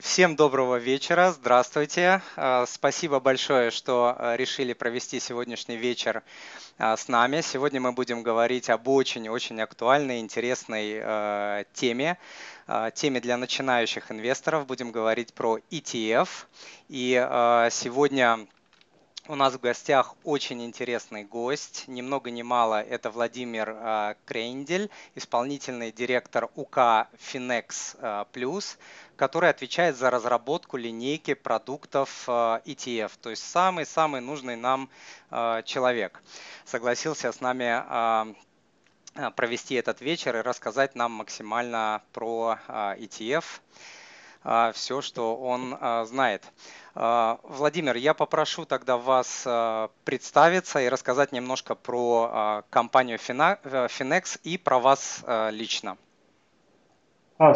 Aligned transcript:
Всем 0.00 0.34
доброго 0.34 0.74
вечера, 0.74 1.30
здравствуйте. 1.30 2.20
А, 2.34 2.66
спасибо 2.66 3.20
большое, 3.20 3.70
что 3.70 4.16
а, 4.18 4.34
решили 4.34 4.72
провести 4.72 5.20
сегодняшний 5.20 5.76
вечер 5.76 6.24
а, 6.78 6.96
с 6.96 7.06
нами. 7.06 7.42
Сегодня 7.42 7.80
мы 7.80 7.92
будем 7.92 8.24
говорить 8.24 8.70
об 8.70 8.88
очень-очень 8.88 9.60
актуальной, 9.60 10.18
интересной 10.18 11.64
теме, 11.74 12.18
теме 12.94 13.20
для 13.20 13.36
начинающих 13.36 14.10
инвесторов. 14.10 14.66
Будем 14.66 14.90
говорить 14.90 15.32
про 15.32 15.58
ETF. 15.70 16.28
И 16.88 17.12
сегодня 17.70 18.48
у 19.26 19.36
нас 19.36 19.54
в 19.54 19.60
гостях 19.60 20.14
очень 20.22 20.62
интересный 20.62 21.24
гость, 21.24 21.84
ни 21.86 22.02
много 22.02 22.30
ни 22.30 22.42
мало, 22.42 22.82
это 22.82 23.10
Владимир 23.10 23.70
э, 23.70 24.14
Крендель, 24.26 24.90
исполнительный 25.14 25.92
директор 25.92 26.50
УК 26.54 27.08
Finex 27.18 28.26
Plus, 28.32 28.76
который 29.16 29.48
отвечает 29.48 29.96
за 29.96 30.10
разработку 30.10 30.76
линейки 30.76 31.32
продуктов 31.32 32.28
ETF, 32.28 33.12
то 33.22 33.30
есть 33.30 33.48
самый-самый 33.48 34.20
нужный 34.20 34.56
нам 34.56 34.90
человек. 35.64 36.22
Согласился 36.64 37.32
с 37.32 37.40
нами 37.40 38.34
провести 39.36 39.76
этот 39.76 40.00
вечер 40.00 40.36
и 40.36 40.40
рассказать 40.40 40.96
нам 40.96 41.12
максимально 41.12 42.02
про 42.12 42.58
ETF, 42.68 43.44
все, 44.74 45.00
что 45.00 45.36
он 45.36 45.78
знает. 46.06 46.44
А, 46.96 47.38
Владимир, 47.42 47.96
я 47.96 48.14
попрошу 48.14 48.64
тогда 48.64 48.96
вас 48.96 49.44
а, 49.46 49.90
представиться 50.04 50.80
и 50.80 50.88
рассказать 50.88 51.32
немножко 51.32 51.74
про 51.74 52.30
а, 52.30 52.62
компанию 52.70 53.18
Finex 53.18 54.38
и 54.44 54.58
про 54.58 54.78
вас 54.78 55.24
лично. 55.50 55.96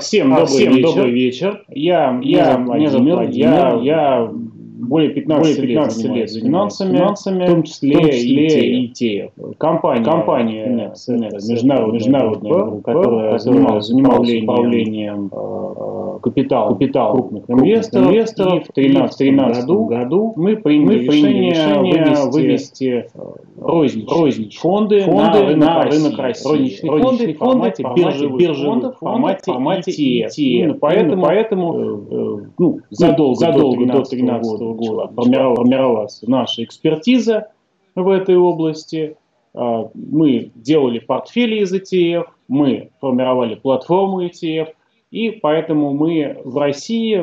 Всем 0.01 0.30
добрый, 0.30 0.47
Всем 0.47 0.73
вечер. 0.74 0.88
добрый 0.88 1.12
вечер. 1.12 1.64
Я, 1.69 2.19
я 2.20 2.59
Владимир, 2.59 3.23
я, 3.30 3.78
я 3.80 4.33
более 4.78 5.10
15, 5.10 5.56
более 5.56 5.74
15 5.74 6.05
лет, 6.05 6.14
лет 6.14 6.30
занимался 6.30 6.86
финансами, 6.86 7.44
в 7.44 7.47
том 7.48 7.62
числе, 7.64 7.97
в 7.97 8.00
том 8.00 8.11
числе 8.11 8.83
и 8.83 8.89
те. 8.89 9.30
Компания, 9.58 10.05
компания 10.05 10.92
Finex, 10.94 11.33
международная, 11.48 11.94
международная 11.94 12.53
группа, 12.53 12.92
которая 12.92 13.38
занималась, 13.38 13.86
занималась 13.86 14.42
управлением 14.42 15.30
э, 15.33 16.19
капитала, 16.22 16.75
капитал 16.75 17.12
крупных 17.12 17.50
инвесторов. 17.50 18.08
инвесторов. 18.08 18.55
И 18.55 18.70
в 18.70 18.75
2013 18.75 19.61
году, 19.61 19.84
году 19.86 20.33
мы 20.36 20.56
приняли, 20.56 21.00
мы 21.00 21.06
приняли 21.06 21.50
решение 21.50 22.31
вывести, 22.31 22.36
вывести 22.36 23.10
э, 23.14 23.20
розничные, 23.60 24.16
розничные 24.16 24.60
фонды, 24.60 25.00
фонды 25.00 25.56
на 25.56 25.83
рынок 25.83 26.19
России. 26.19 26.48
Розничные, 26.48 26.92
розничные 26.92 27.34
фонды 27.34 27.34
в 27.34 27.38
формате 27.38 27.84
биржевых, 27.97 28.41
биржевых 28.41 28.69
фондов, 28.69 28.97
в 28.97 28.98
формате, 28.98 29.42
формате 29.44 29.91
ETF. 29.91 30.31
Именно 30.36 30.75
поэтому, 30.75 31.22
поэтому 31.22 31.78
э, 31.78 31.98
э, 32.10 32.47
ну, 32.58 32.81
задолго, 32.91 33.34
задолго 33.34 33.86
до 33.86 33.92
2013 33.92 34.58
года 34.58 34.67
формировалась 34.74 36.22
наша 36.22 36.64
экспертиза 36.64 37.48
в 37.94 38.08
этой 38.08 38.36
области. 38.36 39.16
А, 39.55 39.91
мы 39.94 40.50
делали 40.55 40.98
портфели 40.98 41.62
из 41.62 41.72
ETF, 41.72 42.27
мы 42.48 42.91
формировали 43.00 43.55
платформу 43.55 44.25
ETF, 44.25 44.69
и 45.10 45.30
поэтому 45.30 45.92
мы 45.92 46.41
в 46.44 46.56
России, 46.58 47.16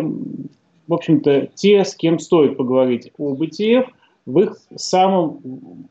в 0.88 0.94
общем-то, 0.94 1.48
те, 1.54 1.84
с 1.84 1.96
кем 1.96 2.20
стоит 2.20 2.58
поговорить 2.58 3.12
об 3.18 3.42
ETF, 3.42 3.88
в 4.26 4.40
их 4.40 4.58
самом 4.76 5.88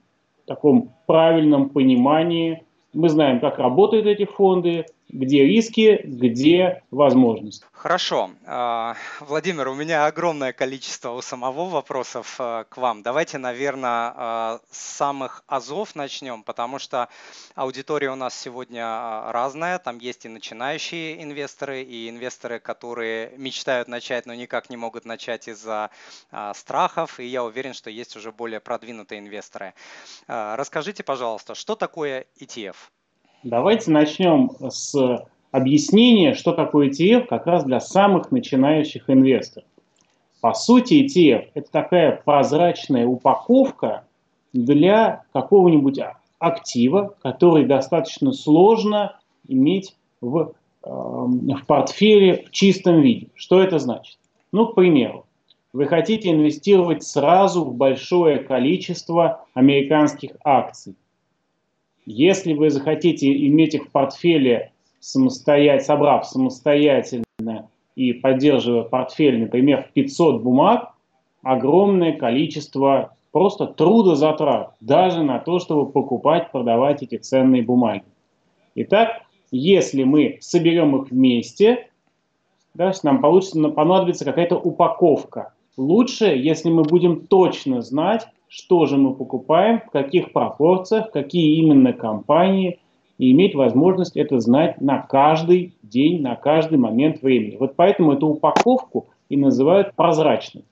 таком 0.47 0.91
правильном 1.07 1.71
понимании. 1.71 2.63
Мы 2.93 3.09
знаем, 3.09 3.41
как 3.41 3.59
работают 3.59 4.07
эти 4.07 4.25
фонды, 4.25 4.87
где 5.09 5.45
риски, 5.45 6.01
где 6.05 6.83
возможности. 6.91 7.65
Хорошо. 7.73 8.31
А, 8.47 8.97
Владимир, 9.21 9.69
у 9.69 9.75
меня 9.75 10.07
огромное 10.07 10.53
количество 10.53 11.11
у 11.11 11.21
самого 11.21 11.69
вопросов 11.69 12.37
а, 12.39 12.65
к 12.65 12.77
вам. 12.77 13.03
Давайте, 13.03 13.39
наверное, 13.39 14.13
а, 14.17 14.61
с 14.71 14.79
самых 14.79 15.45
азов 15.47 15.95
начнем, 15.95 16.43
потому 16.43 16.79
что 16.79 17.09
аудитория 17.55 18.11
у 18.11 18.15
нас 18.17 18.35
сегодня 18.39 19.31
разная. 19.31 19.79
Там 19.79 19.99
есть 19.99 20.25
и 20.25 20.29
начинающие 20.29 21.23
инвесторы, 21.23 21.83
и 21.83 22.09
инвесторы, 22.09 22.59
которые 22.59 23.33
мечтают 23.37 23.89
начать, 23.89 24.27
но 24.27 24.35
никак 24.35 24.71
не 24.71 24.77
могут 24.77 25.05
начать 25.05 25.49
из-за 25.49 25.91
страхов. 26.55 27.21
И 27.21 27.27
я 27.27 27.45
уверен, 27.45 27.75
что 27.75 27.91
есть 27.91 28.17
уже 28.17 28.33
более 28.33 28.61
продвинутые 28.61 29.21
инвесторы. 29.21 29.75
Расскажите, 30.27 31.03
пожалуйста, 31.03 31.55
что 31.55 31.77
такое 31.77 32.27
ETF? 32.41 32.77
Давайте 33.45 33.91
начнем 33.91 34.53
с 34.71 34.95
объяснения, 35.51 36.33
что 36.33 36.53
такое 36.53 36.89
ETF 36.89 37.27
как 37.27 37.47
раз 37.47 37.65
для 37.65 37.79
самых 37.79 38.33
начинающих 38.33 39.11
инвесторов. 39.11 39.69
По 40.41 40.55
сути, 40.55 41.05
ETF– 41.05 41.51
это 41.55 41.71
такая 41.71 42.23
прозрачная 42.25 43.07
упаковка 43.07 44.07
для 44.55 45.25
какого-нибудь 45.35 46.01
актива, 46.39 47.15
который 47.21 47.67
достаточно 47.67 48.33
сложно 48.33 49.19
иметь 49.47 49.95
в, 50.23 50.55
э, 50.83 50.89
в 50.89 51.67
портфеле 51.67 52.45
в 52.47 52.51
чистом 52.51 53.03
виде. 53.03 53.29
Что 53.35 53.61
это 53.63 53.79
значит? 53.79 54.19
Ну, 54.53 54.69
к 54.69 54.75
примеру, 54.75 55.27
вы 55.75 55.85
хотите 55.85 56.31
инвестировать 56.31 57.03
сразу 57.03 57.63
в 57.63 57.75
большое 57.75 58.39
количество 58.39 59.45
американских 59.53 60.31
акций. 60.45 60.97
Если 62.07 62.53
вы 62.53 62.71
захотите 62.71 63.33
иметь 63.47 63.75
их 63.75 63.87
в 63.87 63.91
портфеле, 63.91 64.73
самостоятельно, 65.01 65.85
собрав 65.85 66.27
самостоятельно 66.27 67.69
и 67.97 68.13
поддерживая 68.13 68.83
портфель, 68.83 69.41
например, 69.41 69.85
в 69.85 69.93
500 69.93 70.43
бумаг, 70.43 70.95
огромное 71.43 72.13
количество 72.13 73.15
просто 73.33 73.67
трудозатрат, 73.67 74.75
даже 74.81 75.23
на 75.23 75.39
то, 75.39 75.59
чтобы 75.59 75.91
покупать, 75.91 76.53
продавать 76.53 77.03
эти 77.03 77.17
ценные 77.17 77.63
бумаги. 77.63 78.05
Итак, 78.75 79.23
если 79.51 80.05
мы 80.05 80.39
соберем 80.41 80.97
их 80.97 81.11
вместе, 81.11 81.89
да, 82.75 82.93
нам 83.03 83.21
получится, 83.21 83.69
понадобится 83.69 84.25
какая-то 84.25 84.57
упаковка. 84.57 85.53
Лучше, 85.77 86.27
если 86.27 86.71
мы 86.71 86.83
будем 86.83 87.27
точно 87.27 87.83
знать, 87.83 88.27
что 88.57 88.87
же 88.87 88.97
мы 88.97 89.15
покупаем, 89.15 89.81
в 89.81 89.91
каких 89.91 90.33
пропорциях, 90.33 91.11
какие 91.11 91.57
именно 91.57 91.93
компании, 91.93 92.79
и 93.19 93.33
иметь 93.33 93.55
возможность 93.57 94.17
это 94.17 94.39
знать 94.39 94.81
на 94.81 94.99
каждый 94.99 95.75
день, 95.83 96.23
на 96.23 96.37
каждый 96.37 96.79
момент 96.79 97.21
времени. 97.21 97.57
Вот 97.59 97.75
поэтому 97.75 98.13
эту 98.13 98.29
упаковку 98.29 99.07
и 99.29 99.37
называют 99.37 99.95
прозрачной. 99.97 100.65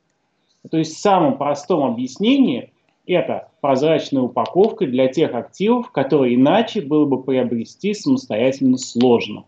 То 0.70 0.78
есть 0.78 0.94
в 0.94 1.00
самом 1.00 1.38
простом 1.38 1.82
объяснении 1.82 2.72
это 3.04 3.48
прозрачная 3.60 4.22
упаковка 4.22 4.86
для 4.86 5.08
тех 5.08 5.34
активов, 5.34 5.90
которые 5.90 6.36
иначе 6.36 6.82
было 6.82 7.04
бы 7.04 7.20
приобрести 7.20 7.94
самостоятельно 7.94 8.78
сложно. 8.78 9.44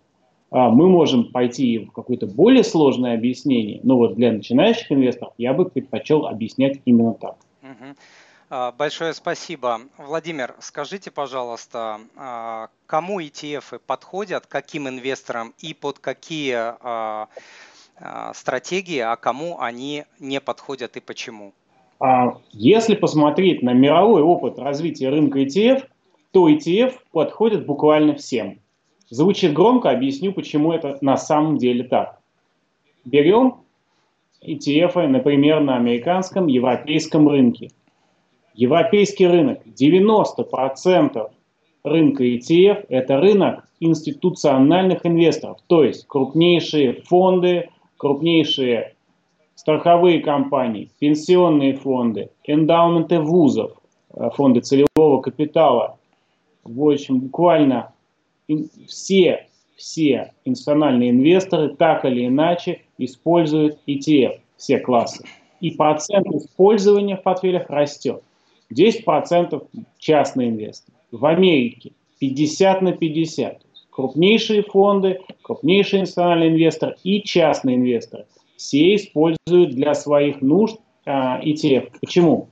А 0.51 0.71
мы 0.71 0.89
можем 0.89 1.31
пойти 1.31 1.78
в 1.78 1.93
какое-то 1.93 2.27
более 2.27 2.65
сложное 2.65 3.15
объяснение, 3.15 3.78
но 3.84 3.97
вот 3.97 4.16
для 4.16 4.33
начинающих 4.33 4.91
инвесторов 4.91 5.34
я 5.39 5.53
бы 5.53 5.66
предпочел 5.66 6.27
объяснять 6.27 6.81
именно 6.84 7.15
так. 7.15 7.37
А, 8.50 8.72
большое 8.72 9.15
спасибо. 9.15 9.81
Владимир, 9.97 10.55
скажите, 10.60 11.10
пожалуйста, 11.10 12.00
а, 12.16 12.69
кому 12.87 13.21
ETF 13.21 13.81
подходят, 13.87 14.47
каким 14.47 14.88
инвесторам 14.88 15.55
и 15.60 15.72
под 15.75 15.99
какие 15.99 16.54
а, 16.56 17.28
стратегии, 18.34 18.99
а 18.99 19.16
кому 19.16 19.60
они 19.60 20.04
не 20.19 20.41
подходят 20.41 20.97
и 20.97 21.00
почему? 21.00 21.53
Если 22.50 22.97
посмотреть 22.97 23.62
на 23.62 23.72
мировой 23.72 24.21
опыт 24.21 24.59
развития 24.59 25.10
рынка 25.10 25.38
ETF, 25.38 25.84
то 26.33 26.49
ETF 26.49 26.94
подходит 27.12 27.66
буквально 27.66 28.16
всем. 28.16 28.59
Звучит 29.10 29.53
громко, 29.53 29.91
объясню, 29.91 30.33
почему 30.33 30.72
это 30.72 30.99
на 31.03 31.16
самом 31.16 31.56
деле 31.56 31.84
так. 31.84 32.19
Берем 33.04 33.59
ETF, 34.43 35.07
например, 35.07 35.60
на 35.60 35.77
американском, 35.77 36.48
европейском 36.48 37.28
рынке– 37.28 37.71
Европейский 38.54 39.27
рынок. 39.27 39.60
90% 39.66 41.30
рынка 41.83 42.24
ETF– 42.24 42.86
это 42.89 43.21
рынок 43.21 43.68
институциональных 43.80 45.04
инвесторов, 45.04 45.59
то 45.66 45.84
есть 45.84 46.06
крупнейшие 46.06 47.03
фонды, 47.03 47.68
крупнейшие 47.97 48.95
страховые 49.54 50.21
компании, 50.21 50.91
пенсионные 50.98 51.74
фонды, 51.74 52.30
эндаументы 52.45 53.21
вузов, 53.21 53.72
э, 54.15 54.30
фонды 54.34 54.60
целевого 54.60 55.21
капитала. 55.21 55.98
В 56.65 56.89
общем, 56.89 57.21
буквально 57.21 57.92
все, 58.86 59.47
все 59.77 60.33
институциональные 60.45 61.10
инвесторы 61.10 61.74
так 61.74 62.04
или 62.04 62.27
иначе 62.27 62.83
используют 62.98 63.78
ETF, 63.86 64.41
все 64.56 64.78
классы. 64.78 65.24
И 65.60 65.71
процент 65.71 66.27
использования 66.28 67.16
в 67.16 67.22
портфелях 67.22 67.68
растет. 67.68 68.22
10% 68.72 69.66
частные 69.99 70.51
инвесторы. 70.51 70.97
В 71.11 71.27
Америке 71.27 71.93
50 72.21 72.83
на 72.83 72.93
50. 72.93 73.63
Крупнейшие 73.91 74.63
фонды, 74.63 75.21
крупнейшие 75.43 76.01
национальные 76.01 76.51
инвесторы 76.51 76.97
и 77.05 77.22
частные 77.22 77.77
инвесторы. 77.77 78.27
все 78.57 78.95
используют 78.95 79.71
для 79.75 79.95
своих 79.95 80.41
нужд 80.41 80.78
ETF. 81.07 81.91
Почему? 82.01 82.49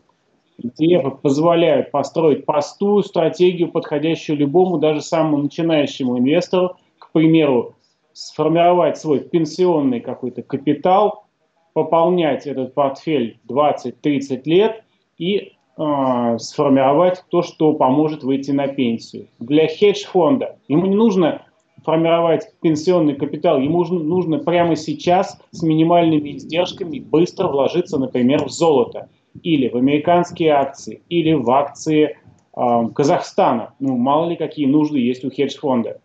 ETF 0.62 1.18
позволяют 1.22 1.90
построить 1.90 2.44
простую 2.44 3.02
стратегию, 3.02 3.72
подходящую 3.72 4.38
любому, 4.38 4.78
даже 4.78 5.00
самому 5.00 5.38
начинающему 5.38 6.18
инвестору. 6.18 6.76
К 6.98 7.10
примеру, 7.12 7.74
сформировать 8.12 8.98
свой 8.98 9.20
пенсионный 9.20 10.00
какой-то 10.00 10.42
капитал, 10.42 11.24
пополнять 11.72 12.46
этот 12.46 12.74
портфель 12.74 13.40
20-30 13.48 14.42
лет 14.44 14.84
и 15.18 15.54
э, 15.76 16.38
сформировать 16.38 17.24
то, 17.30 17.42
что 17.42 17.72
поможет 17.74 18.22
выйти 18.22 18.50
на 18.50 18.68
пенсию. 18.68 19.28
Для 19.38 19.66
хедж-фонда 19.68 20.56
ему 20.68 20.86
не 20.86 20.96
нужно 20.96 21.42
формировать 21.84 22.52
пенсионный 22.60 23.14
капитал, 23.14 23.58
ему 23.58 23.78
нужно, 23.78 24.00
нужно 24.00 24.38
прямо 24.38 24.76
сейчас 24.76 25.40
с 25.50 25.62
минимальными 25.62 26.36
издержками 26.36 27.00
быстро 27.00 27.48
вложиться, 27.48 27.98
например, 27.98 28.44
в 28.44 28.50
золото 28.50 29.08
или 29.42 29.68
в 29.68 29.76
американские 29.76 30.50
акции, 30.50 31.02
или 31.08 31.32
в 31.32 31.50
акции 31.50 32.16
э, 32.56 32.88
Казахстана. 32.94 33.74
Ну, 33.80 33.96
мало 33.96 34.28
ли 34.28 34.36
какие 34.36 34.66
нужды 34.66 34.98
есть 34.98 35.24
у 35.24 35.30
хедж-фонда. 35.30 36.00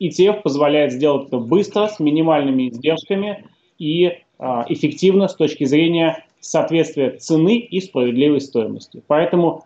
ETF 0.00 0.42
позволяет 0.42 0.92
сделать 0.92 1.26
это 1.26 1.38
быстро, 1.38 1.88
с 1.88 1.98
минимальными 1.98 2.68
издержками 2.68 3.44
и 3.78 4.04
э, 4.06 4.14
эффективно 4.68 5.28
с 5.28 5.34
точки 5.34 5.64
зрения 5.64 6.24
соответствия 6.40 7.10
цены 7.18 7.58
и 7.58 7.80
справедливой 7.80 8.40
стоимости. 8.40 9.02
Поэтому, 9.06 9.64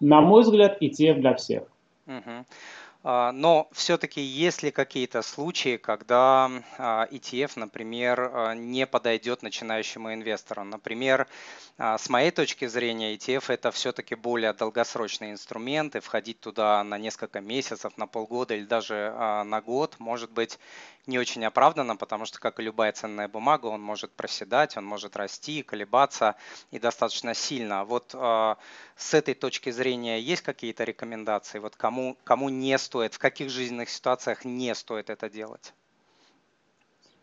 на 0.00 0.20
мой 0.20 0.42
взгляд, 0.42 0.80
ETF 0.82 1.20
для 1.20 1.34
всех. 1.34 1.62
Uh-huh. 2.06 2.44
А, 3.06 3.32
но 3.32 3.68
все-таки 3.72 4.22
есть 4.22 4.62
ли 4.62 4.70
какие-то 4.70 5.20
случаи, 5.20 5.76
когда 5.76 6.50
а, 6.78 7.06
ETF, 7.10 7.52
например, 7.56 8.30
а, 8.32 8.54
не 8.54 8.86
подойдет 8.86 9.42
начинающему 9.42 10.14
инвестору? 10.14 10.64
Например, 10.64 11.28
с 11.76 12.08
моей 12.08 12.30
точки 12.30 12.66
зрения, 12.66 13.16
ETF 13.16 13.52
это 13.52 13.72
все-таки 13.72 14.14
более 14.14 14.52
долгосрочный 14.52 15.32
инструмент, 15.32 15.96
и 15.96 16.00
входить 16.00 16.38
туда 16.38 16.84
на 16.84 16.98
несколько 16.98 17.40
месяцев, 17.40 17.98
на 17.98 18.06
полгода 18.06 18.54
или 18.54 18.64
даже 18.64 19.12
на 19.44 19.60
год 19.60 19.96
может 19.98 20.30
быть 20.30 20.60
не 21.08 21.18
очень 21.18 21.44
оправданно, 21.44 21.96
потому 21.96 22.26
что, 22.26 22.38
как 22.38 22.60
и 22.60 22.62
любая 22.62 22.92
ценная 22.92 23.26
бумага, 23.26 23.66
он 23.66 23.82
может 23.82 24.12
проседать, 24.12 24.76
он 24.76 24.84
может 24.84 25.16
расти, 25.16 25.64
колебаться 25.64 26.36
и 26.70 26.78
достаточно 26.78 27.34
сильно. 27.34 27.84
Вот 27.84 28.14
с 28.14 29.12
этой 29.12 29.34
точки 29.34 29.70
зрения 29.70 30.20
есть 30.20 30.42
какие-то 30.42 30.84
рекомендации? 30.84 31.58
Вот 31.58 31.74
кому, 31.74 32.16
кому 32.22 32.48
не 32.50 32.78
стоит, 32.78 32.93
в 32.94 33.18
каких 33.18 33.50
жизненных 33.50 33.90
ситуациях 33.90 34.44
не 34.44 34.74
стоит 34.74 35.10
это 35.10 35.28
делать? 35.28 35.74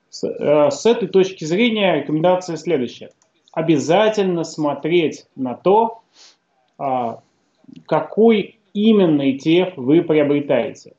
С, 0.09 0.27
э, 0.27 0.71
с 0.71 0.85
этой 0.85 1.07
точки 1.07 1.45
зрения 1.45 1.95
рекомендация 1.95 2.57
следующая. 2.57 3.11
Обязательно 3.53 4.43
смотреть 4.43 5.25
на 5.35 5.55
то, 5.55 6.01
э, 6.79 7.15
какой 7.85 8.59
именно 8.73 9.21
ETF 9.21 9.73
вы 9.77 10.01
приобретаете. 10.01 10.93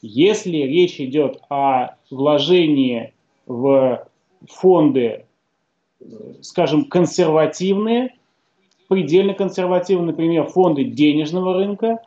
Если 0.00 0.58
речь 0.58 1.00
идет 1.00 1.40
о 1.48 1.96
вложении 2.10 3.12
в 3.46 4.06
фонды, 4.46 5.24
скажем, 6.42 6.84
консервативные, 6.84 8.14
предельно 8.88 9.34
консервативные, 9.34 10.08
например, 10.08 10.46
фонды 10.46 10.84
денежного 10.84 11.54
рынка, 11.54 12.00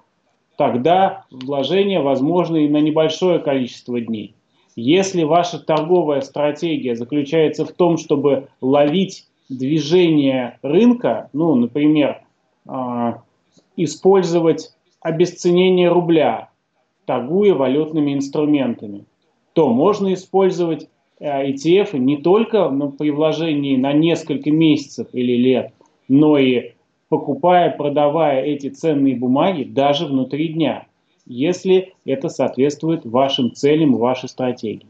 тогда 0.58 1.26
вложения 1.32 2.02
возможны 2.02 2.66
и 2.66 2.70
на 2.70 2.78
небольшое 2.78 3.40
количество 3.40 4.00
дней. 4.00 4.36
Если 4.76 5.24
ваша 5.24 5.60
торговая 5.60 6.22
стратегия 6.22 6.96
заключается 6.96 7.66
в 7.66 7.72
том, 7.72 7.98
чтобы 7.98 8.48
ловить 8.62 9.28
движение 9.50 10.58
рынка, 10.62 11.30
ну, 11.34 11.56
например, 11.56 12.22
э, 12.68 13.14
использовать 13.76 14.74
обесценение 15.02 15.90
рубля, 15.90 16.50
торгуя 17.06 17.54
валютными 17.54 18.14
инструментами, 18.14 19.06
то 19.54 19.70
можно 19.70 20.14
использовать 20.14 20.88
ETF 21.20 21.90
э, 21.94 21.98
не 21.98 22.18
только 22.18 22.70
ну, 22.70 22.92
при 22.92 23.12
вложении 23.12 23.76
на 23.76 23.92
несколько 23.92 24.52
месяцев 24.52 25.08
или 25.12 25.36
лет, 25.36 25.74
но 26.08 26.38
и 26.38 26.72
покупая, 27.12 27.72
продавая 27.72 28.42
эти 28.42 28.70
ценные 28.70 29.18
бумаги 29.18 29.64
даже 29.66 30.06
внутри 30.06 30.48
дня, 30.54 30.88
если 31.26 31.94
это 32.06 32.30
соответствует 32.30 33.06
вашим 33.06 33.54
целям, 33.54 33.98
вашей 33.98 34.30
стратегии. 34.30 34.88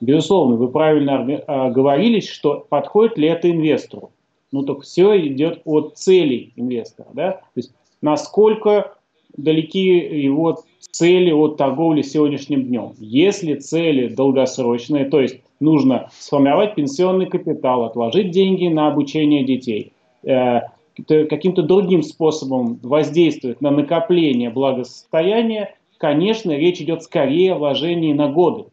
Безусловно, 0.00 0.56
вы 0.56 0.68
правильно 0.68 1.26
э, 1.28 1.70
говорились, 1.70 2.26
что 2.26 2.64
подходит 2.70 3.18
ли 3.18 3.28
это 3.28 3.50
инвестору. 3.50 4.12
Ну, 4.50 4.62
так 4.62 4.80
все 4.80 5.14
идет 5.26 5.60
от 5.66 5.98
целей 5.98 6.54
инвестора. 6.56 7.08
Да? 7.12 7.32
То 7.32 7.56
есть, 7.56 7.74
насколько 8.00 8.94
далеки 9.36 9.88
его 10.22 10.62
цели 10.90 11.32
от 11.32 11.58
торговли 11.58 12.00
сегодняшним 12.00 12.64
днем. 12.64 12.94
Если 12.98 13.56
цели 13.56 14.08
долгосрочные, 14.08 15.04
то 15.04 15.20
есть 15.20 15.36
нужно 15.60 16.08
сформировать 16.18 16.76
пенсионный 16.76 17.26
капитал, 17.26 17.84
отложить 17.84 18.30
деньги 18.30 18.68
на 18.68 18.88
обучение 18.88 19.44
детей, 19.44 19.92
э, 20.22 20.60
каким-то 21.06 21.62
другим 21.62 22.02
способом 22.02 22.78
воздействовать 22.82 23.60
на 23.60 23.70
накопление 23.70 24.50
благосостояния, 24.50 25.74
конечно, 25.98 26.52
речь 26.52 26.80
идет 26.80 27.02
скорее 27.02 27.54
о 27.54 27.58
вложении 27.58 28.12
на 28.12 28.28
годы. 28.28 28.66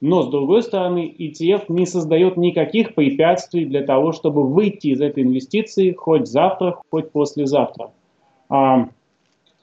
Но, 0.00 0.22
с 0.22 0.28
другой 0.28 0.62
стороны, 0.62 1.14
ETF 1.18 1.64
не 1.68 1.86
создает 1.86 2.36
никаких 2.36 2.94
препятствий 2.94 3.64
для 3.64 3.82
того, 3.82 4.12
чтобы 4.12 4.46
выйти 4.46 4.88
из 4.88 5.00
этой 5.00 5.22
инвестиции 5.22 5.92
хоть 5.92 6.26
завтра, 6.26 6.78
хоть 6.90 7.10
послезавтра. 7.10 7.90
А, 8.50 8.88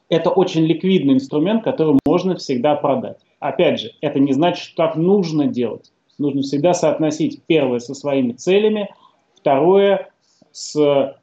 это 0.09 0.29
очень 0.31 0.65
ликвидный 0.65 1.13
инструмент, 1.13 1.63
который 1.63 1.99
можно 2.05 2.35
всегда 2.35 2.75
продать. 2.75 3.19
Опять 3.39 3.81
же, 3.81 3.91
это 4.01 4.19
не 4.19 4.33
значит, 4.33 4.63
что 4.63 4.75
так 4.77 4.95
нужно 4.95 5.45
делать. 5.45 5.91
Нужно 6.17 6.41
всегда 6.41 6.73
соотносить 6.73 7.43
первое 7.45 7.79
со 7.79 7.93
своими 7.93 8.33
целями, 8.33 8.93
второе 9.35 10.11
с 10.51 11.15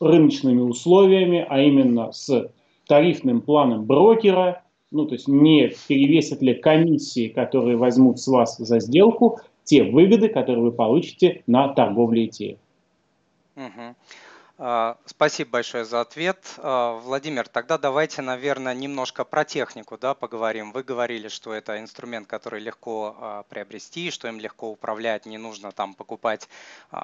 рыночными 0.00 0.60
условиями, 0.60 1.44
а 1.48 1.60
именно 1.60 2.12
с 2.12 2.50
тарифным 2.86 3.40
планом 3.40 3.84
брокера, 3.84 4.62
ну 4.90 5.06
то 5.06 5.14
есть 5.14 5.28
не 5.28 5.72
перевесят 5.88 6.42
ли 6.42 6.54
комиссии, 6.54 7.28
которые 7.28 7.76
возьмут 7.76 8.20
с 8.20 8.26
вас 8.28 8.56
за 8.58 8.80
сделку, 8.80 9.40
те 9.64 9.82
выгоды, 9.82 10.28
которые 10.28 10.62
вы 10.62 10.72
получите 10.72 11.42
на 11.46 11.68
торговле 11.68 12.26
ETF. 12.26 12.58
Угу. 13.56 13.94
А, 14.58 14.96
спасибо 15.04 15.50
большое 15.50 15.84
за 15.84 16.00
ответ. 16.00 16.38
А, 16.58 16.94
Владимир, 16.94 17.46
тогда 17.46 17.76
давайте, 17.76 18.22
наверное, 18.22 18.72
немножко 18.72 19.24
про 19.24 19.44
технику 19.44 19.98
да, 19.98 20.14
поговорим. 20.14 20.72
Вы 20.72 20.82
говорили, 20.82 21.28
что 21.28 21.52
это 21.52 21.78
инструмент, 21.78 22.26
который 22.26 22.60
легко 22.60 23.14
а, 23.18 23.42
приобрести, 23.42 24.10
что 24.10 24.28
им 24.28 24.40
легко 24.40 24.70
управлять, 24.70 25.26
не 25.26 25.36
нужно 25.36 25.72
там 25.72 25.92
покупать 25.92 26.48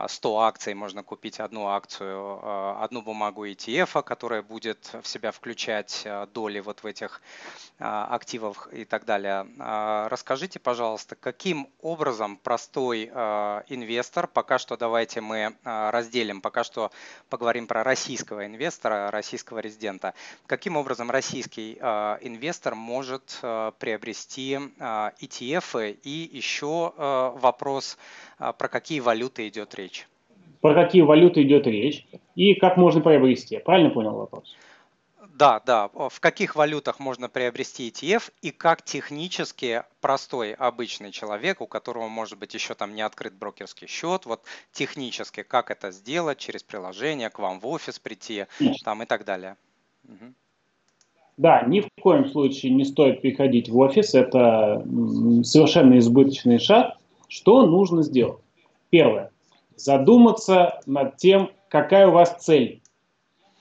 100 0.06 0.40
акций, 0.40 0.72
можно 0.72 1.02
купить 1.02 1.40
одну 1.40 1.68
акцию, 1.68 2.82
одну 2.82 3.02
бумагу 3.02 3.46
ETF, 3.46 4.02
которая 4.02 4.42
будет 4.42 4.90
в 5.02 5.06
себя 5.06 5.30
включать 5.30 6.06
доли 6.32 6.60
вот 6.60 6.82
в 6.82 6.86
этих 6.86 7.20
активах 7.78 8.68
и 8.72 8.84
так 8.84 9.04
далее. 9.04 9.46
Расскажите, 10.08 10.58
пожалуйста, 10.58 11.16
каким 11.16 11.68
образом 11.80 12.36
простой 12.36 13.06
инвестор, 13.06 14.26
пока 14.26 14.58
что 14.58 14.76
давайте 14.76 15.20
мы 15.20 15.56
разделим, 15.64 16.40
пока 16.40 16.64
что 16.64 16.90
поговорим 17.28 17.41
говорим 17.42 17.66
про 17.66 17.82
российского 17.82 18.46
инвестора, 18.46 19.10
российского 19.10 19.58
резидента. 19.58 20.14
Каким 20.46 20.76
образом 20.76 21.10
российский 21.10 21.76
э, 21.80 22.18
инвестор 22.20 22.76
может 22.76 23.40
э, 23.42 23.72
приобрести 23.80 24.54
э, 24.54 25.10
ETF? 25.20 25.98
И 26.04 26.30
еще 26.32 26.92
вопрос, 27.42 27.98
про 28.38 28.68
какие 28.68 29.00
валюты 29.00 29.48
идет 29.48 29.74
речь? 29.74 30.06
Про 30.60 30.74
какие 30.74 31.02
валюты 31.02 31.42
идет 31.42 31.66
речь 31.66 32.06
и 32.36 32.54
как 32.54 32.76
можно 32.76 33.00
приобрести? 33.00 33.58
Правильно 33.58 33.90
понял 33.90 34.14
вопрос? 34.14 34.56
Да, 35.34 35.62
да. 35.64 35.88
В 35.88 36.20
каких 36.20 36.56
валютах 36.56 37.00
можно 37.00 37.28
приобрести 37.28 37.88
ETF 37.88 38.30
и 38.42 38.50
как 38.50 38.82
технически 38.82 39.82
простой 40.00 40.52
обычный 40.52 41.10
человек, 41.10 41.60
у 41.60 41.66
которого 41.66 42.08
может 42.08 42.38
быть 42.38 42.52
еще 42.52 42.74
там 42.74 42.94
не 42.94 43.02
открыт 43.02 43.34
брокерский 43.34 43.86
счет, 43.86 44.26
вот 44.26 44.42
технически 44.72 45.42
как 45.42 45.70
это 45.70 45.90
сделать 45.90 46.38
через 46.38 46.62
приложение, 46.62 47.30
к 47.30 47.38
вам 47.38 47.60
в 47.60 47.66
офис 47.66 47.98
прийти 47.98 48.44
там 48.84 49.02
и 49.02 49.06
так 49.06 49.24
далее. 49.24 49.56
Угу. 50.04 50.34
Да, 51.38 51.62
ни 51.62 51.80
в 51.80 51.88
коем 52.00 52.28
случае 52.30 52.72
не 52.72 52.84
стоит 52.84 53.22
приходить 53.22 53.70
в 53.70 53.78
офис, 53.78 54.14
это 54.14 54.84
совершенно 55.44 55.98
избыточный 55.98 56.58
шаг. 56.58 56.98
Что 57.28 57.64
нужно 57.66 58.02
сделать? 58.02 58.42
Первое. 58.90 59.30
Задуматься 59.76 60.80
над 60.84 61.16
тем, 61.16 61.50
какая 61.70 62.08
у 62.08 62.10
вас 62.10 62.36
цель 62.38 62.81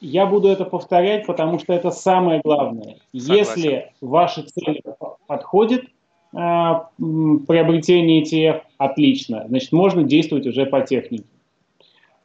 я 0.02 0.26
буду 0.26 0.48
это 0.48 0.66
повторять, 0.66 1.26
потому 1.28 1.60
что 1.60 1.74
это 1.74 1.92
самое 1.92 2.42
главное. 2.44 2.98
Согласен. 3.16 3.36
Если 3.36 3.94
ваши 4.02 4.42
цели 4.42 4.82
подходят, 5.28 5.84
приобретения 6.32 8.24
ETF, 8.24 8.62
отлично. 8.78 9.46
Значит, 9.48 9.72
можно 9.72 10.04
действовать 10.04 10.48
уже 10.48 10.66
по 10.66 10.82
технике. 10.82 11.26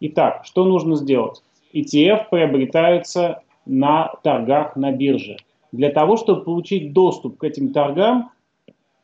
Итак, 0.00 0.42
что 0.44 0.64
нужно 0.64 0.96
сделать? 0.96 1.42
ETF 1.74 2.28
приобретаются 2.30 3.42
на 3.66 4.12
торгах 4.22 4.76
на 4.76 4.92
бирже. 4.92 5.36
Для 5.72 5.90
того, 5.90 6.16
чтобы 6.16 6.44
получить 6.44 6.92
доступ 6.92 7.38
к 7.38 7.44
этим 7.44 7.72
торгам, 7.72 8.30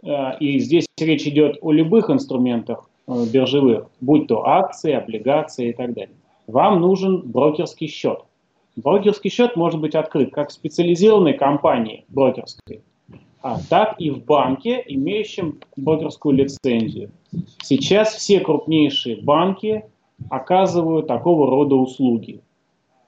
э, 0.03 0.39
и 0.39 0.59
здесь 0.61 0.87
речь 0.99 1.27
идет 1.27 1.59
о 1.61 1.73
любых 1.73 2.09
инструментах 2.09 2.89
э, 3.09 3.25
биржевых, 3.33 3.91
будь 4.01 4.29
то 4.29 4.47
акции, 4.47 4.93
облигации 4.93 5.71
и 5.71 5.73
так 5.73 5.93
далее, 5.95 6.15
вам 6.47 6.81
нужен 6.81 7.23
брокерский 7.23 7.89
счет. 7.89 8.21
Брокерский 8.77 9.31
счет 9.31 9.57
может 9.57 9.81
быть 9.81 9.95
открыт 9.95 10.33
как 10.33 10.49
в 10.49 10.53
специализированной 10.53 11.35
компании 11.35 12.05
брокерской, 12.09 12.83
а 13.43 13.59
так 13.69 14.01
и 14.01 14.11
в 14.11 14.25
банке, 14.25 14.83
имеющем 14.87 15.61
брокерскую 15.77 16.37
лицензию. 16.37 17.11
Сейчас 17.63 18.15
все 18.15 18.41
крупнейшие 18.41 19.21
банки 19.23 19.85
оказывают 20.31 21.07
такого 21.07 21.51
рода 21.51 21.75
услуги. 21.75 22.41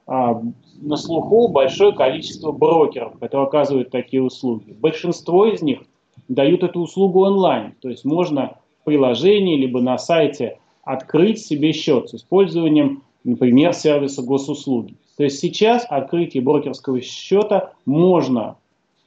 А, 0.06 0.42
на 0.80 0.96
слуху 0.96 1.48
большое 1.48 1.92
количество 1.92 2.52
брокеров, 2.52 3.18
которые 3.18 3.46
оказывают 3.46 3.90
такие 3.90 4.22
услуги. 4.22 4.72
Большинство 4.72 5.46
из 5.46 5.62
них 5.62 5.80
дают 6.28 6.62
эту 6.62 6.80
услугу 6.80 7.24
онлайн, 7.24 7.74
то 7.80 7.88
есть 7.88 8.04
можно 8.04 8.58
в 8.82 8.84
приложении 8.84 9.56
либо 9.56 9.80
на 9.80 9.96
сайте 9.96 10.58
открыть 10.82 11.40
себе 11.40 11.72
счет 11.72 12.10
с 12.10 12.14
использованием, 12.14 13.02
например, 13.24 13.72
сервиса 13.72 14.22
госуслуги. 14.22 14.96
То 15.16 15.24
есть 15.24 15.38
сейчас 15.38 15.86
открытие 15.88 16.42
брокерского 16.42 17.00
счета 17.00 17.72
можно 17.86 18.56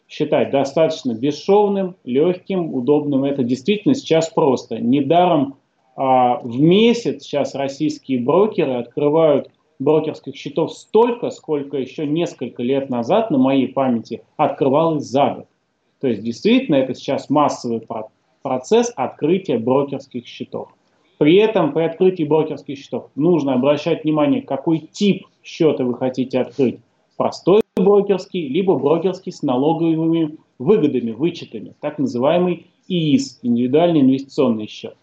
считать 0.08 0.52
достаточно 0.52 1.14
бесшовным, 1.14 1.96
легким, 2.06 2.74
удобным. 2.74 3.26
Это 3.26 3.44
действительно 3.44 3.94
сейчас 3.94 4.30
просто. 4.30 4.80
Недаром 4.80 5.56
а, 5.98 6.40
в 6.42 6.60
месяц 6.60 7.24
сейчас 7.24 7.56
российские 7.56 8.20
брокеры 8.20 8.76
открывают 8.76 9.50
брокерских 9.80 10.36
счетов 10.36 10.74
столько, 10.74 11.30
сколько 11.30 11.78
еще 11.78 12.08
несколько 12.08 12.64
лет 12.64 12.90
назад 12.90 13.32
на 13.32 13.38
моей 13.38 13.68
памяти 13.68 14.24
открывалось 14.38 15.04
за 15.04 15.30
год. 15.36 15.48
То 16.00 16.08
есть 16.08 16.24
действительно 16.24 16.76
это 16.76 16.94
сейчас 16.94 17.30
массовый 17.30 17.82
процесс 18.42 18.94
открытия 18.96 19.58
брокерских 19.58 20.26
счетов. 20.26 20.70
При 21.18 21.36
этом 21.38 21.74
при 21.74 21.82
открытии 21.82 22.24
брокерских 22.24 22.78
счетов 22.78 23.10
нужно 23.16 23.54
обращать 23.54 24.04
внимание, 24.04 24.42
какой 24.42 24.80
тип 24.80 25.26
счета 25.48 25.84
вы 25.84 25.96
хотите 25.96 26.40
открыть. 26.40 26.80
Простой 27.16 27.62
брокерский, 27.76 28.48
либо 28.48 28.78
брокерский 28.78 29.32
с 29.32 29.42
налоговыми 29.42 30.38
выгодами, 30.60 31.12
вычетами, 31.12 31.74
так 31.80 31.98
называемый 31.98 32.68
ИИС, 32.88 33.40
индивидуальный 33.42 34.02
инвестиционный 34.02 34.68
счет. 34.68 34.96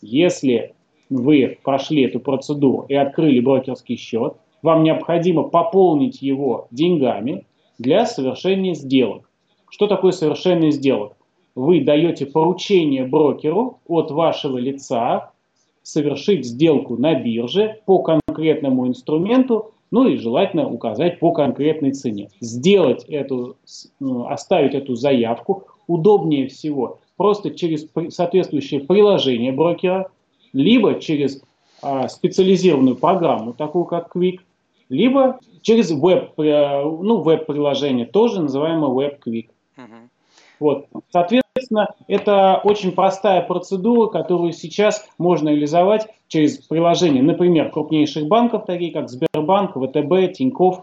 Если 0.00 0.74
вы 1.10 1.58
прошли 1.62 2.02
эту 2.02 2.20
процедуру 2.20 2.86
и 2.88 2.94
открыли 2.94 3.40
брокерский 3.40 3.96
счет, 3.96 4.34
вам 4.62 4.82
необходимо 4.84 5.42
пополнить 5.44 6.22
его 6.22 6.68
деньгами 6.70 7.44
для 7.78 8.06
совершения 8.06 8.74
сделок. 8.74 9.28
Что 9.68 9.86
такое 9.86 10.12
совершение 10.12 10.70
сделок? 10.70 11.16
Вы 11.54 11.82
даете 11.82 12.26
поручение 12.26 13.04
брокеру 13.04 13.80
от 13.86 14.10
вашего 14.10 14.56
лица 14.56 15.32
совершить 15.82 16.46
сделку 16.46 16.96
на 16.96 17.14
бирже 17.14 17.80
по 17.86 17.98
конкретному 18.02 18.88
инструменту, 18.88 19.72
ну 19.90 20.06
и 20.06 20.16
желательно 20.16 20.68
указать 20.68 21.18
по 21.18 21.32
конкретной 21.32 21.92
цене. 21.92 22.30
Сделать 22.40 23.04
эту, 23.04 23.56
ну, 24.00 24.26
оставить 24.28 24.74
эту 24.74 24.94
заявку 24.94 25.64
удобнее 25.86 26.48
всего 26.48 26.98
просто 27.16 27.50
через 27.50 27.86
соответствующее 28.08 28.80
приложение 28.80 29.52
брокера, 29.52 30.10
либо 30.52 30.98
через 31.00 31.42
а, 31.82 32.08
специализированную 32.08 32.96
программу, 32.96 33.52
такую 33.52 33.84
как 33.84 34.14
Quick, 34.14 34.40
либо 34.88 35.38
через 35.62 35.90
веб, 35.90 36.38
э, 36.38 36.82
ну, 36.82 37.22
веб-приложение, 37.22 38.06
тоже 38.06 38.42
называемое 38.42 38.90
Web 38.90 39.18
Quick. 39.24 39.46
Uh-huh. 39.76 40.08
Вот. 40.60 40.86
Соответственно, 41.10 41.41
это 42.08 42.60
очень 42.64 42.92
простая 42.92 43.42
процедура, 43.42 44.08
которую 44.08 44.52
сейчас 44.52 45.06
можно 45.18 45.50
реализовать 45.50 46.08
через 46.28 46.58
приложение, 46.58 47.22
например, 47.22 47.70
крупнейших 47.70 48.26
банков, 48.26 48.64
такие 48.66 48.92
как 48.92 49.10
Сбербанк, 49.10 49.72
ВТБ, 49.72 50.34
Тинькофф, 50.34 50.80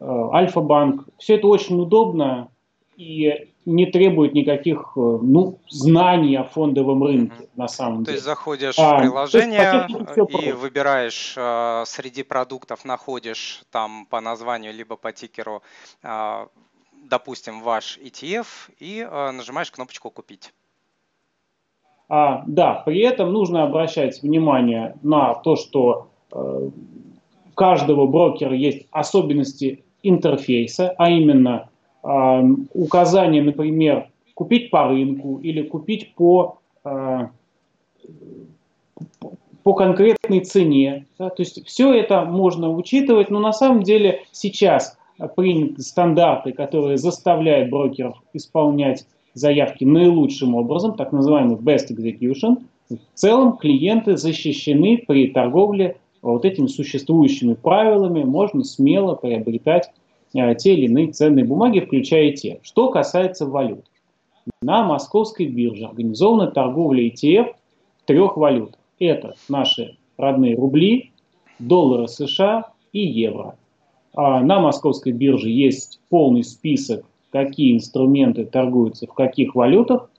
э, 0.00 0.28
Альфа-банк. 0.32 1.08
Все 1.18 1.36
это 1.36 1.46
очень 1.46 1.78
удобно, 1.80 2.48
и 2.96 3.48
не 3.66 3.86
требует 3.86 4.34
никаких 4.34 4.92
э, 4.96 5.00
ну, 5.00 5.58
знаний 5.68 6.36
о 6.36 6.44
фондовом 6.44 7.02
рынке 7.04 7.48
на 7.56 7.68
самом 7.68 8.04
то 8.04 8.10
деле. 8.10 8.12
То 8.12 8.12
есть 8.12 8.24
заходишь 8.24 8.78
а, 8.78 8.96
в 8.96 9.00
приложение 9.00 9.86
есть, 9.88 10.44
и 10.44 10.52
выбираешь 10.52 11.34
э, 11.36 11.84
среди 11.86 12.22
продуктов, 12.22 12.84
находишь 12.84 13.62
там 13.70 14.06
по 14.06 14.20
названию 14.20 14.72
либо 14.72 14.96
по 14.96 15.12
тикеру, 15.12 15.62
э, 16.02 16.46
допустим, 17.10 17.60
ваш 17.62 17.98
ETF 17.98 18.46
и 18.78 19.06
э, 19.08 19.30
нажимаешь 19.32 19.70
кнопочку 19.70 20.10
«Купить». 20.10 20.54
А, 22.08 22.42
да, 22.46 22.82
при 22.86 23.00
этом 23.00 23.32
нужно 23.32 23.62
обращать 23.64 24.22
внимание 24.22 24.96
на 25.02 25.34
то, 25.34 25.56
что 25.56 26.08
э, 26.32 26.36
у 26.36 27.52
каждого 27.54 28.06
брокера 28.06 28.54
есть 28.54 28.86
особенности 28.90 29.84
интерфейса, 30.02 30.94
а 30.96 31.10
именно 31.10 31.68
указание, 32.02 33.42
например, 33.42 34.08
купить 34.32 34.70
по 34.70 34.88
рынку 34.88 35.38
или 35.42 35.60
купить 35.60 36.14
по, 36.14 36.58
а, 36.82 37.30
по 39.62 39.74
конкретной 39.74 40.40
цене. 40.40 41.04
Да? 41.18 41.28
То 41.28 41.42
есть 41.42 41.66
все 41.66 41.92
это 41.92 42.24
можно 42.24 42.70
учитывать, 42.70 43.28
но 43.28 43.38
на 43.38 43.52
самом 43.52 43.82
деле 43.82 44.24
сейчас 44.32 44.96
приняты 45.28 45.82
стандарты, 45.82 46.52
которые 46.52 46.98
заставляют 46.98 47.70
брокеров 47.70 48.22
исполнять 48.32 49.06
заявки 49.34 49.84
наилучшим 49.84 50.54
образом, 50.54 50.94
так 50.94 51.12
называемый 51.12 51.56
best 51.56 51.90
execution. 51.90 52.64
В 52.88 52.98
целом 53.14 53.56
клиенты 53.56 54.16
защищены 54.16 55.04
при 55.06 55.28
торговле 55.28 55.96
вот 56.22 56.44
этими 56.44 56.66
существующими 56.66 57.54
правилами, 57.54 58.24
можно 58.24 58.64
смело 58.64 59.14
приобретать 59.14 59.90
Э, 60.34 60.54
те 60.54 60.74
или 60.74 60.86
иные 60.86 61.12
ценные 61.12 61.44
бумаги, 61.44 61.80
включая 61.80 62.32
те. 62.32 62.60
Что 62.62 62.90
касается 62.90 63.46
валют. 63.46 63.84
На 64.62 64.84
московской 64.84 65.46
бирже 65.46 65.86
организована 65.86 66.50
торговля 66.50 67.08
ETF 67.08 67.54
трех 68.06 68.36
валютах. 68.36 68.80
Это 68.98 69.34
наши 69.48 69.96
родные 70.16 70.56
рубли, 70.56 71.12
доллары 71.58 72.08
США 72.08 72.72
и 72.92 73.00
евро. 73.00 73.56
А 74.14 74.40
на 74.40 74.60
московской 74.60 75.12
бирже 75.12 75.50
есть 75.50 76.00
полный 76.08 76.44
список, 76.44 77.04
какие 77.30 77.76
инструменты 77.76 78.44
торгуются 78.44 79.06
в 79.06 79.14
каких 79.14 79.54
валютах. 79.54 80.10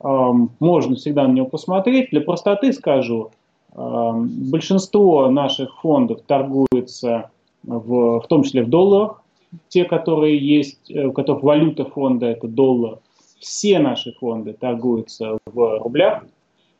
Можно 0.00 0.96
всегда 0.96 1.26
на 1.26 1.32
него 1.32 1.46
посмотреть. 1.46 2.10
Для 2.10 2.20
простоты 2.20 2.72
скажу, 2.72 3.30
большинство 3.74 5.30
наших 5.30 5.78
фондов 5.80 6.22
торгуется 6.26 7.30
в, 7.62 8.20
в 8.20 8.26
том 8.26 8.42
числе 8.42 8.62
в 8.62 8.70
долларах, 8.70 9.22
те, 9.68 9.84
которые 9.84 10.38
есть, 10.38 10.90
э, 10.90 11.06
у 11.06 11.12
которых 11.12 11.42
валюта 11.42 11.84
фонда 11.84 12.26
это 12.26 12.48
доллар, 12.48 12.98
все 13.40 13.78
наши 13.78 14.12
фонды 14.12 14.54
торгуются 14.54 15.38
в 15.46 15.78
рублях. 15.78 16.24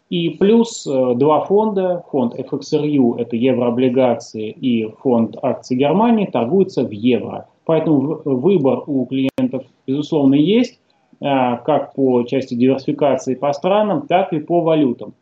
И 0.09 0.31
плюс 0.31 0.87
э, 0.87 1.15
два 1.17 1.45
фонда, 1.45 2.05
фонд 2.11 2.39
FXRU, 2.39 3.19
это 3.19 3.35
еврооблигации, 3.35 4.51
и 4.51 4.89
фонд 5.03 5.37
акций 5.43 5.77
Германии, 5.77 6.27
торгуются 6.27 6.85
в 6.85 6.91
евро. 6.91 7.49
Поэтому 7.65 8.21
выбор 8.25 8.85
у 8.87 9.05
клиентов, 9.07 9.65
безусловно, 9.87 10.35
есть, 10.35 10.79
а, 11.21 11.57
как 11.57 11.95
по 11.95 12.23
части 12.23 12.55
диверсификации 12.55 13.35
по 13.35 13.53
странам, 13.53 14.07
так 14.07 14.33
и 14.33 14.39
по 14.39 14.61
валютам. 14.61 15.15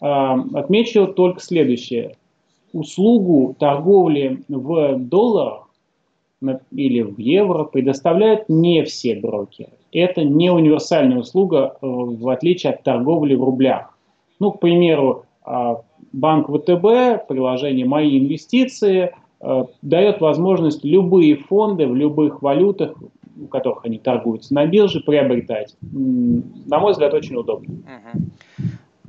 А, 0.00 0.40
отмечу 0.54 1.08
только 1.08 1.40
следующее. 1.40 2.16
Услугу 2.72 3.54
торговли 3.58 4.42
в 4.48 4.96
долларах 4.96 5.68
или 6.70 7.02
в 7.02 7.18
евро 7.18 7.64
предоставляют 7.64 8.48
не 8.48 8.84
все 8.84 9.16
брокеры. 9.16 9.72
Это 9.92 10.24
не 10.24 10.50
универсальная 10.50 11.18
услуга, 11.18 11.76
э, 11.82 11.86
в 11.86 12.28
отличие 12.30 12.72
от 12.72 12.82
торговли 12.82 13.34
в 13.34 13.44
рублях. 13.44 13.98
Ну, 14.40 14.52
к 14.52 14.60
примеру, 14.60 15.26
а, 15.44 15.82
банк 16.12 16.48
ВТБ, 16.48 17.28
приложение 17.28 17.86
«Мои 17.86 18.18
инвестиции» 18.18 19.12
э, 19.40 19.64
дает 19.82 20.20
возможность 20.20 20.84
любые 20.84 21.36
фонды 21.36 21.86
в 21.86 21.94
любых 21.94 22.42
валютах, 22.42 22.94
в 23.36 23.46
которых 23.48 23.84
они 23.84 23.98
торгуются 23.98 24.52
на 24.54 24.66
бирже, 24.66 25.00
приобретать. 25.00 25.76
На 25.80 26.78
мой 26.78 26.92
взгляд, 26.92 27.14
очень 27.14 27.36
удобно. 27.36 27.74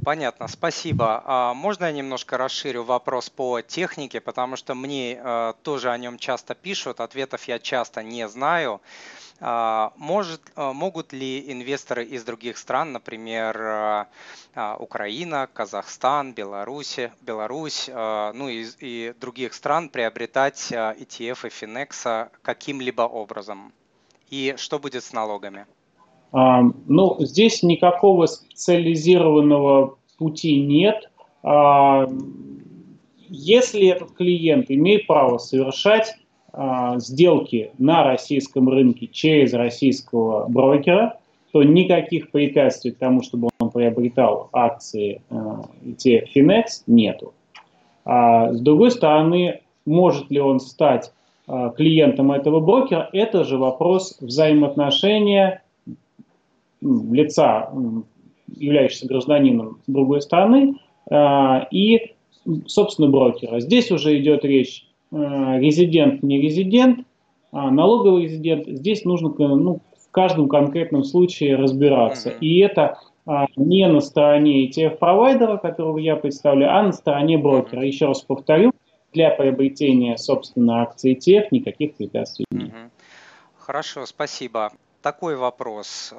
Понятно, 0.04 0.48
спасибо. 0.48 1.22
А 1.26 1.54
можно 1.54 1.86
я 1.86 1.92
немножко 1.92 2.36
расширю 2.38 2.84
вопрос 2.84 3.30
по 3.30 3.62
технике, 3.62 4.20
потому 4.20 4.56
что 4.56 4.74
мне 4.74 5.14
э, 5.14 5.54
тоже 5.62 5.92
о 5.92 5.98
нем 5.98 6.18
часто 6.18 6.56
пишут, 6.56 7.00
ответов 7.00 7.44
я 7.44 7.60
часто 7.60 8.02
не 8.02 8.28
знаю. 8.28 8.82
А, 9.40 9.94
может, 9.98 10.42
э, 10.56 10.72
могут 10.74 11.14
ли 11.14 11.52
инвесторы 11.52 12.04
из 12.04 12.24
других 12.24 12.58
стран, 12.58 12.94
например, 12.94 13.62
э, 13.62 14.06
а, 14.56 14.76
Украина, 14.80 15.48
Казахстан, 15.54 16.34
Беларусь, 16.34 16.98
Беларусь, 17.22 17.88
ну 17.88 18.50
и, 18.50 18.66
и 18.80 19.14
других 19.20 19.54
стран 19.54 19.90
приобретать 19.90 20.72
ETF 20.72 21.48
и 21.48 21.50
Finex 21.50 22.32
каким-либо 22.42 23.04
образом? 23.04 23.72
И 24.32 24.56
что 24.58 24.80
будет 24.80 25.04
с 25.04 25.14
налогами? 25.14 25.68
А, 26.32 26.64
ну, 26.88 27.18
здесь 27.20 27.62
никакого 27.62 28.26
специализированного 28.26 29.96
пути 30.18 30.62
нет. 30.62 31.10
А, 31.44 32.08
если 33.28 33.88
этот 33.88 34.14
клиент 34.14 34.70
имеет 34.70 35.08
право 35.08 35.38
совершать 35.38 36.16
а, 36.54 37.00
сделки 37.00 37.72
на 37.78 38.04
российском 38.04 38.70
рынке 38.70 39.08
через 39.08 39.54
российского 39.54 40.48
брокера, 40.48 41.18
то 41.52 41.64
никаких 41.64 42.32
препятствий 42.32 42.92
к 42.92 42.98
тому, 42.98 43.24
чтобы 43.24 43.50
он 43.60 43.72
приобретал 43.72 44.48
акции 44.54 45.22
ETF 45.30 46.28
Finex, 46.34 46.64
нету. 46.88 47.34
А 48.06 48.54
с 48.54 48.62
другой 48.62 48.92
стороны, 48.92 49.60
может 49.86 50.32
ли 50.32 50.40
он 50.40 50.62
стать 50.62 51.12
клиентом 51.76 52.32
этого 52.32 52.62
брокера, 52.62 53.10
это 53.12 53.44
же 53.44 53.58
вопрос 53.58 54.18
взаимоотношения 54.22 55.62
лица, 56.82 57.72
являющегося 58.48 59.08
гражданином 59.08 59.80
другой 59.88 60.22
страны, 60.22 60.76
а, 61.10 61.68
и, 61.72 62.14
собственно, 62.66 63.10
брокера. 63.10 63.60
Здесь 63.60 63.92
уже 63.92 64.20
идет 64.20 64.44
речь 64.44 64.88
а, 65.12 65.58
резидент, 65.60 66.24
не 66.24 66.42
резидент, 66.42 67.06
а 67.52 67.70
налоговый 67.70 68.24
резидент. 68.24 68.68
Здесь 68.68 69.06
нужно 69.06 69.30
ну, 69.38 69.82
в 70.08 70.12
каждом 70.12 70.48
конкретном 70.48 71.04
случае 71.04 71.56
разбираться. 71.56 72.30
И 72.30 72.60
это 72.60 72.98
не 73.56 73.88
на 73.88 74.02
стороне 74.02 74.68
ETF-провайдера, 74.68 75.58
которого 75.58 76.00
я 76.00 76.16
представляю, 76.16 76.76
а 76.76 76.84
на 76.84 76.92
стороне 76.92 77.38
брокера. 77.38 77.86
Еще 77.86 78.08
раз 78.08 78.22
повторю, 78.22 78.72
для 79.14 79.30
приобретения, 79.30 80.18
собственно, 80.18 80.82
акций 80.82 81.16
ETF 81.16 81.48
никаких 81.52 81.96
препятствий 81.96 82.46
нет. 82.52 82.72
Хорошо, 83.58 84.06
спасибо. 84.06 84.72
Такой 85.02 85.36
вопрос 85.36 86.14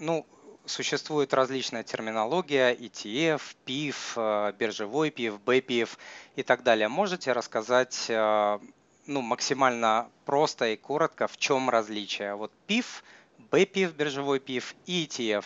ну, 0.00 0.26
существует 0.64 1.34
различная 1.34 1.82
терминология, 1.82 2.74
ETF, 2.74 3.42
PIF, 3.66 3.94
э, 4.16 4.52
биржевой 4.58 5.10
PIF, 5.10 5.38
BPIF 5.44 5.90
и 6.36 6.42
так 6.42 6.62
далее. 6.62 6.88
Можете 6.88 7.32
рассказать 7.32 8.06
э, 8.08 8.58
ну, 9.06 9.20
максимально 9.20 10.10
просто 10.24 10.68
и 10.68 10.76
коротко, 10.76 11.28
в 11.28 11.36
чем 11.36 11.70
различие? 11.70 12.34
Вот 12.34 12.52
PIF, 12.66 13.02
BPIF, 13.50 13.92
биржевой 13.92 14.38
PIF 14.38 14.74
и 14.86 15.06
ETF. 15.06 15.44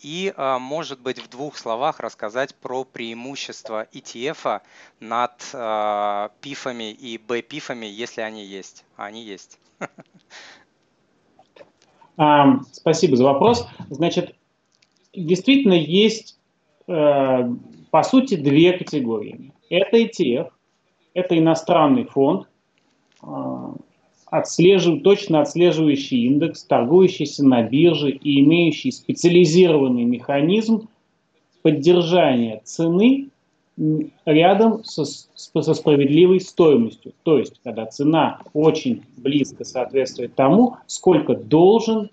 И, 0.00 0.34
э, 0.36 0.58
может 0.58 1.00
быть, 1.00 1.18
в 1.18 1.28
двух 1.28 1.56
словах 1.56 2.00
рассказать 2.00 2.54
про 2.54 2.84
преимущества 2.84 3.86
ETF 3.92 4.60
над 5.00 5.40
PIF 5.42 6.92
и 6.92 7.16
BPIF, 7.16 7.84
если 7.86 8.20
они 8.20 8.44
есть. 8.44 8.84
А 8.96 9.06
они 9.06 9.22
есть. 9.24 9.58
Спасибо 12.16 13.16
за 13.16 13.24
вопрос. 13.24 13.66
Значит, 13.90 14.34
действительно 15.12 15.74
есть, 15.74 16.38
э, 16.86 17.50
по 17.90 18.02
сути, 18.02 18.36
две 18.36 18.72
категории. 18.72 19.52
Это 19.68 19.98
ETF, 19.98 20.50
это 21.14 21.38
иностранный 21.38 22.04
фонд, 22.04 22.48
э, 23.22 23.26
отслежив, 24.26 25.02
точно 25.02 25.40
отслеживающий 25.40 26.26
индекс, 26.26 26.64
торгующийся 26.64 27.44
на 27.44 27.62
бирже 27.62 28.10
и 28.10 28.40
имеющий 28.40 28.92
специализированный 28.92 30.04
механизм 30.04 30.88
поддержания 31.62 32.60
цены 32.64 33.30
рядом 34.24 34.84
со, 34.84 35.04
со 35.04 35.74
справедливой 35.74 36.40
стоимостью. 36.40 37.12
То 37.22 37.38
есть, 37.38 37.60
когда 37.64 37.86
цена 37.86 38.40
очень 38.52 39.02
близко 39.16 39.64
соответствует 39.64 40.34
тому, 40.34 40.76
сколько 40.86 41.34
должен, 41.34 42.10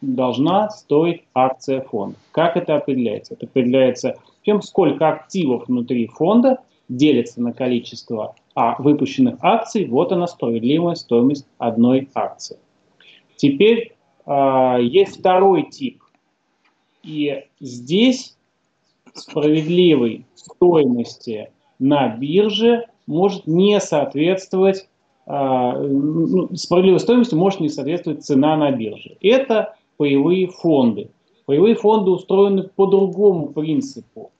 должна 0.00 0.70
стоить 0.70 1.22
акция 1.34 1.80
фонда. 1.80 2.16
Как 2.30 2.56
это 2.56 2.76
определяется? 2.76 3.34
Это 3.34 3.46
определяется 3.46 4.16
тем, 4.44 4.62
сколько 4.62 5.08
активов 5.08 5.66
внутри 5.66 6.06
фонда 6.06 6.60
делится 6.88 7.42
на 7.42 7.52
количество 7.52 8.36
а, 8.54 8.80
выпущенных 8.80 9.36
акций. 9.40 9.86
Вот 9.86 10.12
она 10.12 10.28
справедливая 10.28 10.94
стоимость 10.94 11.46
одной 11.58 12.08
акции. 12.14 12.58
Теперь 13.34 13.96
э, 14.24 14.78
есть 14.82 15.18
второй 15.18 15.64
тип. 15.64 16.02
И 17.02 17.44
здесь 17.60 18.35
справедливой 19.18 20.26
стоимости 20.34 21.50
на 21.78 22.08
бирже 22.08 22.86
может 23.06 23.46
не 23.46 23.80
соответствовать 23.80 24.88
а, 25.26 25.76
ну, 25.78 26.54
справедливой 26.54 27.00
стоимости 27.00 27.34
может 27.34 27.60
не 27.60 27.68
соответствовать 27.68 28.24
цена 28.24 28.56
на 28.56 28.70
бирже. 28.70 29.16
Это 29.20 29.74
паевые 29.96 30.46
фонды. 30.46 31.10
Паевые 31.46 31.74
фонды 31.74 32.10
устроены 32.12 32.62
по 32.64 32.86
другому 32.86 33.48
принципу. 33.48 34.30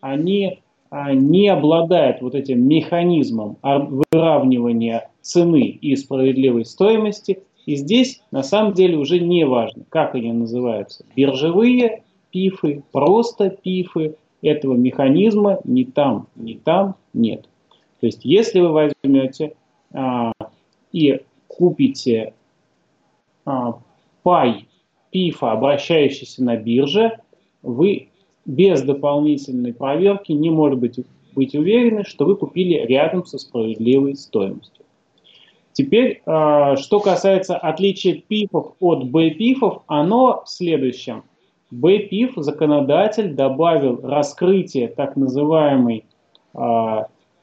Они 0.00 0.60
а, 0.90 1.14
не 1.14 1.48
обладают 1.48 2.20
вот 2.20 2.34
этим 2.34 2.66
механизмом 2.68 3.56
выравнивания 3.62 5.10
цены 5.22 5.66
и 5.66 5.96
справедливой 5.96 6.66
стоимости. 6.66 7.42
И 7.64 7.76
здесь 7.76 8.20
на 8.30 8.42
самом 8.42 8.74
деле 8.74 8.98
уже 8.98 9.20
не 9.20 9.44
важно, 9.46 9.84
как 9.88 10.14
они 10.14 10.32
называются. 10.32 11.06
Биржевые 11.16 12.02
пифы, 12.30 12.82
просто 12.92 13.48
пифы 13.48 14.16
этого 14.44 14.74
механизма 14.74 15.60
ни 15.64 15.84
там, 15.84 16.28
ни 16.36 16.54
там 16.54 16.96
нет. 17.12 17.48
То 18.00 18.06
есть, 18.06 18.24
если 18.24 18.60
вы 18.60 18.68
возьмете 18.68 19.54
а, 19.92 20.32
и 20.92 21.20
купите 21.48 22.34
а, 23.46 23.78
пай 24.22 24.68
пифа, 25.10 25.52
обращающийся 25.52 26.44
на 26.44 26.56
бирже, 26.56 27.18
вы 27.62 28.08
без 28.44 28.82
дополнительной 28.82 29.72
проверки 29.72 30.32
не 30.32 30.50
может 30.50 30.78
быть, 30.78 31.00
быть 31.34 31.54
уверены, 31.54 32.04
что 32.04 32.26
вы 32.26 32.36
купили 32.36 32.74
рядом 32.86 33.24
со 33.24 33.38
справедливой 33.38 34.16
стоимостью. 34.16 34.84
Теперь, 35.72 36.20
а, 36.26 36.76
что 36.76 37.00
касается 37.00 37.56
отличия 37.56 38.22
пифов 38.28 38.74
от 38.78 39.08
б-пифов, 39.08 39.82
оно 39.86 40.42
в 40.44 40.50
следующем– 40.50 41.22
BPIF 41.80 42.34
законодатель 42.36 43.34
добавил 43.34 44.00
раскрытие 44.02 44.88
так 44.88 45.16
называемой 45.16 46.04
э, 46.54 46.58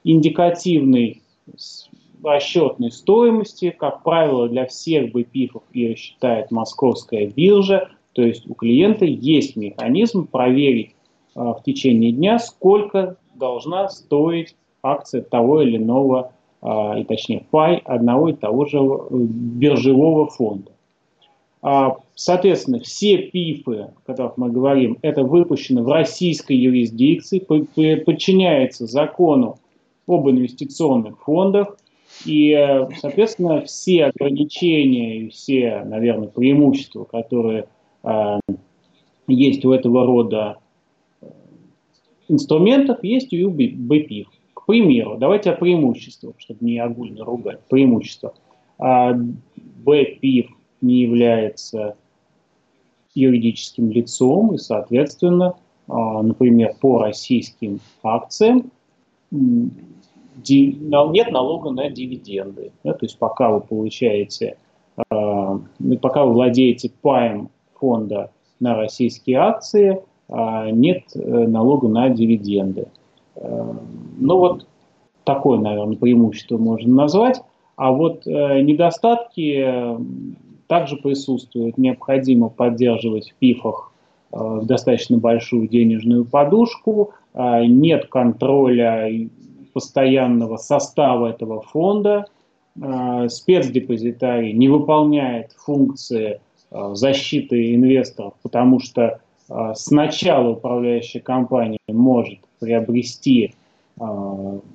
индикативной 0.03 1.21
расчетной 2.23 2.91
стоимости. 2.91 3.75
Как 3.77 4.03
правило, 4.03 4.47
для 4.47 4.65
всех 4.67 5.13
BPIF 5.13 5.61
ее 5.73 5.95
считает 5.95 6.51
московская 6.51 7.27
биржа. 7.27 7.89
То 8.13 8.21
есть 8.21 8.49
у 8.49 8.53
клиента 8.53 9.05
есть 9.05 9.55
механизм 9.55 10.27
проверить 10.27 10.95
э, 11.35 11.39
в 11.39 11.61
течение 11.65 12.11
дня, 12.11 12.39
сколько 12.39 13.17
должна 13.35 13.89
стоить 13.89 14.55
акция 14.83 15.23
того 15.23 15.61
или 15.61 15.77
иного, 15.77 16.33
э, 16.61 17.01
и 17.01 17.03
точнее 17.03 17.45
пай 17.51 17.77
одного 17.77 18.29
и 18.29 18.33
того 18.33 18.65
же 18.65 18.79
биржевого 19.09 20.27
фонда. 20.27 20.71
А, 21.61 21.97
соответственно, 22.15 22.79
все 22.79 23.17
ПИФы, 23.17 23.75
о 23.75 23.93
которых 24.05 24.37
мы 24.37 24.49
говорим, 24.49 24.97
это 25.01 25.23
выпущено 25.23 25.83
в 25.83 25.87
российской 25.87 26.55
юрисдикции, 26.55 27.39
подчиняется 27.39 28.87
закону 28.87 29.59
об 30.07 30.27
инвестиционных 30.29 31.19
фондах, 31.21 31.77
и, 32.25 32.87
соответственно, 32.99 33.61
все 33.61 34.05
ограничения 34.05 35.19
и 35.19 35.29
все, 35.29 35.83
наверное, 35.85 36.27
преимущества, 36.27 37.05
которые 37.05 37.67
э, 38.03 38.39
есть 39.27 39.63
у 39.63 39.71
этого 39.71 40.05
рода 40.05 40.57
э, 41.21 41.27
инструментов, 42.27 43.03
есть 43.03 43.33
у 43.33 43.49
БПИФ. 43.49 44.27
К 44.53 44.65
примеру, 44.65 45.17
давайте 45.17 45.51
о 45.51 45.55
преимуществах, 45.55 46.35
чтобы 46.37 46.65
не 46.65 46.79
огульно 46.79 47.23
ругать. 47.23 47.59
Преимущества. 47.69 48.33
БПИФ 48.77 50.47
не 50.81 51.01
является 51.01 51.95
юридическим 53.13 53.91
лицом, 53.91 54.55
и, 54.55 54.57
соответственно, 54.57 55.55
а, 55.87 56.23
например, 56.23 56.75
по 56.79 56.99
российским 56.99 57.79
акциям 58.03 58.71
нет 59.31 61.31
налога 61.31 61.71
на 61.71 61.89
дивиденды. 61.89 62.71
То 62.83 62.97
есть 63.01 63.17
пока 63.17 63.51
вы 63.51 63.61
получаете, 63.61 64.57
а, 65.09 65.59
пока 66.01 66.25
вы 66.25 66.33
владеете 66.33 66.91
паем 67.01 67.49
фонда 67.75 68.31
на 68.59 68.75
российские 68.75 69.37
акции, 69.37 70.01
нет 70.29 71.03
налога 71.13 71.87
на 71.89 72.09
дивиденды. 72.09 72.87
Ну 73.35 74.37
вот 74.37 74.65
такое, 75.25 75.59
наверное, 75.59 75.97
преимущество 75.97 76.57
можно 76.57 76.93
назвать. 76.93 77.41
А 77.75 77.91
вот 77.91 78.25
недостатки 78.25 79.97
также 80.71 80.95
присутствуют. 80.95 81.77
Необходимо 81.77 82.47
поддерживать 82.47 83.31
в 83.31 83.35
ПИФах 83.35 83.91
достаточно 84.31 85.17
большую 85.17 85.67
денежную 85.67 86.23
подушку, 86.23 87.11
нет 87.35 88.05
контроля 88.05 89.09
постоянного 89.73 90.55
состава 90.55 91.27
этого 91.27 91.61
фонда, 91.61 92.27
э, 92.81 93.27
спецдепозитарий 93.27 94.53
не 94.53 94.69
выполняет 94.69 95.51
функции 95.57 96.39
э, 96.71 96.89
защиты 96.93 97.75
инвесторов, 97.75 98.35
потому 98.41 98.79
что 98.79 99.19
э, 99.49 99.73
сначала 99.75 100.51
управляющая 100.51 101.19
компания 101.19 101.79
может 101.89 102.39
приобрести 102.59 103.53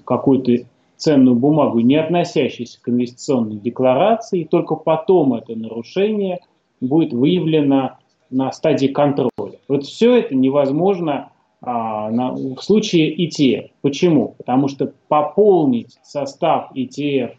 какую-то 0.05 0.67
ценную 0.97 1.37
бумагу, 1.37 1.81
не 1.81 1.97
относящуюся 1.97 2.81
к 2.81 2.89
инвестиционной 2.89 3.57
декларации, 3.57 4.41
и 4.41 4.45
только 4.45 4.77
потом 4.77 5.35
это 5.35 5.55
нарушение 5.55 6.41
будет 6.81 7.13
выявлено 7.13 7.99
на 8.31 8.53
стадии 8.53 8.89
контроля. 8.89 9.59
Вот 9.69 9.85
все 9.85 10.17
это 10.17 10.35
невозможно 10.35 11.31
а, 11.61 12.11
на, 12.11 12.33
в 12.33 12.61
случае 12.61 13.15
ETF. 13.17 13.71
Почему? 13.83 14.35
Потому 14.39 14.69
что 14.69 14.93
пополнить 15.09 15.99
состав 16.03 16.71
ETF 16.75 17.33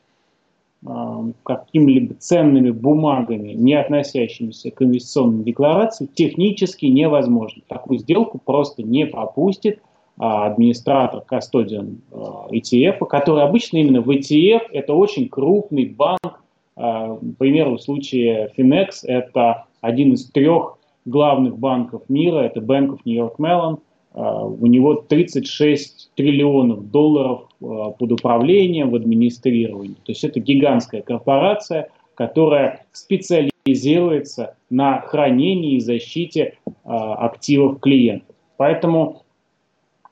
а, 0.85 1.25
какими-либо 1.43 2.15
ценными 2.15 2.71
бумагами, 2.71 3.53
не 3.53 3.73
относящимися 3.73 4.71
к 4.71 4.81
инвестиционной 4.81 5.43
декларации, 5.43 6.07
технически 6.13 6.85
невозможно. 6.85 7.61
Такую 7.67 7.99
сделку 7.99 8.39
просто 8.43 8.83
не 8.83 9.05
пропустит 9.05 9.81
администратор, 10.17 11.21
кастодиан 11.21 12.01
а, 12.11 12.47
ETF, 12.51 13.05
который 13.07 13.43
обычно 13.43 13.77
именно 13.77 14.01
в 14.01 14.09
ETF 14.09 14.63
это 14.71 14.93
очень 14.93 15.29
крупный 15.29 15.85
банк. 15.85 16.41
А, 16.75 17.15
к 17.15 17.37
примеру, 17.37 17.77
в 17.77 17.81
случае 17.81 18.51
Finex 18.57 18.99
это 19.03 19.65
один 19.81 20.13
из 20.13 20.29
трех 20.31 20.77
главных 21.05 21.57
банков 21.57 22.03
мира, 22.09 22.39
это 22.39 22.59
Bank 22.59 22.89
of 22.89 22.99
New 23.05 23.15
York 23.15 23.35
Mellon, 23.39 23.79
а, 24.13 24.45
у 24.45 24.65
него 24.65 24.95
36 24.95 26.11
триллионов 26.15 26.89
долларов 26.89 27.47
а, 27.61 27.91
под 27.91 28.11
управлением, 28.11 28.89
в 28.89 28.95
администрировании. 28.95 29.95
То 30.03 30.11
есть 30.11 30.23
это 30.23 30.39
гигантская 30.39 31.01
корпорация, 31.01 31.89
которая 32.15 32.85
специализируется 32.93 34.55
на 34.71 35.01
хранении 35.01 35.75
и 35.75 35.79
защите 35.79 36.57
а, 36.83 37.13
активов 37.27 37.79
клиентов. 37.79 38.35
Поэтому 38.57 39.21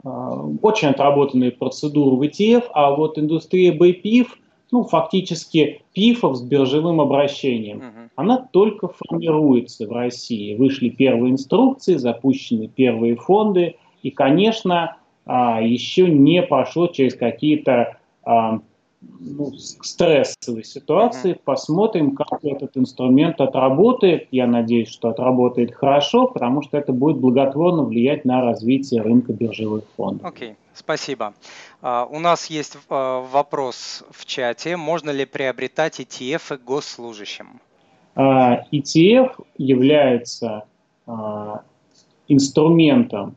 очень 0.05 0.89
отработанные 0.89 1.51
процедуры 1.51 2.15
в 2.15 2.21
ETF, 2.21 2.65
а 2.73 2.91
вот 2.95 3.17
индустрия 3.17 3.75
BPIF, 3.75 4.27
ну, 4.71 4.83
фактически 4.83 5.81
ПИФов 5.93 6.37
с 6.37 6.41
биржевым 6.41 7.01
обращением, 7.01 7.79
uh-huh. 7.79 8.09
она 8.15 8.37
только 8.51 8.87
формируется 8.87 9.87
в 9.87 9.91
России. 9.91 10.55
Вышли 10.55 10.89
первые 10.89 11.31
инструкции, 11.31 11.95
запущены 11.95 12.67
первые 12.67 13.15
фонды, 13.15 13.75
и, 14.03 14.11
конечно, 14.11 14.97
а, 15.25 15.61
еще 15.61 16.07
не 16.07 16.41
прошло 16.43 16.87
через 16.87 17.15
какие-то 17.15 17.97
а, 18.23 18.59
ну, 19.19 19.51
стрессовые 19.53 20.63
ситуации. 20.63 21.33
Посмотрим, 21.33 22.15
как 22.15 22.43
этот 22.43 22.77
инструмент 22.77 23.41
отработает. 23.41 24.27
Я 24.31 24.47
надеюсь, 24.47 24.89
что 24.89 25.09
отработает 25.09 25.73
хорошо, 25.73 26.27
потому 26.27 26.61
что 26.61 26.77
это 26.77 26.93
будет 26.93 27.17
благотворно 27.17 27.83
влиять 27.83 28.25
на 28.25 28.41
развитие 28.41 29.01
рынка 29.01 29.33
биржевых 29.33 29.83
фондов. 29.95 30.25
Окей, 30.25 30.51
okay, 30.51 30.55
спасибо. 30.73 31.33
Uh, 31.81 32.07
у 32.09 32.19
нас 32.19 32.47
есть 32.47 32.77
uh, 32.89 33.25
вопрос 33.31 34.03
в 34.11 34.25
чате. 34.25 34.77
Можно 34.77 35.11
ли 35.11 35.25
приобретать 35.25 35.99
ETF 35.99 36.59
госслужащим? 36.63 37.59
Uh, 38.15 38.59
ETF 38.71 39.43
является 39.57 40.65
инструментом 42.27 43.35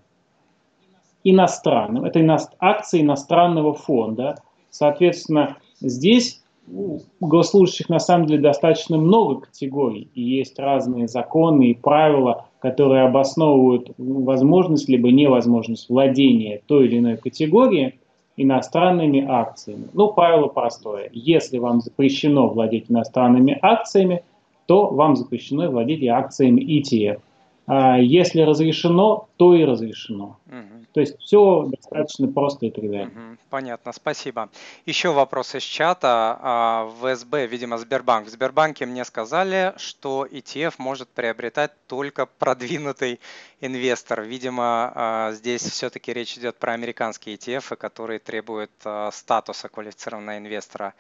иностранным, 1.23 2.05
это 2.05 2.39
акции 2.59 3.03
иностранного 3.03 3.75
фонда. 3.75 4.37
Соответственно, 4.79 5.57
здесь 5.81 6.41
у 6.71 7.01
госслужащих 7.19 7.89
на 7.89 7.99
самом 7.99 8.27
деле 8.27 8.43
достаточно 8.43 8.97
много 8.97 9.47
категорий, 9.47 10.09
и 10.15 10.23
есть 10.23 10.57
разные 10.57 11.09
законы 11.09 11.71
и 11.71 11.75
правила, 11.75 12.47
которые 12.61 13.03
обосновывают 13.03 13.91
возможность 13.99 14.89
либо 14.89 15.11
невозможность 15.11 15.89
владения 15.89 16.61
той 16.67 16.87
или 16.87 16.99
иной 16.99 17.17
категории 17.17 17.99
иностранными 18.37 19.27
акциями. 19.27 19.89
Ну, 19.95 20.13
правило 20.13 20.47
простое. 20.47 21.11
Если 21.13 21.59
вам 21.59 21.81
запрещено 21.81 22.47
владеть 22.47 22.85
иностранными 22.89 23.59
акциями, 23.61 24.23
то 24.67 24.87
вам 24.87 25.17
запрещено 25.17 25.69
владеть 25.69 26.03
и 26.03 26.07
акциями 26.07 26.61
ETF. 26.61 27.19
А 27.69 27.99
если 27.99 28.41
разрешено, 28.41 29.29
то 29.37 29.55
и 29.55 29.63
разрешено. 29.63 30.39
Угу. 30.47 30.87
То 30.95 31.01
есть 31.01 31.21
все 31.21 31.65
достаточно 31.65 32.27
просто 32.27 32.67
и 32.67 32.71
далее. 32.71 33.09
Угу. 33.09 33.37
Понятно, 33.51 33.93
спасибо. 33.93 34.49
Еще 34.87 35.13
вопрос 35.13 35.55
из 35.55 35.65
чата. 35.65 36.39
А, 36.41 36.85
в 36.85 37.15
СБ, 37.15 37.47
видимо, 37.47 37.77
Сбербанк. 37.77 38.27
В 38.27 38.31
Сбербанке 38.31 38.87
мне 38.87 39.05
сказали, 39.05 39.75
что 39.77 40.25
ETF 40.25 40.77
может 40.79 41.11
приобретать 41.11 41.73
только 41.87 42.25
продвинутый 42.25 43.21
инвестор. 43.61 44.23
Видимо, 44.23 44.93
а, 44.95 45.33
здесь 45.33 45.63
все-таки 45.63 46.15
речь 46.15 46.39
идет 46.39 46.57
про 46.57 46.73
американские 46.73 47.37
ETF, 47.37 47.77
которые 47.77 48.19
требуют 48.19 48.71
статуса 49.13 49.69
квалифицированного 49.69 50.39
инвестора. 50.39 50.95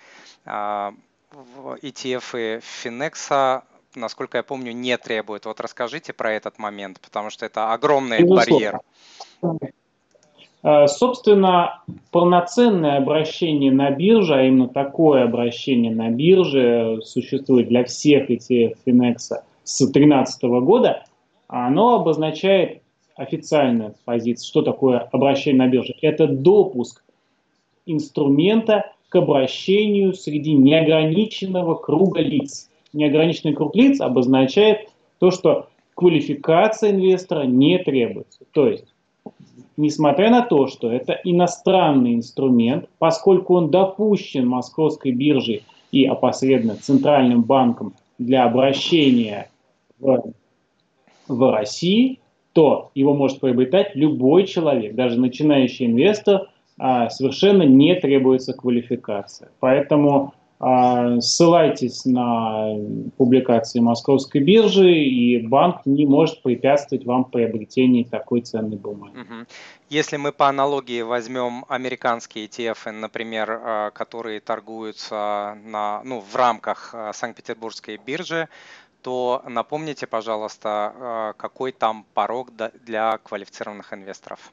ETF 0.44 2.60
Finex 2.60 3.62
насколько 3.98 4.38
я 4.38 4.42
помню, 4.42 4.72
не 4.72 4.96
требует. 4.96 5.46
Вот 5.46 5.60
расскажите 5.60 6.12
про 6.12 6.32
этот 6.32 6.58
момент, 6.58 7.00
потому 7.00 7.30
что 7.30 7.46
это 7.46 7.72
огромный 7.72 8.22
Безусловно. 8.22 8.80
барьер. 9.42 9.72
Э, 10.62 10.86
собственно, 10.88 11.82
полноценное 12.10 12.98
обращение 12.98 13.70
на 13.70 13.90
бирже, 13.90 14.34
а 14.34 14.42
именно 14.42 14.68
такое 14.68 15.24
обращение 15.24 15.94
на 15.94 16.10
бирже 16.10 17.00
существует 17.04 17.68
для 17.68 17.84
всех 17.84 18.28
ETF 18.30 18.76
Finex 18.84 19.18
с 19.64 19.78
2013 19.78 20.42
года, 20.62 21.04
оно 21.46 21.94
обозначает 21.94 22.82
официальную 23.14 23.94
позицию. 24.04 24.46
Что 24.46 24.62
такое 24.62 24.98
обращение 24.98 25.66
на 25.66 25.70
бирже? 25.70 25.94
Это 26.02 26.26
допуск 26.26 27.02
инструмента 27.86 28.92
к 29.08 29.16
обращению 29.16 30.12
среди 30.12 30.52
неограниченного 30.52 31.74
круга 31.76 32.20
лиц 32.20 32.68
неограниченный 32.92 33.54
круг 33.54 33.74
лиц 33.74 34.00
обозначает 34.00 34.88
то, 35.18 35.30
что 35.30 35.68
квалификация 35.94 36.90
инвестора 36.90 37.42
не 37.44 37.78
требуется. 37.78 38.44
То 38.52 38.68
есть, 38.68 38.86
несмотря 39.76 40.30
на 40.30 40.42
то, 40.42 40.66
что 40.66 40.92
это 40.92 41.18
иностранный 41.24 42.14
инструмент, 42.14 42.88
поскольку 42.98 43.56
он 43.56 43.70
допущен 43.70 44.46
Московской 44.46 45.12
биржей 45.12 45.64
и 45.90 46.04
опосредованно 46.04 46.76
Центральным 46.76 47.42
банком 47.42 47.94
для 48.18 48.44
обращения 48.44 49.50
в, 49.98 50.32
в 51.26 51.52
России, 51.52 52.20
то 52.52 52.90
его 52.94 53.14
может 53.14 53.40
приобретать 53.40 53.94
любой 53.94 54.46
человек, 54.46 54.94
даже 54.94 55.20
начинающий 55.20 55.86
инвестор, 55.86 56.48
а, 56.78 57.10
совершенно 57.10 57.62
не 57.62 57.94
требуется 57.96 58.52
квалификация. 58.52 59.50
Поэтому 59.60 60.32
а, 60.36 60.37
ссылайтесь 60.60 62.04
на 62.04 62.74
публикации 63.16 63.78
Московской 63.78 64.40
биржи, 64.40 64.92
и 64.92 65.46
банк 65.46 65.86
не 65.86 66.04
может 66.04 66.42
препятствовать 66.42 67.04
вам 67.04 67.26
приобретении 67.26 68.02
такой 68.02 68.40
ценной 68.40 68.76
бумаги. 68.76 69.14
Если 69.88 70.16
мы 70.16 70.32
по 70.32 70.48
аналогии 70.48 71.00
возьмем 71.02 71.64
американские 71.68 72.46
ETF, 72.46 72.90
например, 72.90 73.50
а, 73.50 73.90
которые 73.90 74.40
торгуются 74.40 75.56
на, 75.64 76.02
ну, 76.04 76.20
в 76.20 76.36
рамках 76.36 76.90
а, 76.92 77.12
Санкт-Петербургской 77.12 77.98
биржи, 78.04 78.48
то 79.02 79.42
напомните, 79.46 80.08
пожалуйста, 80.08 81.34
какой 81.38 81.70
там 81.70 82.04
порог 82.14 82.50
для 82.84 83.18
квалифицированных 83.18 83.92
инвесторов? 83.94 84.52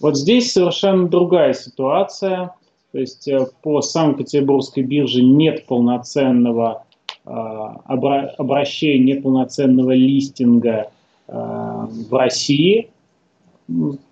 Вот 0.00 0.16
здесь 0.16 0.52
совершенно 0.52 1.08
другая 1.08 1.54
ситуация. 1.54 2.54
То 2.94 3.00
есть 3.00 3.26
э, 3.26 3.48
по 3.62 3.82
Санкт-Петербургской 3.82 4.84
бирже 4.84 5.20
нет 5.20 5.66
полноценного 5.66 6.84
э, 7.26 7.28
обращения, 7.28 9.14
нет 9.14 9.24
полноценного 9.24 9.90
листинга 9.90 10.92
э, 11.26 11.32
в 11.32 12.16
России. 12.16 12.90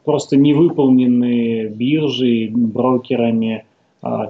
Просто 0.04 0.36
не 0.36 0.52
выполнены 0.52 1.68
биржей, 1.68 2.48
брокерами 2.48 3.66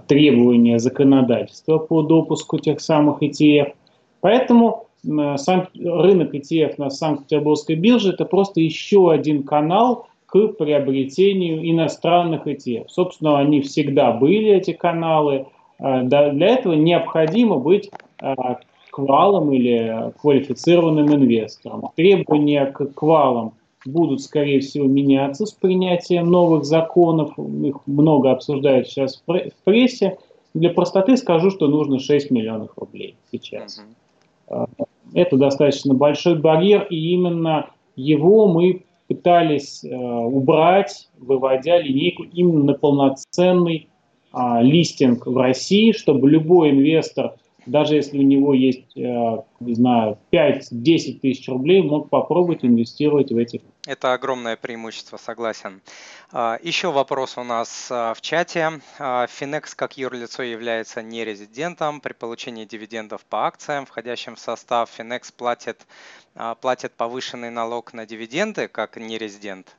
требования 0.07 0.79
законодательства 0.79 1.79
по 1.79 2.03
допуску 2.03 2.59
тех 2.59 2.81
самых 2.81 3.23
ETF. 3.23 3.73
Поэтому 4.21 4.89
рынок 5.05 6.35
ETF 6.35 6.75
на 6.77 6.91
Санкт-Петербургской 6.91 7.77
бирже– 7.77 8.11
это 8.13 8.27
просто 8.27 8.61
еще 8.61 9.11
один 9.13 9.45
канал 9.45 10.09
к 10.33 10.49
приобретению 10.57 11.71
иностранных 11.71 12.47
ETF. 12.47 12.87
Собственно, 12.89 13.39
они 13.39 13.61
всегда 13.61 14.13
были, 14.13 14.49
эти 14.49 14.73
каналы. 14.73 15.45
Для 15.79 16.47
этого 16.47 16.73
необходимо 16.73 17.59
быть 17.59 17.91
квалом 18.91 19.53
или 19.53 20.11
квалифицированным 20.23 21.15
инвестором. 21.15 21.91
Требования 21.97 22.65
к 22.65 22.95
квалам 22.95 23.53
будут, 23.85 24.23
скорее 24.23 24.61
всего, 24.61 24.87
меняться 24.87 25.45
с 25.45 25.53
принятием 25.53 26.31
новых 26.31 26.65
законов. 26.65 27.39
Их 27.39 27.77
много 27.85 28.31
обсуждают 28.31 28.89
сейчас 28.89 29.23
в 29.27 29.51
прессе. 29.65 30.17
Для 30.55 30.71
простоты 30.71 31.19
скажу, 31.19 31.51
что 31.51 31.69
нужно 31.69 31.99
6 31.99 32.31
миллионов 32.31 32.71
рублей 32.77 33.17
сейчас. 33.31 33.85
Uh-huh. 34.49 34.67
Это 35.13 35.37
достаточно 35.37 35.93
большой 35.93 36.37
барьер, 36.39 36.87
и 36.89 36.97
именно 37.13 37.69
его 37.97 38.49
мы 38.49 38.85
пытались 39.09 39.85
э, 39.85 39.95
убрать, 39.95 41.09
выводя 41.19 41.81
линейку 41.81 42.25
именно 42.25 42.65
на 42.65 42.75
полноценный 42.75 43.89
э, 44.33 44.39
листинг 44.63 45.27
в 45.27 45.37
России, 45.37 45.93
чтобы 45.93 46.31
любой 46.31 46.71
инвестор 46.71 47.35
даже 47.67 47.97
если 47.97 48.19
у 48.19 48.23
него 48.23 48.55
есть, 48.55 48.97
э, 48.97 49.39
не 49.61 49.75
знаю, 49.75 50.19
5-10 50.33 51.21
тысяч 51.21 51.49
рублей, 51.49 51.83
мог 51.83 52.11
попробовать 52.11 52.65
инвестировать 52.65 53.31
в 53.31 53.37
эти. 53.37 53.61
Это 53.85 54.13
огромное 54.13 54.57
преимущество, 54.57 55.17
согласен. 55.17 55.81
А, 56.31 56.57
еще 56.63 56.93
вопрос 56.93 57.37
у 57.37 57.43
нас 57.43 57.89
а, 57.91 58.15
в 58.15 58.21
чате. 58.21 58.81
Finex 58.99 59.75
как 59.75 59.99
юрлицо 59.99 60.45
является 60.45 61.03
нерезидентом. 61.03 62.01
При 62.01 62.13
получении 62.13 62.65
дивидендов 62.65 63.25
по 63.25 63.47
акциям, 63.47 63.85
входящим 63.85 64.37
в 64.37 64.39
состав, 64.39 64.89
Finex 64.97 65.33
платит, 65.37 65.85
а, 66.37 66.55
платит 66.55 66.93
повышенный 66.93 67.51
налог 67.51 67.93
на 67.93 68.07
дивиденды 68.07 68.69
как 68.69 68.99
нерезидент? 68.99 69.77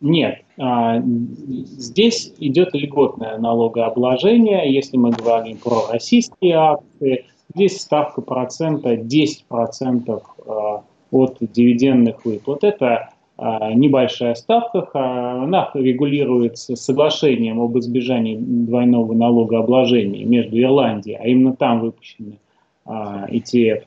Нет, 0.00 0.42
а, 0.58 1.00
здесь 1.00 2.32
идет 2.38 2.74
льготное 2.74 3.38
налогообложение. 3.38 4.72
Если 4.72 4.96
мы 4.96 5.10
говорим 5.10 5.58
про 5.58 5.88
российские 5.90 6.54
акции, 6.54 7.26
здесь 7.54 7.80
ставка 7.80 8.20
процента 8.20 8.94
10% 8.94 10.22
а, 10.46 10.84
от 11.12 11.36
дивидендных 11.40 12.24
выплат. 12.24 12.64
Это 12.64 13.10
а, 13.38 13.72
небольшая 13.72 14.34
ставка, 14.34 14.88
она 14.94 15.70
регулируется 15.74 16.74
соглашением 16.74 17.60
об 17.60 17.78
избежании 17.78 18.36
двойного 18.36 19.14
налогообложения 19.14 20.24
между 20.24 20.60
Ирландией, 20.60 21.18
а 21.20 21.28
именно 21.28 21.54
там 21.54 21.80
выпущены 21.80 22.38
ETF, 22.84 23.84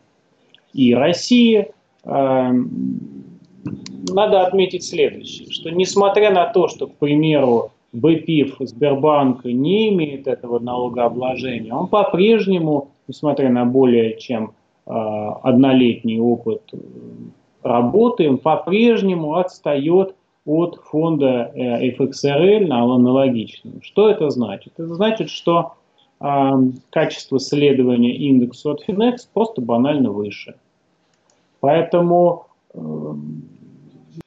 и 0.74 0.96
Россией 0.96 1.68
надо 2.06 2.66
отметить 4.46 4.84
следующее, 4.84 5.52
что 5.52 5.70
несмотря 5.70 6.32
на 6.32 6.46
то, 6.46 6.68
что, 6.68 6.88
к 6.88 6.96
примеру, 6.96 7.72
БПИФ 7.94 8.58
Сбербанка 8.60 9.52
не 9.52 9.90
имеет 9.90 10.28
этого 10.28 10.60
налогообложения, 10.60 11.74
он 11.74 11.88
по-прежнему, 11.88 12.90
несмотря 13.08 13.50
на 13.50 13.66
более 13.66 14.20
чем 14.20 14.54
однолетний 14.86 16.19
опыт 16.19 16.62
э, 16.74 16.78
работы, 17.63 18.38
по-прежнему 18.38 19.36
отстает 19.36 20.15
от 20.45 20.76
фонда 20.76 21.52
э, 21.56 21.89
FXRL 21.89 22.67
на 22.67 22.84
аналогичную. 22.84 23.82
Что 23.82 24.10
это 24.10 24.30
значит? 24.30 24.74
Это 24.78 24.93
значит, 24.93 25.30
что 25.30 25.74
э, 26.19 26.52
качество 26.91 27.39
следования 27.39 28.15
индексу 28.15 28.71
от 28.71 28.88
Finex 28.88 29.28
просто 29.34 29.62
банально 29.62 30.12
выше. 30.12 30.56
Поэтому 31.62 32.45
э, 32.74 32.80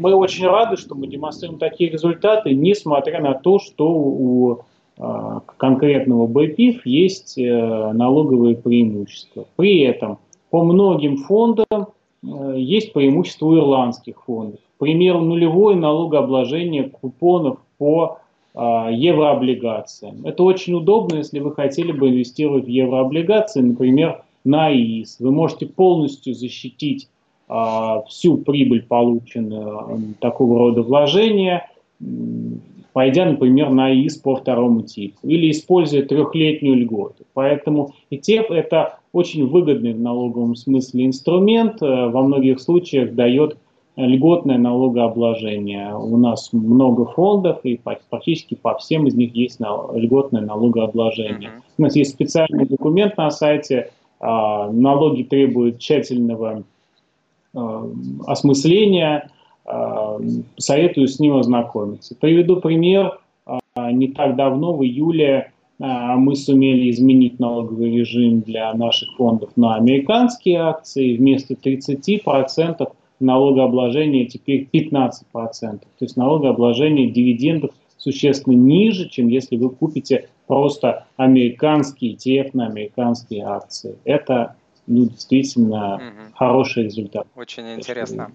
мы 0.01 0.15
очень 0.15 0.47
рады, 0.47 0.77
что 0.77 0.97
мы 0.97 1.07
демонстрируем 1.07 1.61
такие 1.61 1.91
результаты, 1.91 2.53
несмотря 2.53 3.23
на 3.23 3.35
то, 3.35 3.59
что 3.59 3.89
у 3.89 4.59
а, 5.01 5.41
конкретного 5.57 6.27
БПИФ 6.27 6.85
есть 6.85 7.39
налоговые 7.39 8.57
преимущества. 8.57 9.47
При 9.57 9.81
этом 9.81 10.19
по 10.51 10.63
многим 10.63 11.17
фондам 11.19 11.67
э, 12.23 12.55
есть 12.57 12.93
преимущество 12.93 13.47
у 13.47 13.57
ирландских 13.57 14.23
фондов. 14.25 14.61
К 14.77 14.81
примеру, 14.81 15.21
нулевое 15.21 15.77
налогообложение 15.77 16.85
купонов 16.85 17.59
по 17.79 18.19
а, 18.61 18.91
еврооблигациям. 18.91 20.27
Это 20.27 20.43
очень 20.43 20.75
удобно, 20.75 21.19
если 21.19 21.39
вы 21.39 21.55
хотели 21.55 21.93
бы 21.93 22.09
инвестировать 22.09 22.65
в 22.65 22.69
еврооблигации, 22.69 23.61
например, 23.61 24.25
на 24.45 24.73
ИИС. 24.73 25.21
Вы 25.21 25.31
можете 25.31 25.67
полностью 25.67 26.35
защитить 26.35 27.09
а, 27.49 28.03
всю 28.09 28.39
прибыль, 28.39 28.83
полученную 28.83 30.15
такого 30.19 30.59
рода 30.59 30.83
вложения, 30.83 31.71
пойдя, 32.93 33.27
например, 33.27 33.71
на 33.71 33.95
ИИС 33.95 34.17
по 34.17 34.35
второму 34.35 34.83
типу 34.83 35.19
или 35.29 35.53
используя 35.53 36.03
трехлетнюю 36.03 36.81
льготу. 36.81 37.27
Поэтому 37.35 37.95
ETF– 38.11 38.47
это 38.51 38.99
очень 39.19 39.47
выгодный 39.47 39.93
в 39.93 40.01
налоговом 40.01 40.57
смысле 40.57 41.07
инструмент, 41.07 41.83
э, 41.83 42.09
во 42.09 42.23
многих 42.23 42.61
случаях 42.61 43.15
дает 43.15 43.57
льготное 43.97 44.59
налогообложение. 44.59 45.95
У 45.97 46.17
нас 46.17 46.53
много 46.53 47.05
фондов, 47.05 47.59
и 47.65 47.81
практически 48.09 48.55
по 48.55 48.79
всем 48.79 49.09
из 49.09 49.15
них 49.15 49.35
есть 49.35 49.59
льготное 49.61 50.43
налогообложение. 50.43 51.51
У 51.77 51.83
нас 51.83 51.97
есть 51.97 52.13
специальный 52.13 52.65
документ 52.65 53.17
на 53.17 53.33
сайте, 53.33 53.91
а, 54.21 54.71
налоги 54.71 55.25
требуют 55.25 55.81
тщательного 55.81 56.63
Э, 57.55 57.91
осмысления, 58.27 59.31
э, 59.65 60.19
советую 60.59 61.09
с 61.09 61.19
ним 61.19 61.37
ознакомиться. 61.37 62.15
Приведу 62.15 62.61
пример. 62.61 63.19
Э, 63.47 63.91
не 63.91 64.09
так 64.09 64.37
давно, 64.37 64.77
в 64.77 64.85
июле, 64.85 65.53
мы 65.79 66.35
сумели 66.35 66.91
изменить 66.91 67.39
налоговый 67.39 67.97
режим 67.97 68.41
для 68.41 68.73
наших 68.75 69.15
фондов 69.17 69.51
на 69.57 69.77
американские 69.77 70.59
акции. 70.59 71.17
Вместо 71.17 71.55
30% 71.55 72.93
налогообложение 73.21 74.27
теперь 74.27 74.69
15%. 74.73 75.21
То 75.61 75.79
есть 76.01 76.17
налогообложение 76.17 77.11
дивидендов 77.11 77.71
существенно 77.97 78.55
ниже, 78.55 79.09
чем 79.09 79.29
если 79.29 79.57
вы 79.57 79.71
купите 79.71 80.29
просто 80.47 81.07
американский 81.17 82.15
ETF 82.15 82.51
на 82.55 82.67
американские 82.67 83.45
акции. 83.45 83.99
Это 84.05 84.57
ну, 84.87 85.07
действительно 85.07 85.97
угу. 85.97 86.35
хороший 86.35 86.85
результат. 86.85 87.27
Очень 87.37 87.75
интересно. 87.75 88.33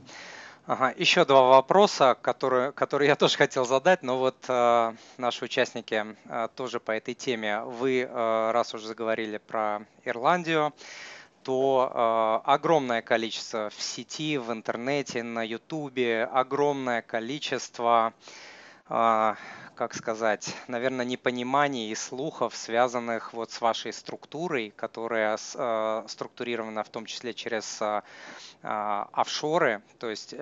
Ага, 0.65 0.93
еще 0.95 1.26
два 1.26 1.41
вопроса, 1.49 2.15
которые, 2.21 2.71
которые 2.71 3.10
я 3.10 3.15
тоже 3.17 3.36
хотел 3.36 3.65
задать, 3.65 4.02
но 4.02 4.17
вот 4.17 4.45
э, 4.47 4.93
наши 5.17 5.43
участники 5.43 6.06
э, 6.23 6.47
тоже 6.56 6.80
по 6.80 6.91
этой 6.91 7.15
теме. 7.15 7.60
Вы, 7.63 8.08
э, 8.10 8.52
раз 8.52 8.73
уже 8.73 8.88
заговорили 8.88 9.39
про 9.39 9.82
Ирландию, 10.06 10.73
то 11.43 12.41
э, 12.45 12.49
огромное 12.49 13.02
количество 13.02 13.71
в 13.76 13.82
сети, 13.82 14.38
в 14.38 14.54
интернете, 14.54 15.21
на 15.21 15.43
Ютубе, 15.43 16.23
огромное 16.23 17.02
количество 17.02 18.13
э, 18.88 19.36
как 19.75 19.93
сказать, 19.93 20.55
наверное, 20.67 21.05
непониманий 21.05 21.89
и 21.89 21.95
слухов, 21.95 22.55
связанных 22.55 23.33
вот 23.33 23.51
с 23.51 23.62
вашей 23.62 23.93
структурой, 23.93 24.71
которая 24.75 25.38
э, 25.38 26.03
структурирована 26.07 26.83
в 26.83 26.89
том 26.89 27.05
числе 27.05 27.33
через 27.33 27.81
э, 27.81 28.01
э, 28.62 29.05
офшоры, 29.12 29.81
то 29.99 30.09
есть 30.09 30.33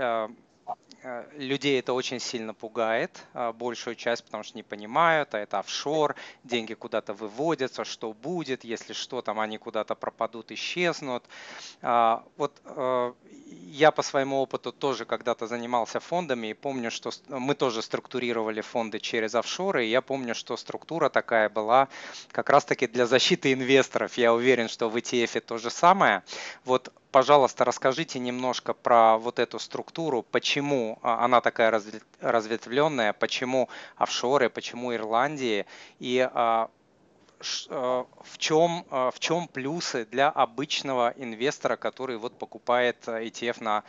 людей 1.38 1.80
это 1.80 1.94
очень 1.94 2.20
сильно 2.20 2.54
пугает, 2.54 3.26
э, 3.34 3.52
большую 3.54 3.96
часть, 3.96 4.24
потому 4.24 4.44
что 4.44 4.58
не 4.58 4.64
понимают, 4.64 5.34
а 5.34 5.40
это 5.40 5.60
офшор, 5.60 6.16
деньги 6.44 6.74
куда-то 6.74 7.14
выводятся, 7.14 7.86
что 7.86 8.14
будет, 8.14 8.64
если 8.64 8.94
что, 8.94 9.22
там 9.22 9.40
они 9.40 9.58
куда-то 9.58 9.96
пропадут, 9.96 10.52
исчезнут. 10.52 11.24
А, 11.82 12.24
вот 12.38 12.62
э, 12.66 13.14
я 13.72 13.92
по 13.92 14.02
своему 14.02 14.42
опыту 14.42 14.72
тоже 14.72 15.06
когда-то 15.06 15.48
занимался 15.48 16.00
фондами 16.00 16.48
и 16.48 16.54
помню, 16.54 16.92
что 16.92 17.12
мы 17.30 17.56
тоже 17.56 17.82
структурировали 17.82 18.62
фонды 18.62 19.00
через 19.00 19.34
офшоры, 19.36 19.86
и 19.86 19.90
я 19.90 20.02
помню, 20.02 20.36
что 20.36 20.58
структура 20.58 21.10
такая 21.10 21.50
была 21.50 21.88
как 22.32 22.50
раз-таки 22.50 22.88
для 22.88 23.06
защиты 23.06 23.54
инвесторов. 23.54 24.18
Я 24.18 24.34
уверен, 24.34 24.68
что 24.68 24.90
в 24.90 24.96
ETF 24.96 25.42
то 25.42 25.58
же 25.58 25.70
самое. 25.70 26.24
Вот 26.64 26.94
пожалуйста, 27.12 27.65
расскажите 27.65 28.19
немножко 28.19 28.74
про 28.74 29.17
вот 29.17 29.39
эту 29.39 29.60
структуру, 29.60 30.24
почему 30.24 31.00
а, 31.02 31.26
она 31.26 31.41
такая 31.41 31.82
разветвленная, 32.21 33.13
почему 33.13 33.69
офшоры, 33.97 34.50
почему 34.50 34.93
Ирландии 34.93 35.65
и 36.00 36.19
а, 36.34 36.69
а, 37.69 38.06
в 38.24 38.38
чем, 38.38 38.86
в 38.89 39.15
чем 39.19 39.47
плюсы 39.47 40.06
для 40.06 40.30
обычного 40.30 41.13
инвестора, 41.17 41.76
который 41.76 42.17
вот 42.17 42.34
покупает 42.34 43.08
ETF 43.08 43.84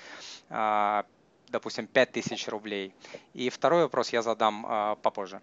на, 0.49 1.05
допустим, 1.51 1.87
5000 1.87 2.49
рублей. 2.49 2.95
И 3.35 3.51
второй 3.51 3.83
вопрос 3.83 4.11
я 4.11 4.23
задам 4.23 4.97
попозже. 5.03 5.41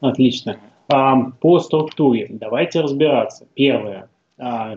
Отлично. 0.00 0.60
По 0.86 1.60
структуре 1.60 2.26
давайте 2.30 2.80
разбираться. 2.80 3.46
Первое 3.54 4.10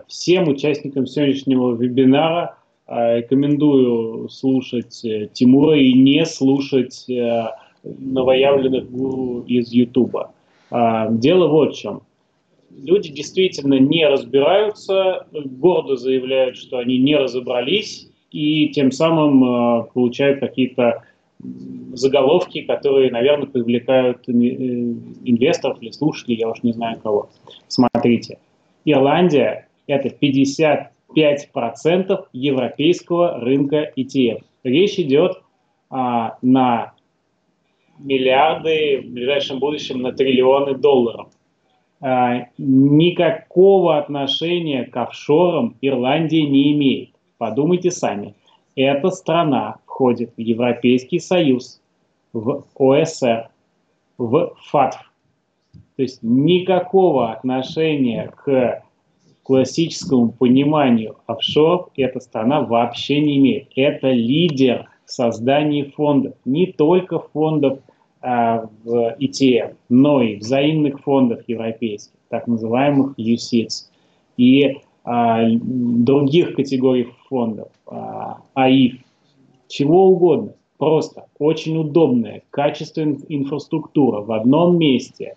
Всем 0.08 0.48
участникам 0.48 1.06
сегодняшнего 1.06 1.74
вебинара 1.74 2.56
рекомендую 2.86 4.28
слушать 4.28 5.00
Тимура 5.32 5.78
и 5.78 5.92
не 5.94 6.26
слушать 6.26 7.06
новоявленных 7.82 8.90
гуру 8.90 9.40
из 9.46 9.72
Ютуба. 9.72 10.32
Дело 10.70 11.48
вот 11.48 11.74
в 11.74 11.78
чем 11.78 12.02
люди 12.76 13.10
действительно 13.10 13.78
не 13.78 14.06
разбираются, 14.06 15.26
гордо 15.32 15.96
заявляют, 15.96 16.56
что 16.56 16.78
они 16.78 16.98
не 16.98 17.16
разобрались, 17.16 18.08
и 18.30 18.68
тем 18.70 18.90
самым 18.90 19.44
э, 19.44 19.84
получают 19.94 20.40
какие-то 20.40 21.04
заголовки, 21.92 22.62
которые, 22.62 23.10
наверное, 23.10 23.46
привлекают 23.46 24.28
э, 24.28 24.32
инвесторов 24.32 25.78
или 25.80 25.90
слушателей, 25.90 26.38
я 26.38 26.48
уж 26.48 26.62
не 26.62 26.72
знаю 26.72 26.98
кого. 27.00 27.28
Смотрите, 27.68 28.38
Ирландия– 28.84 29.68
это 29.86 30.08
55% 30.08 32.26
европейского 32.32 33.40
рынка 33.40 33.92
ETF. 33.96 34.42
Речь 34.62 34.98
идет 34.98 35.42
а, 35.90 36.38
на 36.42 36.92
миллиарды, 37.98 39.02
в 39.02 39.12
ближайшем 39.12 39.58
будущем 39.58 40.02
на 40.02 40.12
триллионы 40.12 40.74
долларов. 40.74 41.28
А, 42.00 42.46
никакого 42.58 43.98
отношения 43.98 44.84
к 44.84 44.96
офшорам 44.96 45.76
Ирландия 45.80 46.42
не 46.42 46.72
имеет. 46.72 47.10
Подумайте 47.38 47.90
сами. 47.90 48.34
Эта 48.76 49.10
страна 49.10 49.76
входит 49.86 50.34
в 50.36 50.40
Европейский 50.40 51.20
Союз, 51.20 51.80
в 52.32 52.64
ОСР, 52.74 53.48
в 54.18 54.54
ФАТФ. 54.66 55.13
То 55.96 56.02
есть 56.02 56.20
никакого 56.22 57.32
отношения 57.32 58.32
к 58.36 58.82
классическому 59.44 60.32
пониманию 60.32 61.16
офшоров 61.26 61.90
эта 61.96 62.18
страна 62.20 62.62
вообще 62.62 63.20
не 63.20 63.38
имеет. 63.38 63.68
Это 63.76 64.10
лидер 64.10 64.88
в 65.04 65.10
создании 65.10 65.82
фондов, 65.82 66.34
не 66.44 66.66
только 66.66 67.18
фондов 67.18 67.78
а, 68.20 68.68
в 68.84 69.16
ETF, 69.20 69.76
но 69.90 70.22
и 70.22 70.36
взаимных 70.36 71.02
фондов 71.02 71.42
европейских, 71.46 72.14
так 72.30 72.46
называемых 72.46 73.18
UCITS, 73.18 73.90
и 74.38 74.78
а, 75.04 75.46
других 75.50 76.54
категорий 76.54 77.08
фондов, 77.28 77.68
а, 77.86 78.38
АИФ, 78.54 78.94
чего 79.68 80.08
угодно. 80.08 80.54
Просто 80.78 81.26
очень 81.38 81.76
удобная, 81.78 82.42
качественная 82.50 83.18
инфраструктура 83.28 84.22
в 84.22 84.32
одном 84.32 84.78
месте, 84.78 85.36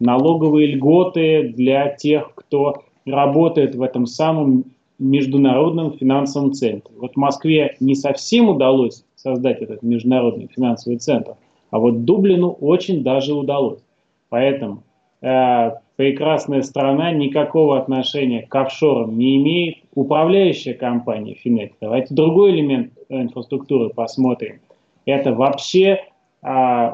налоговые 0.00 0.74
льготы 0.74 1.52
для 1.56 1.88
тех, 1.88 2.34
кто 2.34 2.82
работает 3.06 3.74
в 3.74 3.82
этом 3.82 4.06
самом 4.06 4.64
международном 4.98 5.92
финансовом 5.92 6.52
центре. 6.52 6.94
Вот 6.96 7.12
в 7.14 7.16
Москве 7.16 7.76
не 7.80 7.94
совсем 7.94 8.48
удалось 8.48 9.04
создать 9.16 9.60
этот 9.60 9.82
международный 9.82 10.48
финансовый 10.48 10.96
центр, 10.96 11.34
а 11.70 11.78
вот 11.78 12.04
Дублину 12.04 12.50
очень 12.50 13.02
даже 13.02 13.34
удалось. 13.34 13.80
Поэтому 14.28 14.82
э, 15.20 15.70
прекрасная 15.96 16.62
страна 16.62 17.12
никакого 17.12 17.78
отношения 17.78 18.42
к 18.42 18.54
офшорам 18.54 19.18
не 19.18 19.36
имеет. 19.36 19.76
Управляющая 19.94 20.74
компания 20.74 21.34
Финек. 21.34 21.74
Давайте 21.80 22.14
другой 22.14 22.52
элемент 22.52 22.92
инфраструктуры 23.08 23.90
посмотрим. 23.90 24.60
Это 25.04 25.34
вообще 25.34 26.04
э, 26.42 26.90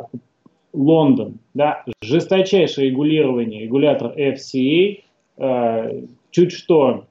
Лондон. 0.79 1.39
Да? 1.55 1.85
Жесточайшее 2.01 2.91
регулирование, 2.91 3.63
регулятор 3.65 4.13
FCA, 4.17 5.03
э, 5.37 6.03
чуть 6.31 6.53
что 6.53 7.05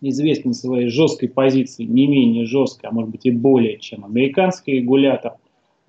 известен 0.00 0.54
своей 0.54 0.88
жесткой 0.88 1.28
позицией, 1.28 1.88
не 1.88 2.06
менее 2.06 2.46
жесткой, 2.46 2.90
а 2.90 2.92
может 2.92 3.10
быть 3.10 3.26
и 3.26 3.30
более, 3.30 3.78
чем 3.78 4.04
американский 4.04 4.72
регулятор– 4.72 5.34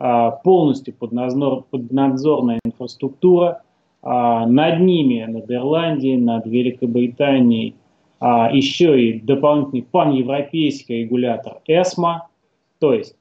а, 0.04 0.32
полностью 0.32 0.96
поднадзор, 0.96 1.66
поднадзорная 1.70 2.60
инфраструктура. 2.66 3.62
А, 4.02 4.48
над 4.48 4.80
ними, 4.80 5.24
над 5.30 5.52
Ирландией, 5.52 6.18
над 6.18 6.48
Великобританией, 6.48 7.76
а, 8.20 8.50
еще 8.52 9.00
и 9.00 9.20
дополнительный 9.22 9.84
паневропейский 9.84 11.04
регулятор 11.04 11.60
ESMA, 11.68 12.22
то 12.80 12.94
есть 12.94 13.16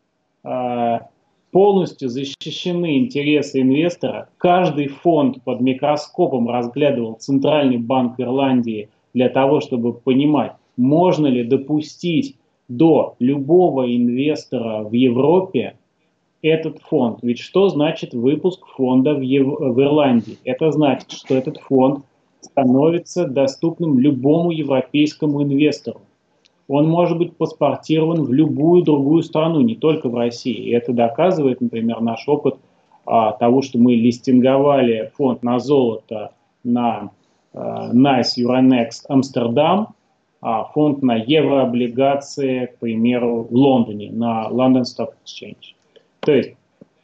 полностью 1.51 2.09
защищены 2.09 2.99
интересы 2.99 3.61
инвестора. 3.61 4.29
Каждый 4.39 4.89
фонд 4.89 5.43
под 5.45 5.61
микроскопом 5.61 6.49
разглядывал 6.49 7.15
Центральный 7.15 7.79
банк 7.79 8.19
Ирландии 8.19 8.89
для 9.15 9.29
того, 9.29 9.61
чтобы 9.61 9.93
понимать, 9.93 10.53
можно 10.77 11.27
ли 11.27 11.45
допустить 11.45 12.37
до 12.69 13.17
любого 13.19 13.95
инвестора 13.95 14.85
в 14.85 14.93
Европе 14.93 15.77
этот 16.43 16.79
фонд. 16.81 17.19
Ведь 17.23 17.39
что 17.39 17.69
значит 17.69 18.15
выпуск 18.15 18.65
фонда 18.77 19.15
в, 19.15 19.21
Ев... 19.21 19.47
в 19.47 19.81
Ирландии? 19.81 20.39
Это 20.45 20.71
значит, 20.71 21.11
что 21.11 21.35
этот 21.35 21.59
фонд 21.59 22.05
становится 22.41 23.27
доступным 23.27 23.99
любому 23.99 24.51
европейскому 24.51 25.43
инвестору. 25.43 26.01
Он 26.71 26.89
может 26.89 27.19
быть 27.19 27.37
паспортирован 27.37 28.23
в 28.23 28.33
любую 28.33 28.85
другую 28.85 29.25
страну, 29.25 29.61
не 29.61 29.75
только 29.75 30.09
в 30.09 30.15
России. 30.15 30.55
И 30.55 30.71
это 30.71 30.93
доказывает, 30.93 31.61
например, 31.61 32.01
наш 32.01 32.29
опыт 32.29 32.55
а, 33.05 33.33
того, 33.33 33.61
что 33.61 33.77
мы 33.79 33.97
листинговали 33.97 35.11
фонд 35.17 35.43
на 35.43 35.59
золото 35.59 36.31
на 36.63 37.11
а, 37.53 37.93
NICE 37.93 38.39
Euronext 38.39 39.07
Амстердам, 39.09 39.89
а 40.41 40.63
фонд 40.63 41.03
на 41.03 41.17
еврооблигации, 41.17 42.67
к 42.67 42.79
примеру, 42.79 43.49
в 43.51 43.53
Лондоне, 43.53 44.13
на 44.13 44.47
London 44.49 44.83
Stock 44.83 45.15
Exchange. 45.25 45.75
То 46.21 46.31
есть, 46.31 46.55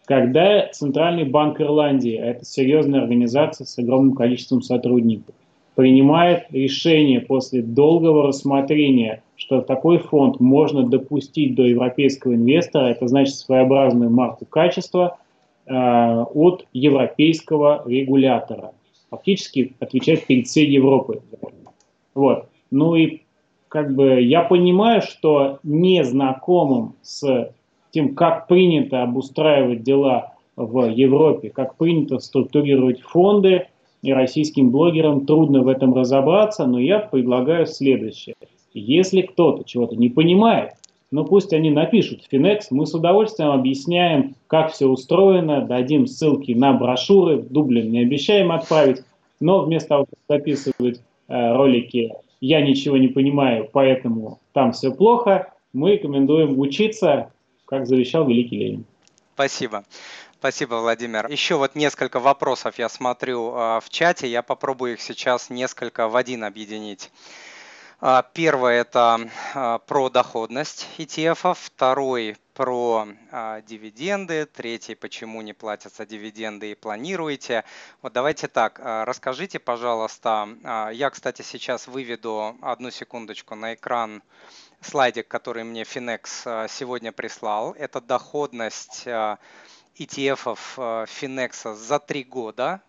когда 0.05 0.69
Центральный 0.69 1.25
банк 1.25 1.61
Ирландии, 1.61 2.17
а 2.17 2.27
это 2.27 2.45
серьезная 2.45 3.01
организация 3.01 3.65
с 3.65 3.77
огромным 3.79 4.15
количеством 4.15 4.63
сотрудников, 4.63 5.35
принимает 5.77 6.47
решение 6.51 7.21
после 7.21 7.63
долгого 7.63 8.27
рассмотрения, 8.27 9.23
что 9.37 9.61
такой 9.61 9.99
фонд 9.99 10.41
можно 10.41 10.83
допустить 10.83 11.55
до 11.55 11.65
европейского 11.65 12.35
инвестора, 12.35 12.87
это 12.87 13.07
значит 13.07 13.35
своеобразную 13.35 14.11
марку 14.11 14.47
качества 14.47 15.19
э, 15.67 15.73
от 15.75 16.67
европейского 16.73 17.83
регулятора. 17.87 18.73
Фактически 19.11 19.75
отвечает 19.79 20.27
перед 20.27 20.47
всей 20.47 20.67
Европой. 20.67 21.21
Вот. 22.15 22.49
Ну 22.71 22.95
и 22.97 23.21
как 23.69 23.95
бы 23.95 24.23
я 24.23 24.43
понимаю, 24.43 25.03
что 25.03 25.59
незнакомым 25.63 26.95
с 27.03 27.53
тем, 27.91 28.15
как 28.15 28.49
принято 28.49 29.03
обустраивать 29.03 29.83
дела 29.83 30.33
в 30.57 30.89
Европе, 30.89 31.51
как 31.51 31.77
принято 31.77 32.19
структурировать 32.19 33.03
фонды, 33.03 33.67
российским 34.13 34.71
блогерам 34.71 35.27
трудно 35.27 35.63
в 35.63 35.69
этом 35.69 35.95
разобраться, 35.95 36.67
но 36.67 36.79
я 36.79 36.99
предлагаю 37.01 37.67
следующее. 37.67 38.35
Если 38.73 39.23
кто-то 39.23 39.65
чего-то 39.65 39.97
не 39.97 40.09
понимает, 40.09 40.73
ну 41.11 41.25
пусть 41.25 41.53
они 41.53 41.71
напишут 41.71 42.23
в 42.23 42.33
Finex, 42.33 42.65
мы 42.71 42.87
с 42.87 42.95
удовольствием 42.95 43.51
объясняем, 43.51 44.35
как 44.49 44.73
все 44.73 44.87
устроено, 44.87 45.63
дадим 45.63 46.07
ссылки 46.07 46.53
на 46.53 46.73
брошюры, 46.73 47.39
Дублин 47.39 47.91
не 47.91 48.01
обещаем 48.01 48.53
отправить, 48.53 49.03
но 49.41 49.63
вместо 49.63 49.91
того, 49.91 50.07
чтобы 50.07 50.41
записывать 50.41 51.01
э, 51.29 51.53
ролики 51.55 52.13
«я 52.41 52.61
ничего 52.61 52.97
не 52.97 53.09
понимаю, 53.09 53.69
поэтому 53.73 54.41
там 54.53 54.73
все 54.73 54.93
плохо», 54.93 55.53
мы 55.73 55.93
рекомендуем 55.93 56.59
учиться, 56.59 57.31
как 57.67 57.87
завещал 57.87 58.27
великий 58.27 58.57
Ленин. 58.57 58.85
Спасибо. 59.35 59.85
Спасибо, 60.47 60.77
Владимир. 60.77 61.27
Еще 61.27 61.57
вот 61.57 61.75
несколько 61.75 62.21
вопросов 62.21 62.79
я 62.79 62.89
смотрю 62.89 63.53
а, 63.53 63.81
в 63.81 63.91
чате, 63.91 64.29
я 64.29 64.43
попробую 64.43 64.93
их 64.93 65.01
сейчас 65.01 65.51
несколько 65.51 66.07
в 66.07 66.15
один 66.15 66.45
объединить. 66.45 67.11
А, 68.01 68.23
первое– 68.23 68.81
это 68.83 69.29
а, 69.55 69.79
про 69.79 70.09
доходность 70.09 70.87
ETF, 70.99 71.59
второй– 71.61 72.37
про 72.55 73.09
дивиденды, 73.67 74.47
третий– 74.47 74.95
почему 74.95 75.43
не 75.43 75.53
платятся 75.53 76.07
дивиденды 76.07 76.71
и 76.71 76.75
планируете. 76.77 77.65
Вот 78.01 78.13
давайте 78.13 78.47
так, 78.47 78.81
расскажите, 78.81 79.59
пожалуйста, 79.59 80.49
я, 80.93 81.11
кстати, 81.11 81.43
сейчас 81.43 81.89
выведу 81.89 82.57
одну 82.63 82.93
секундочку 82.93 83.57
на 83.57 83.75
экран 83.75 84.23
слайдик, 84.81 85.27
который 85.27 85.65
мне 85.65 85.83
Finex 85.83 86.69
сегодня 86.69 87.11
прислал. 87.11 87.73
Это 87.73 88.01
доходность 88.01 89.07
ETF 89.99 90.59
а, 90.77 91.05
Finex 91.05 91.75
за 91.75 91.99
три 91.99 92.25
года. 92.25 92.83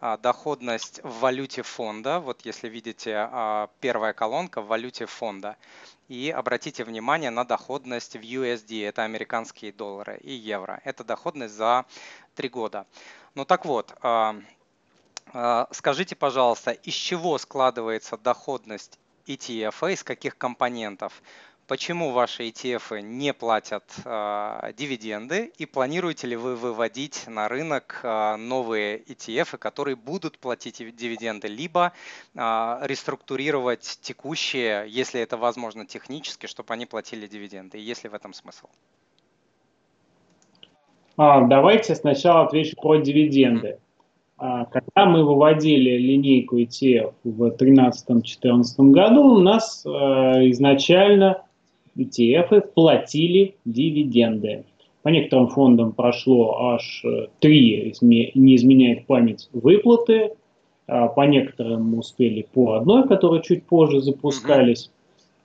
А, 0.00 0.16
доходность 0.16 1.00
в 1.02 1.20
валюте 1.20 1.62
фонда. 1.62 2.20
Вот 2.20 2.44
если 2.46 2.68
видите, 2.68 3.28
первая 3.80 4.12
колонка 4.12 4.62
в 4.62 4.66
валюте 4.66 5.06
фонда. 5.06 5.56
И 6.08 6.30
обратите 6.30 6.84
внимание 6.84 7.30
на 7.30 7.44
доходность 7.44 8.14
в 8.14 8.20
USD, 8.20 8.86
это 8.86 9.02
американские 9.04 9.72
доллары, 9.72 10.18
и 10.18 10.32
евро. 10.32 10.80
Это 10.84 11.02
доходность 11.04 11.54
за 11.54 11.86
три 12.34 12.48
года. 12.48 12.86
Ну 13.34 13.44
так 13.44 13.64
вот, 13.64 13.94
А, 15.36 15.66
скажите, 15.72 16.14
пожалуйста, 16.14 16.70
из 16.70 16.94
чего 16.94 17.38
складывается 17.38 18.16
доходность 18.16 18.98
ETF, 19.26 19.92
из 19.92 20.04
каких 20.04 20.38
компонентов? 20.38 21.22
Почему 21.66 22.10
ваши 22.10 22.48
ETF 22.48 23.00
не 23.00 23.32
платят 23.32 23.84
э, 24.04 24.72
дивиденды 24.76 25.50
и 25.56 25.64
планируете 25.64 26.26
ли 26.26 26.36
вы 26.36 26.56
выводить 26.56 27.24
на 27.26 27.48
рынок 27.48 28.00
э, 28.02 28.36
новые 28.36 29.02
ETF, 29.02 29.56
которые 29.56 29.96
будут 29.96 30.38
платить 30.38 30.82
дивиденды, 30.94 31.48
либо 31.48 31.92
э, 32.34 32.38
реструктурировать 32.82 33.98
текущие, 34.02 34.84
если 34.88 35.22
это 35.22 35.38
возможно 35.38 35.86
технически, 35.86 36.46
чтобы 36.46 36.74
они 36.74 36.84
платили 36.84 37.26
дивиденды? 37.26 37.78
Есть 37.78 38.04
ли 38.04 38.10
в 38.10 38.14
этом 38.14 38.34
смысл? 38.34 38.66
А, 41.16 41.40
давайте 41.46 41.94
сначала 41.94 42.44
отвечу 42.44 42.76
про 42.76 42.96
дивиденды. 42.96 43.78
Когда 44.36 45.06
мы 45.06 45.24
выводили 45.24 45.96
линейку 45.96 46.58
ETF 46.58 47.14
в 47.22 47.42
2013-2014 47.44 48.90
году, 48.90 49.22
у 49.22 49.38
нас 49.38 49.86
изначально 49.86 51.43
ETF 51.96 52.72
платили 52.74 53.56
дивиденды. 53.64 54.64
По 55.02 55.10
некоторым 55.10 55.48
фондам 55.48 55.92
прошло 55.92 56.72
аж 56.72 57.02
э, 57.04 57.26
три, 57.40 57.94
не 58.00 58.56
изменяет 58.56 59.06
память, 59.06 59.48
выплаты. 59.52 60.30
А 60.86 61.08
по 61.08 61.22
некоторым 61.22 61.98
успели 61.98 62.46
по 62.52 62.74
одной, 62.74 63.08
которые 63.08 63.42
чуть 63.42 63.64
позже 63.64 64.00
запускались. 64.00 64.90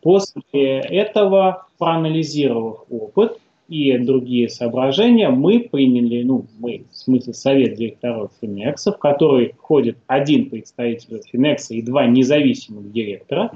После 0.02 0.80
этого, 0.80 1.68
проанализировав 1.78 2.86
опыт 2.90 3.40
и 3.68 3.98
другие 3.98 4.50
соображения, 4.50 5.30
мы 5.30 5.60
приняли, 5.60 6.24
ну, 6.24 6.46
мы, 6.60 6.86
в 6.92 6.98
смысле, 6.98 7.34
совет 7.34 7.76
директоров 7.76 8.32
Финекса, 8.42 8.92
в 8.92 8.98
который 8.98 9.54
входит 9.58 9.98
один 10.08 10.50
представитель 10.50 11.22
Финекса 11.32 11.74
и 11.74 11.82
два 11.82 12.06
независимых 12.08 12.92
директора, 12.92 13.52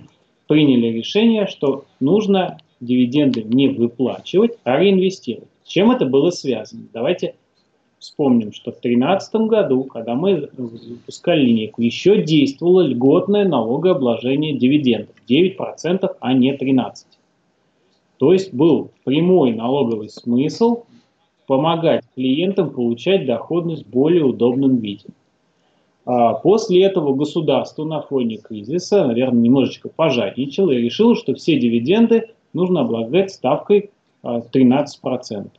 приняли 0.48 0.88
решение, 0.88 1.48
что 1.48 1.86
нужно 2.00 2.60
дивиденды 2.84 3.44
не 3.44 3.68
выплачивать, 3.68 4.58
а 4.64 4.78
реинвестировать. 4.78 5.50
С 5.64 5.70
чем 5.70 5.92
это 5.92 6.06
было 6.06 6.30
связано? 6.30 6.84
Давайте 6.94 7.36
вспомним, 8.00 8.52
что 8.52 8.72
в 8.72 8.82
2013 8.82 9.36
году, 9.48 9.86
когда 9.86 10.14
мы 10.14 10.50
выпускали 10.58 11.46
линейку, 11.46 11.82
еще 11.82 12.22
действовало 12.22 12.82
льготное 12.82 13.46
налогообложение 13.46 14.58
дивидендов 14.58 15.16
9%, 15.28 16.16
а 16.20 16.34
не 16.34 16.56
13%. 16.56 16.94
То 18.18 18.34
есть 18.34 18.54
был 18.54 18.92
прямой 19.04 19.54
налоговый 19.54 20.10
смысл 20.10 20.84
помогать 21.48 22.04
клиентам 22.16 22.72
получать 22.72 23.26
доходность 23.26 23.86
в 23.86 23.90
более 23.90 24.24
удобном 24.24 24.78
виде. 24.78 25.06
А 26.06 26.34
после 26.34 26.84
этого 26.84 27.14
государство 27.14 27.86
на 27.86 28.02
фоне 28.02 28.38
кризиса, 28.38 29.06
наверное, 29.06 29.42
немножечко 29.42 29.90
пожадничало 29.90 30.72
и 30.72 30.82
решило, 30.82 31.16
что 31.16 31.34
все 31.34 31.58
дивиденды 31.58 32.30
нужно 32.54 32.82
облагать 32.82 33.32
ставкой 33.32 33.92
13%. 34.24 34.88
А, 35.04 35.50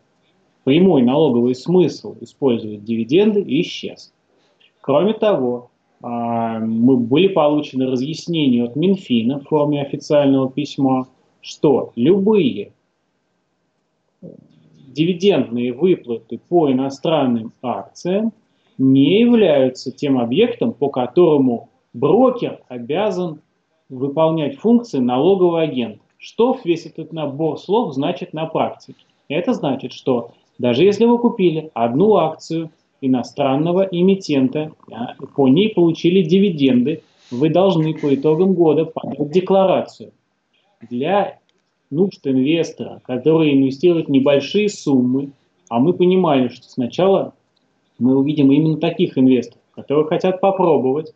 Прямой 0.64 1.02
налоговый 1.02 1.54
смысл 1.54 2.16
использовать 2.22 2.84
дивиденды 2.84 3.44
исчез. 3.60 4.14
Кроме 4.80 5.12
того, 5.12 5.70
а, 6.02 6.58
мы 6.58 6.96
были 6.96 7.28
получены 7.28 7.86
разъяснения 7.86 8.64
от 8.64 8.76
Минфина 8.76 9.40
в 9.40 9.48
форме 9.48 9.82
официального 9.82 10.50
письма, 10.50 11.08
что 11.40 11.92
любые 11.96 12.72
дивидендные 14.94 15.72
выплаты 15.72 16.40
по 16.48 16.70
иностранным 16.70 17.52
акциям 17.62 18.32
не 18.78 19.20
являются 19.20 19.92
тем 19.92 20.18
объектом, 20.18 20.72
по 20.72 20.88
которому 20.88 21.68
брокер 21.92 22.60
обязан 22.68 23.40
выполнять 23.88 24.56
функции 24.56 24.98
налогового 24.98 25.62
агента. 25.62 26.03
Что 26.24 26.58
весь 26.64 26.86
этот 26.86 27.12
набор 27.12 27.58
слов 27.58 27.92
значит 27.92 28.32
на 28.32 28.46
практике? 28.46 29.04
Это 29.28 29.52
значит, 29.52 29.92
что 29.92 30.30
даже 30.58 30.82
если 30.82 31.04
вы 31.04 31.18
купили 31.18 31.70
одну 31.74 32.14
акцию 32.14 32.70
иностранного 33.02 33.82
эмитента, 33.82 34.72
по 35.36 35.48
ней 35.48 35.68
получили 35.74 36.22
дивиденды, 36.22 37.02
вы 37.30 37.50
должны 37.50 37.92
по 37.92 38.14
итогам 38.14 38.54
года 38.54 38.86
подать 38.86 39.32
декларацию. 39.32 40.12
Для 40.88 41.40
нужд 41.90 42.26
инвестора, 42.26 43.02
который 43.04 43.52
инвестирует 43.52 44.08
небольшие 44.08 44.70
суммы, 44.70 45.32
а 45.68 45.78
мы 45.78 45.92
понимали, 45.92 46.48
что 46.48 46.66
сначала 46.66 47.34
мы 47.98 48.16
увидим 48.16 48.50
именно 48.50 48.78
таких 48.78 49.18
инвесторов, 49.18 49.60
которые 49.74 50.06
хотят 50.06 50.40
попробовать, 50.40 51.12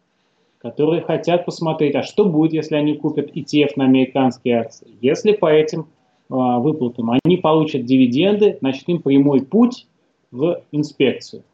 которые 0.59 1.03
хотят 1.03 1.45
посмотреть, 1.45 1.95
а 1.95 2.03
что 2.03 2.25
будет, 2.25 2.53
если 2.53 2.75
они 2.75 2.95
купят 2.95 3.35
ETF 3.35 3.73
на 3.77 3.85
американские 3.85 4.61
акции. 4.61 4.89
Если 5.01 5.33
по 5.33 5.47
этим 5.47 5.87
а, 6.31 6.59
выплатам 6.59 7.11
они 7.11 7.37
получат 7.37 7.85
дивиденды, 7.85 8.59
значит 8.61 8.89
им 8.89 9.01
прямой 9.01 9.43
путь 9.43 9.87
в 10.31 10.63
инспекцию. 10.73 11.45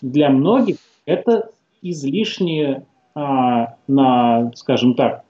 Для 0.00 0.30
многих 0.30 0.76
это 1.04 1.50
излишнее 1.82 2.86
а, 3.14 3.76
на, 3.88 4.52
скажем 4.54 4.94
так, 4.94 5.24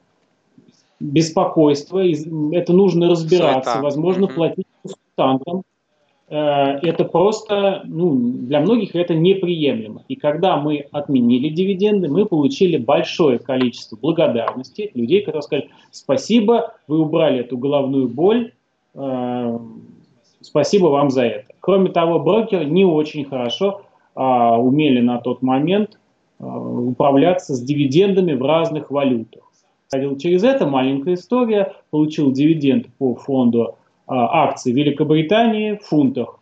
беспокойство, 1.01 2.01
это 2.53 2.73
нужно 2.73 3.09
разбираться, 3.09 3.81
возможно, 3.81 4.29
платить 4.29 4.67
консультантам, 4.83 5.63
это 6.35 7.05
просто, 7.05 7.83
ну, 7.85 8.17
для 8.17 8.61
многих 8.61 8.97
это 8.97 9.15
неприемлемо. 9.15 10.03
И 10.09 10.17
когда 10.17 10.57
мы 10.57 10.87
отменили 10.91 11.51
дивиденды, 11.51 12.09
мы 12.09 12.25
получили 12.25 12.79
большое 12.79 13.39
количество 13.39 13.97
благодарности 13.97 14.91
людей, 14.95 15.21
которые 15.23 15.43
сказали, 15.43 15.69
спасибо, 15.91 16.75
вы 16.89 17.01
убрали 17.01 17.41
эту 17.41 17.59
головную 17.59 18.09
боль, 18.09 18.53
э, 18.95 19.59
спасибо 20.41 20.87
вам 20.87 21.11
за 21.11 21.25
это. 21.25 21.53
Кроме 21.61 21.91
того, 21.91 22.19
брокеры 22.19 22.65
не 22.65 22.85
очень 22.85 23.25
хорошо 23.25 23.83
а, 24.15 24.59
умели 24.59 25.01
на 25.01 25.19
тот 25.19 25.43
момент 25.43 25.99
а, 26.39 26.59
управляться 26.59 27.55
с 27.55 27.63
дивидендами 27.63 28.35
в 28.35 28.43
разных 28.43 28.91
валютах. 28.91 29.43
Через 30.19 30.43
это, 30.43 30.67
маленькая 30.67 31.15
история, 31.15 31.75
получил 31.91 32.33
дивиденд 32.33 32.87
по 32.99 33.15
фонду 33.15 33.77
акций 34.07 34.73
Великобритании 34.73 35.75
в 35.77 35.83
фунтах. 35.83 36.41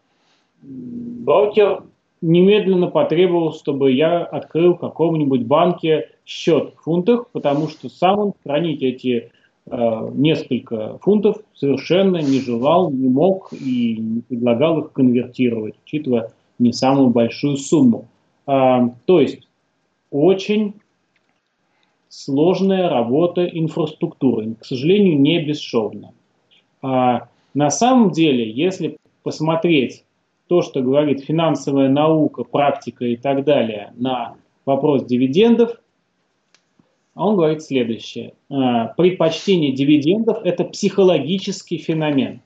Брокер 0.62 1.82
немедленно 2.20 2.88
потребовал, 2.88 3.54
чтобы 3.54 3.92
я 3.92 4.22
открыл 4.24 4.74
в 4.74 4.78
каком-нибудь 4.78 5.44
банке 5.44 6.10
счет 6.26 6.74
в 6.74 6.82
фунтах, 6.84 7.28
потому 7.32 7.68
что 7.68 7.88
сам 7.88 8.18
он 8.18 8.32
хранить 8.42 8.82
эти 8.82 9.30
э, 9.66 10.10
несколько 10.14 10.98
фунтов 10.98 11.38
совершенно 11.54 12.18
не 12.18 12.40
желал, 12.40 12.90
не 12.90 13.08
мог 13.08 13.52
и 13.52 13.96
не 13.96 14.20
предлагал 14.20 14.80
их 14.80 14.92
конвертировать, 14.92 15.74
учитывая 15.84 16.30
не 16.58 16.72
самую 16.72 17.08
большую 17.08 17.56
сумму. 17.56 18.06
А, 18.46 18.90
то 19.06 19.20
есть 19.20 19.48
очень 20.10 20.74
сложная 22.08 22.88
работа 22.88 23.46
инфраструктуры, 23.46 24.54
к 24.60 24.64
сожалению, 24.64 25.18
не 25.18 25.42
бесшовная. 25.42 26.12
А, 26.82 27.28
на 27.54 27.70
самом 27.70 28.10
деле, 28.10 28.48
если 28.50 28.98
посмотреть 29.22 30.04
то, 30.46 30.62
что 30.62 30.80
говорит 30.80 31.24
финансовая 31.24 31.88
наука, 31.88 32.44
практика 32.44 33.04
и 33.04 33.16
так 33.16 33.44
далее 33.44 33.92
на 33.96 34.34
вопрос 34.64 35.04
дивидендов, 35.04 35.80
он 37.14 37.36
говорит 37.36 37.62
следующее. 37.62 38.34
А, 38.48 38.86
предпочтение 38.96 39.72
дивидендов– 39.72 40.38
это 40.44 40.64
психологический 40.64 41.78
феномен. 41.78 42.40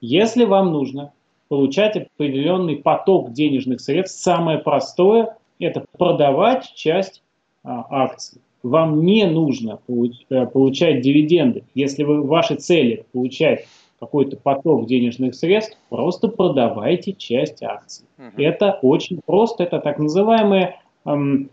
Если 0.00 0.44
вам 0.44 0.72
нужно 0.72 1.12
получать 1.48 1.96
определенный 1.96 2.76
поток 2.76 3.32
денежных 3.32 3.80
средств, 3.80 4.22
самое 4.22 4.58
простое– 4.58 5.36
это 5.58 5.84
продавать 5.96 6.72
часть 6.74 7.22
а, 7.64 7.86
акций. 7.90 8.40
Вам 8.62 9.04
не 9.04 9.24
нужно 9.24 9.78
э, 9.88 10.46
получать 10.46 11.00
дивиденды. 11.00 11.62
Если 11.74 12.02
вы, 12.02 12.22
ваши 12.22 12.56
цели 12.56 13.04
получать 13.12 13.66
какой-то 13.98 14.36
поток 14.36 14.86
денежных 14.86 15.34
средств, 15.34 15.76
просто 15.88 16.28
продавайте 16.28 17.12
часть 17.12 17.62
акций. 17.62 18.06
Угу. 18.18 18.42
Это 18.42 18.78
очень 18.82 19.20
просто, 19.24 19.64
это 19.64 19.80
так 19.80 19.98
называемые 19.98 20.76
эм, 21.04 21.50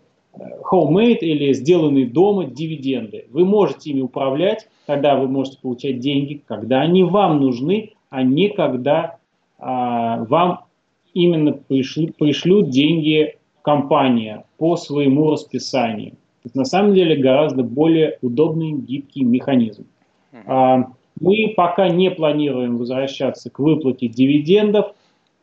homemade 0.71 1.19
или 1.19 1.53
сделанные 1.53 2.07
дома 2.07 2.45
дивиденды. 2.45 3.25
Вы 3.31 3.45
можете 3.45 3.91
ими 3.91 4.01
управлять, 4.01 4.67
когда 4.85 5.15
вы 5.15 5.27
можете 5.27 5.57
получать 5.59 5.99
деньги, 5.99 6.41
когда 6.45 6.81
они 6.81 7.03
вам 7.03 7.39
нужны, 7.39 7.93
а 8.09 8.23
не 8.23 8.49
когда 8.49 9.17
а, 9.57 10.23
вам 10.25 10.65
именно 11.13 11.53
пришлют, 11.53 12.15
пришлют 12.17 12.69
деньги 12.69 13.37
компания 13.61 14.45
по 14.57 14.75
своему 14.77 15.31
расписанию. 15.31 16.13
Это 16.43 16.57
на 16.59 16.65
самом 16.65 16.93
деле 16.93 17.15
гораздо 17.15 17.63
более 17.63 18.19
удобный, 18.21 18.73
гибкий 18.73 19.23
механизм. 19.23 19.87
Uh-huh. 20.31 20.85
Мы 21.20 21.53
пока 21.55 21.89
не 21.89 22.11
планируем 22.11 22.78
возвращаться 22.78 23.49
к 23.49 23.59
выплате 23.59 24.07
дивидендов. 24.07 24.93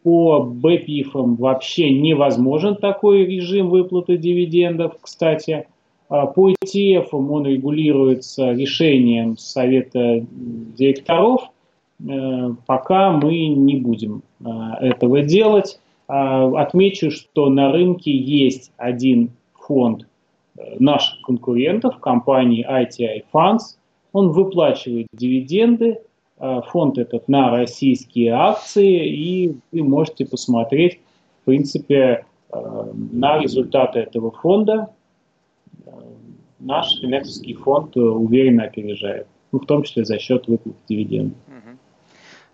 По 0.03 0.41
БПИФам 0.41 1.37
вообще 1.37 1.91
невозможен 1.91 2.77
такой 2.77 3.25
режим 3.25 3.71
выплаты 3.71 4.17
дивидендов, 4.17 4.97
кстати. 5.01 5.67
А 6.09 6.27
по 6.27 6.51
ETF 6.51 7.09
он 7.13 7.47
регулируется 7.47 8.53
решением 8.53 9.39
Совета 9.39 10.25
директоров. 10.31 11.43
Э, 12.07 12.51
пока 12.67 13.13
мы 13.13 13.47
не 13.49 13.77
будем 13.77 14.23
э, 14.41 14.49
этого 14.81 15.23
делать. 15.23 15.79
А, 16.09 16.61
отмечу, 16.61 17.11
что 17.11 17.49
на 17.49 17.73
рынке 17.73 18.15
есть 18.15 18.73
один 18.77 19.31
фонд 19.55 20.07
э, 20.59 20.77
наших 20.79 21.23
конкурентов, 21.23 21.99
компании 22.01 22.67
ITI 22.69 23.23
Funds. 23.33 23.79
Он 24.13 24.31
выплачивает 24.31 25.07
дивиденды, 25.13 26.01
фонд 26.39 26.99
этот 26.99 27.29
на 27.29 27.51
российские 27.51 28.33
акции, 28.33 29.09
и 29.09 29.57
вы 29.71 29.85
можете 29.85 30.27
посмотреть, 30.27 30.99
в 31.43 31.45
принципе, 31.45 32.27
на 32.51 33.39
результаты 33.39 34.01
этого 34.01 34.33
фонда 34.33 34.91
наш 36.63 37.01
финансовский 37.01 37.55
фонд 37.55 37.97
э, 37.97 38.01
уверенно 38.01 38.65
опережает, 38.65 39.27
ну, 39.51 39.59
в 39.59 39.67
том 39.67 39.83
числе 39.83 40.05
за 40.05 40.19
счет 40.19 40.47
выплат 40.49 40.77
дивидендов. 40.89 41.37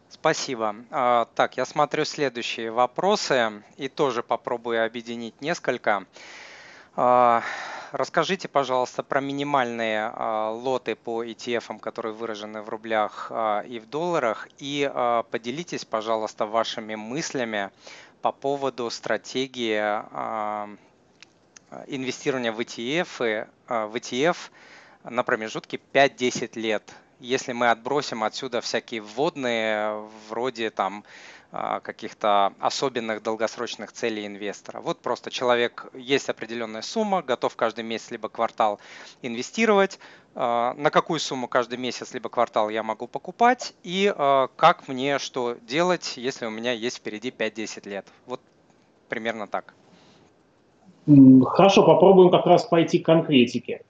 Спасибо. 0.09 0.75
А, 0.91 1.27
так, 1.37 1.57
я 1.59 1.65
смотрю 1.65 2.05
следующие 2.05 2.73
вопросы 2.73 3.63
и 3.77 3.89
тоже 3.89 4.25
попробую 4.25 4.85
объединить 4.85 5.41
несколько. 5.41 6.07
А, 7.91 7.97
расскажите, 7.97 8.49
пожалуйста, 8.49 9.03
про 9.03 9.21
минимальные 9.21 10.11
а, 10.13 10.51
лоты 10.51 10.95
по 10.95 11.25
ETF, 11.25 11.79
которые 11.81 12.15
выражены 12.15 12.63
в 12.63 12.69
рублях 12.69 13.31
и 13.67 13.79
в 13.79 13.89
долларах, 13.89 14.49
и 14.59 14.91
поделитесь, 15.31 15.85
пожалуйста, 15.85 16.47
вашими 16.47 16.95
мыслями 16.95 17.71
по 18.23 18.33
поводу 18.33 18.91
стратегии 18.91 19.79
инвестирования 21.87 22.53
в 22.53 22.61
ETF, 22.61 23.47
в 23.69 23.95
ETF 23.95 24.37
на 25.05 25.23
промежутке 25.23 25.81
5-10 25.93 26.59
лет. 26.59 26.95
Если 27.21 27.53
мы 27.53 27.71
отбросим 27.71 28.23
отсюда 28.23 28.61
всякие 28.61 29.01
вводные, 29.01 30.03
вроде 30.29 30.71
там 30.71 31.05
э, 31.53 31.81
каких-то 31.83 32.53
особенных 32.61 33.23
долгосрочных 33.23 33.93
целей 33.93 34.27
инвестора. 34.27 34.81
Вот 34.81 35.01
просто 35.01 35.31
человек, 35.31 35.87
есть 35.95 36.29
определенная 36.29 36.83
сумма, 36.83 37.23
готов 37.23 37.57
каждый 37.57 37.85
месяц 37.85 38.11
либо 38.11 38.29
квартал 38.29 38.79
инвестировать, 39.23 39.99
на 40.35 40.91
какую 40.93 41.19
сумму 41.19 41.49
каждый 41.49 41.79
месяц 41.79 42.15
либо 42.15 42.29
квартал 42.29 42.69
я 42.69 42.85
могу 42.85 43.09
покупать 43.09 43.75
и 43.83 44.15
как 44.55 44.87
мне 44.87 45.19
что 45.19 45.57
делать, 45.67 46.17
если 46.17 46.47
у 46.47 46.51
меня 46.51 46.71
есть 46.71 46.99
впереди 46.99 47.31
5-10 47.31 47.89
лет. 47.89 48.07
Вот 48.27 48.41
примерно 49.09 49.49
так. 49.49 49.75
Хорошо, 51.07 51.83
попробуем 51.83 52.31
как 52.31 52.47
раз 52.47 52.67
пойти 52.67 53.01
к 53.01 53.07
конкретике. 53.07 53.83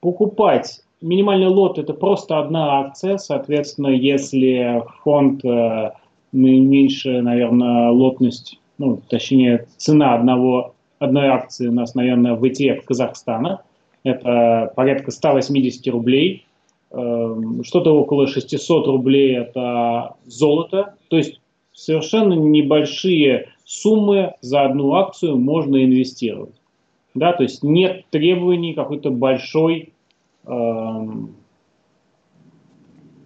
Покупать 0.00 0.82
минимальный 1.02 1.48
лот– 1.48 1.78
это 1.78 1.92
просто 1.92 2.38
одна 2.38 2.80
акция, 2.80 3.18
соответственно, 3.18 3.88
если 3.88 4.82
фонд 5.02 5.44
э, 5.44 5.92
наименьшая, 6.32 7.22
наверное, 7.22 7.90
лотность, 7.90 8.58
ну, 8.78 9.00
точнее, 9.08 9.66
цена 9.76 10.14
одного, 10.14 10.74
одной 10.98 11.26
акции 11.28 11.68
у 11.68 11.72
нас, 11.72 11.94
наверное, 11.94 12.34
в 12.34 12.44
ETF 12.44 12.82
Казахстана, 12.84 13.62
это 14.04 14.72
порядка 14.74 15.10
180 15.10 15.86
рублей, 15.88 16.46
что-то 16.90 17.96
около 17.96 18.26
600 18.26 18.86
рублей– 18.86 19.36
это 19.38 20.16
золото, 20.26 20.94
то 21.08 21.16
есть 21.16 21.40
совершенно 21.72 22.34
небольшие 22.34 23.48
суммы 23.64 24.34
за 24.42 24.64
одну 24.64 24.94
акцию 24.94 25.38
можно 25.38 25.82
инвестировать. 25.82 26.54
Да, 27.14 27.32
то 27.32 27.42
есть 27.42 27.62
нет 27.62 28.04
требований 28.10 28.74
какой-то 28.74 29.10
большой, 29.10 29.80
э, 29.80 29.91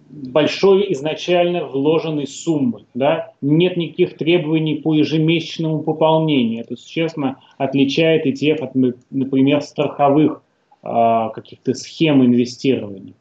большой 0.09 0.91
изначально 0.93 1.65
вложенной 1.65 2.27
суммы. 2.27 2.85
Да? 2.93 3.31
Нет 3.41 3.77
никаких 3.77 4.17
требований 4.17 4.75
по 4.75 4.93
ежемесячному 4.93 5.81
пополнению. 5.81 6.61
Это 6.61 6.75
честно 6.75 7.37
отличает 7.57 8.25
ETF 8.25 8.63
от, 8.63 8.95
например, 9.11 9.61
страховых 9.61 10.41
э, 10.83 11.29
каких-то 11.33 11.73
схем 11.73 12.23
инвестирования. 12.23 13.13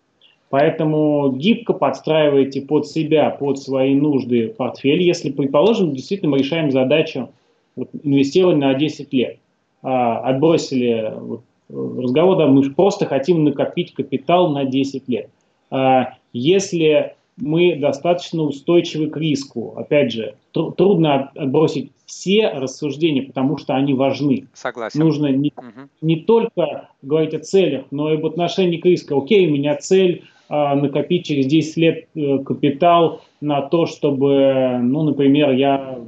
Поэтому 0.49 1.33
гибко 1.33 1.73
подстраивайте 1.73 2.63
под 2.63 2.87
себя, 2.87 3.31
под 3.31 3.59
свои 3.59 3.95
нужды 3.95 4.49
портфель. 4.49 5.03
Если, 5.03 5.31
предположим, 5.31 5.93
действительно 5.93 6.31
мы 6.31 6.39
решаем 6.39 6.71
задачу 6.71 7.31
вот, 7.75 7.91
инвестировать 8.03 8.57
на 8.59 8.73
10 8.75 9.13
лет. 9.13 9.39
А, 9.83 10.21
отбросили 10.21 11.13
вот, 11.21 11.43
разговор, 11.69 12.39
да, 12.39 12.47
мы 12.47 12.71
просто 12.71 13.07
хотим 13.07 13.45
накопить 13.45 13.95
капитал 13.95 14.51
на 14.51 14.65
10 14.65 15.09
лет. 15.09 15.31
А, 15.71 16.15
если 16.33 17.15
мы 17.37 17.77
достаточно 17.77 18.43
устойчивы 18.43 19.09
к 19.09 19.17
риску, 19.17 19.75
опять 19.77 20.13
же, 20.13 20.37
тр 20.53 20.73
трудно 20.73 21.31
отбросить 21.35 21.93
все 22.07 22.49
рассуждения, 22.49 23.23
потому 23.23 23.59
что 23.59 23.75
они 23.75 23.93
важны. 23.93 24.47
Согласен. 24.55 25.01
Нужно 25.01 25.27
не, 25.27 25.53
угу. 25.57 25.89
не 26.01 26.17
только 26.17 26.89
говорить 27.03 27.35
о 27.35 27.41
целях, 27.41 27.87
но 27.91 28.13
и 28.13 28.17
об 28.17 28.25
отношении 28.27 28.79
к 28.79 28.87
риску. 28.87 29.19
Окей, 29.23 29.47
у 29.49 29.51
меня 29.51 29.75
цель 29.77 30.25
а, 30.49 30.77
накопить 30.77 31.27
через 31.27 31.47
10 31.47 31.77
лет 31.77 32.09
э, 32.15 32.39
капитал 32.39 33.23
на 33.41 33.63
то, 33.63 33.87
чтобы, 33.87 34.79
ну, 34.81 35.03
например, 35.03 35.51
я, 35.51 35.99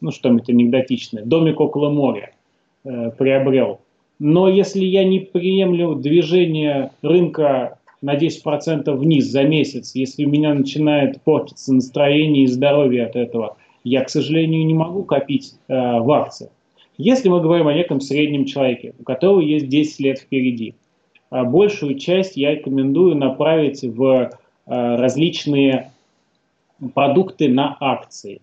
ну, 0.00 0.10
что-нибудь 0.10 0.48
анекдотичное, 0.48 1.24
домик 1.24 1.60
около 1.60 1.90
моря 1.90 2.32
э, 2.84 3.10
приобрел. 3.10 3.80
Но 4.18 4.48
если 4.48 4.84
я 4.84 5.04
не 5.04 5.20
приемлю 5.20 5.94
движение 5.94 6.92
рынка 7.02 7.78
на 8.00 8.16
10% 8.16 8.92
вниз 8.92 9.26
за 9.26 9.44
месяц, 9.44 9.94
если 9.94 10.24
у 10.24 10.28
меня 10.28 10.54
начинает 10.54 11.20
портиться 11.22 11.74
настроение 11.74 12.44
и 12.44 12.48
здоровье 12.48 13.06
от 13.06 13.16
этого, 13.16 13.56
я, 13.82 14.02
к 14.04 14.10
сожалению, 14.10 14.64
не 14.66 14.74
могу 14.74 15.04
копить 15.04 15.54
э, 15.68 15.74
в 15.74 16.10
акциях. 16.10 16.50
Если 16.96 17.28
мы 17.28 17.40
говорим 17.40 17.66
о 17.66 17.74
неком 17.74 18.00
среднем 18.00 18.44
человеке, 18.44 18.94
у 18.98 19.02
которого 19.02 19.40
есть 19.40 19.68
10 19.68 20.00
лет 20.00 20.18
впереди– 20.18 20.74
а 21.34 21.42
большую 21.42 21.98
часть 21.98 22.36
я 22.36 22.52
рекомендую 22.52 23.16
направить 23.16 23.82
в 23.82 24.04
э, 24.06 24.30
различные 24.66 25.90
продукты 26.94 27.48
на 27.48 27.76
акции. 27.80 28.40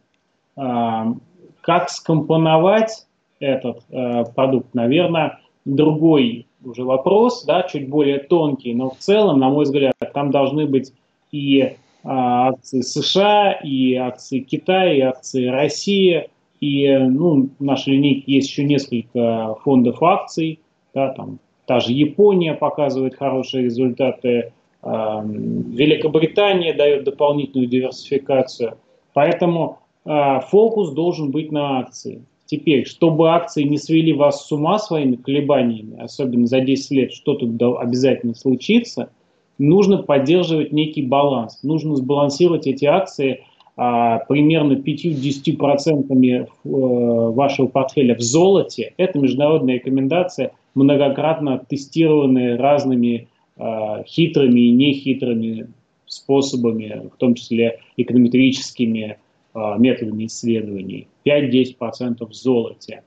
А, 0.58 1.14
как 1.62 1.90
скомпоновать 1.90 3.08
этот 3.40 3.86
э, 3.92 4.26
продукт, 4.36 4.74
наверное, 4.74 5.40
другой 5.66 6.48
уже 6.64 6.84
вопрос, 6.84 7.44
да, 7.46 7.64
чуть 7.64 7.90
более 7.90 8.20
тонкий, 8.20 8.74
но 8.74 8.92
в 8.92 8.98
целом, 8.98 9.40
на 9.40 9.50
мой 9.50 9.66
взгляд, 9.66 9.94
там 10.14 10.32
должны 10.32 10.68
быть 10.68 10.94
и 11.32 11.76
а, 12.04 12.50
акции 12.50 12.82
США, 12.82 13.54
и 13.64 13.96
акции 13.96 14.40
Китая, 14.40 14.94
и 14.94 15.02
акции 15.02 15.46
России, 15.48 16.30
и 16.60 16.96
ну, 16.98 17.50
в 17.58 17.64
нашей 17.64 17.94
линейке 17.94 18.34
есть 18.34 18.50
еще 18.50 18.64
несколько 18.64 19.56
фондов 19.64 20.02
акций, 20.04 20.60
да, 20.94 21.10
там 21.14 21.40
Та 21.72 21.80
же 21.80 21.94
Япония 21.94 22.54
показывает 22.54 23.16
хорошие 23.16 23.64
результаты, 23.64 24.52
Великобритания 24.84 26.74
дает 26.74 27.06
дополнительную 27.06 27.70
диверсификацию. 27.70 28.78
Поэтому 29.14 29.78
а, 30.04 30.42
фокус 30.42 30.92
должен 30.92 31.32
быть 31.32 31.52
на 31.52 31.80
акции. 31.80 32.26
Теперь, 32.52 32.86
чтобы 32.86 33.30
акции 33.30 33.64
не 33.64 33.78
свели 33.78 34.12
вас 34.12 34.46
с 34.46 34.52
ума 34.52 34.78
своими 34.78 35.16
колебаниями, 35.16 35.98
особенно 36.02 36.48
за 36.48 36.60
10 36.60 36.92
лет, 36.92 37.14
что 37.14 37.36
тут 37.36 37.52
обязательно 37.80 38.36
случится, 38.36 39.10
нужно 39.58 40.04
поддерживать 40.04 40.74
некий 40.74 41.02
баланс. 41.02 41.64
Нужно 41.64 41.96
сбалансировать 41.96 42.68
эти 42.68 42.84
акции 42.84 43.46
а, 43.78 44.20
примерно 44.28 44.74
5-10% 44.74 46.14
э, 46.14 46.46
вашего 46.66 47.68
портфеля 47.68 48.18
в 48.18 48.20
золоте. 48.20 48.96
Это 48.98 49.18
международная 49.18 49.76
рекомендация 49.76 50.52
многократно 50.76 51.58
тестированные 51.70 52.58
разными 52.58 53.30
э, 53.56 54.04
хитрыми 54.06 54.60
и 54.60 54.72
нехитрыми 54.72 55.70
способами, 56.06 57.10
в 57.16 57.18
том 57.18 57.34
числе 57.34 57.80
эконометрическими 57.96 59.20
методами 59.54 60.26
исследований. 60.26 61.08
5-10% 61.26 62.26
в 62.26 62.34
золоте. 62.34 63.04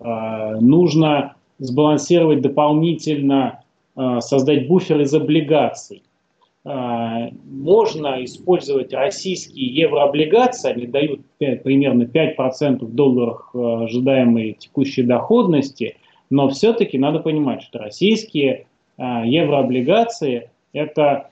Э, 0.00 0.56
нужно 0.60 1.36
сбалансировать 1.58 2.40
дополнительно, 2.40 3.62
э, 3.96 4.20
создать 4.20 4.68
буфер 4.68 5.00
из 5.00 5.14
облигаций. 5.14 6.02
Э, 6.64 7.30
можно 7.44 8.24
использовать 8.24 8.92
российские 8.92 9.66
еврооблигации, 9.66 10.72
они 10.72 10.86
дают 10.86 11.20
5, 11.38 11.62
примерно 11.62 12.04
5% 12.04 12.84
в 12.84 12.94
долларах 12.94 13.50
э, 13.54 13.58
ожидаемой 13.58 14.56
текущей 14.58 15.02
доходности– 15.02 15.96
но 16.32 16.48
все-таки 16.48 16.96
надо 16.96 17.18
понимать, 17.18 17.62
что 17.62 17.78
российские 17.78 18.66
еврооблигации– 18.96 20.48
это 20.72 21.28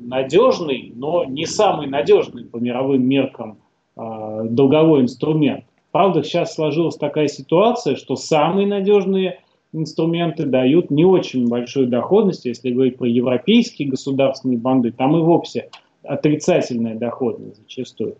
надежный, 0.00 0.92
но 0.96 1.24
не 1.24 1.46
самый 1.46 1.86
надежный 1.86 2.44
по 2.44 2.56
мировым 2.56 3.06
меркам 3.06 3.58
долговой 3.96 5.02
инструмент. 5.02 5.64
Правда, 5.90 6.22
сейчас 6.22 6.54
сложилась 6.54 6.96
такая 6.96 7.28
ситуация, 7.28 7.96
что 7.96 8.16
самые 8.16 8.66
надежные 8.66 9.40
инструменты 9.72 10.44
дают 10.44 10.90
не 10.90 11.04
очень 11.04 11.48
большую 11.48 11.88
доходность, 11.88 12.44
если 12.44 12.70
говорить 12.70 12.98
про 12.98 13.08
европейские 13.08 13.88
государственные 13.88 14.58
банды, 14.58 14.92
там 14.92 15.16
и 15.16 15.20
вовсе 15.20 15.70
отрицательная 16.02 16.94
доходность 16.96 17.62
зачастую. 17.62 18.16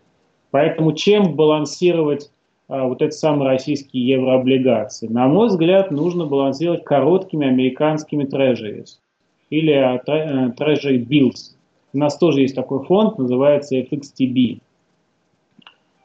Поэтому 0.51 0.93
чем 0.93 1.35
балансировать 1.35 2.31
а, 2.67 2.87
вот 2.87 3.01
эти 3.01 3.13
самые 3.13 3.49
российские 3.49 4.07
еврооблигации? 4.07 5.07
На 5.07 5.27
мой 5.27 5.47
взгляд, 5.47 5.91
нужно 5.91 6.25
балансировать 6.25 6.83
короткими 6.83 7.47
американскими 7.47 8.25
трежерис 8.25 8.99
или 9.49 9.71
а, 9.71 10.01
э, 10.07 10.97
bills. 10.97 11.55
У 11.93 11.97
нас 11.97 12.17
тоже 12.17 12.41
есть 12.41 12.55
такой 12.55 12.83
фонд, 12.85 13.17
называется 13.17 13.77
FXTB. 13.77 14.59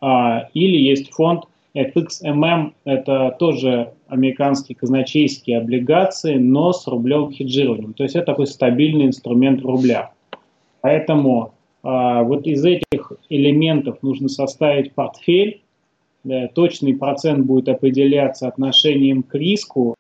А, 0.02 0.48
или 0.52 0.76
есть 0.76 1.12
фонд 1.12 1.44
FXMM, 1.76 2.72
это 2.84 3.36
тоже 3.38 3.92
американские 4.08 4.76
казначейские 4.76 5.58
облигации, 5.58 6.34
но 6.34 6.72
с 6.72 6.86
рублевым 6.88 7.32
хеджированием. 7.32 7.94
То 7.94 8.02
есть 8.02 8.16
это 8.16 8.26
такой 8.26 8.48
стабильный 8.48 9.06
инструмент 9.06 9.62
рубля. 9.62 10.12
Поэтому 10.80 11.54
а, 11.84 12.24
вот 12.24 12.46
из 12.48 12.64
этих 12.64 13.12
элементов 13.30 14.02
нужно 14.02 14.28
составить 14.28 14.92
портфель. 14.92 15.62
Точный 16.54 16.94
процент 16.94 17.46
будет 17.46 17.68
определяться 17.68 18.46
отношением 18.46 19.24
к 19.24 19.34
риску 19.34 19.96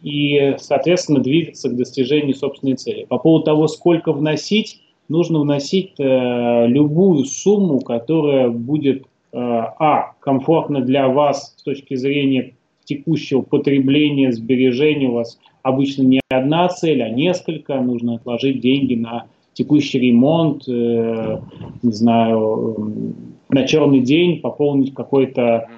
и, 0.00 0.54
соответственно, 0.58 1.20
двигаться 1.20 1.68
к 1.68 1.76
достижению 1.76 2.34
собственной 2.36 2.74
цели. 2.74 3.04
По 3.04 3.18
поводу 3.18 3.46
того, 3.46 3.66
сколько 3.66 4.12
вносить, 4.12 4.80
нужно 5.08 5.40
вносить 5.40 5.94
э, 5.98 6.66
любую 6.68 7.24
сумму, 7.24 7.80
которая 7.80 8.48
будет 8.48 9.06
а 9.32 10.12
комфортна 10.20 10.80
для 10.80 11.08
вас 11.08 11.54
с 11.56 11.62
точки 11.62 11.94
зрения 11.94 12.54
текущего 12.84 13.42
потребления, 13.42 14.32
сбережения. 14.32 15.08
У 15.08 15.14
вас 15.14 15.38
обычно 15.62 16.02
не 16.02 16.20
одна 16.28 16.68
цель, 16.68 17.02
а 17.02 17.08
несколько. 17.08 17.80
Нужно 17.80 18.16
отложить 18.16 18.60
деньги 18.60 18.94
на 18.94 19.26
текущий 19.52 19.98
ремонт, 20.00 20.68
э, 20.68 21.40
не 21.82 21.92
знаю, 21.92 23.14
на 23.48 23.66
черный 23.66 24.00
день 24.00 24.40
пополнить 24.40 24.94
какой-то... 24.94 25.68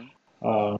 Э, 0.41 0.77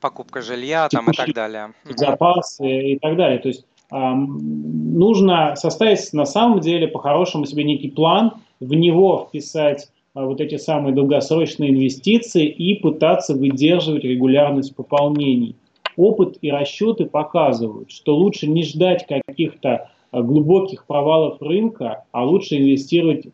Покупка 0.00 0.40
жилья 0.40 0.88
там 0.88 1.10
и 1.10 1.14
так 1.14 1.32
далее. 1.32 1.72
Запас 1.84 2.58
и, 2.60 2.94
и 2.94 2.98
так 2.98 3.16
далее. 3.16 3.38
То 3.38 3.48
есть 3.48 3.64
э, 3.92 3.96
нужно 3.96 5.54
составить 5.56 6.12
на 6.12 6.26
самом 6.26 6.60
деле 6.60 6.88
по-хорошему 6.88 7.46
себе 7.46 7.64
некий 7.64 7.90
план, 7.90 8.32
в 8.60 8.74
него 8.74 9.28
вписать 9.28 9.84
э, 9.84 9.99
вот 10.14 10.40
эти 10.40 10.56
самые 10.56 10.94
долгосрочные 10.94 11.70
инвестиции 11.70 12.46
и 12.46 12.74
пытаться 12.74 13.34
выдерживать 13.34 14.04
регулярность 14.04 14.74
пополнений. 14.74 15.56
Опыт 15.96 16.38
и 16.40 16.50
расчеты 16.50 17.04
показывают, 17.06 17.90
что 17.90 18.16
лучше 18.16 18.46
не 18.46 18.62
ждать 18.62 19.06
каких-то 19.06 19.90
глубоких 20.12 20.86
провалов 20.86 21.40
рынка, 21.40 22.04
а 22.10 22.24
лучше 22.24 22.56
инвестировать 22.58 23.26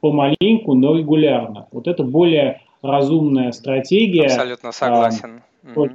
помаленьку, 0.00 0.74
но 0.74 0.96
регулярно. 0.96 1.66
Вот 1.72 1.88
это 1.88 2.02
более 2.02 2.60
разумная 2.82 3.52
стратегия. 3.52 4.24
Абсолютно 4.24 4.72
согласен. 4.72 5.42
Вот, 5.74 5.90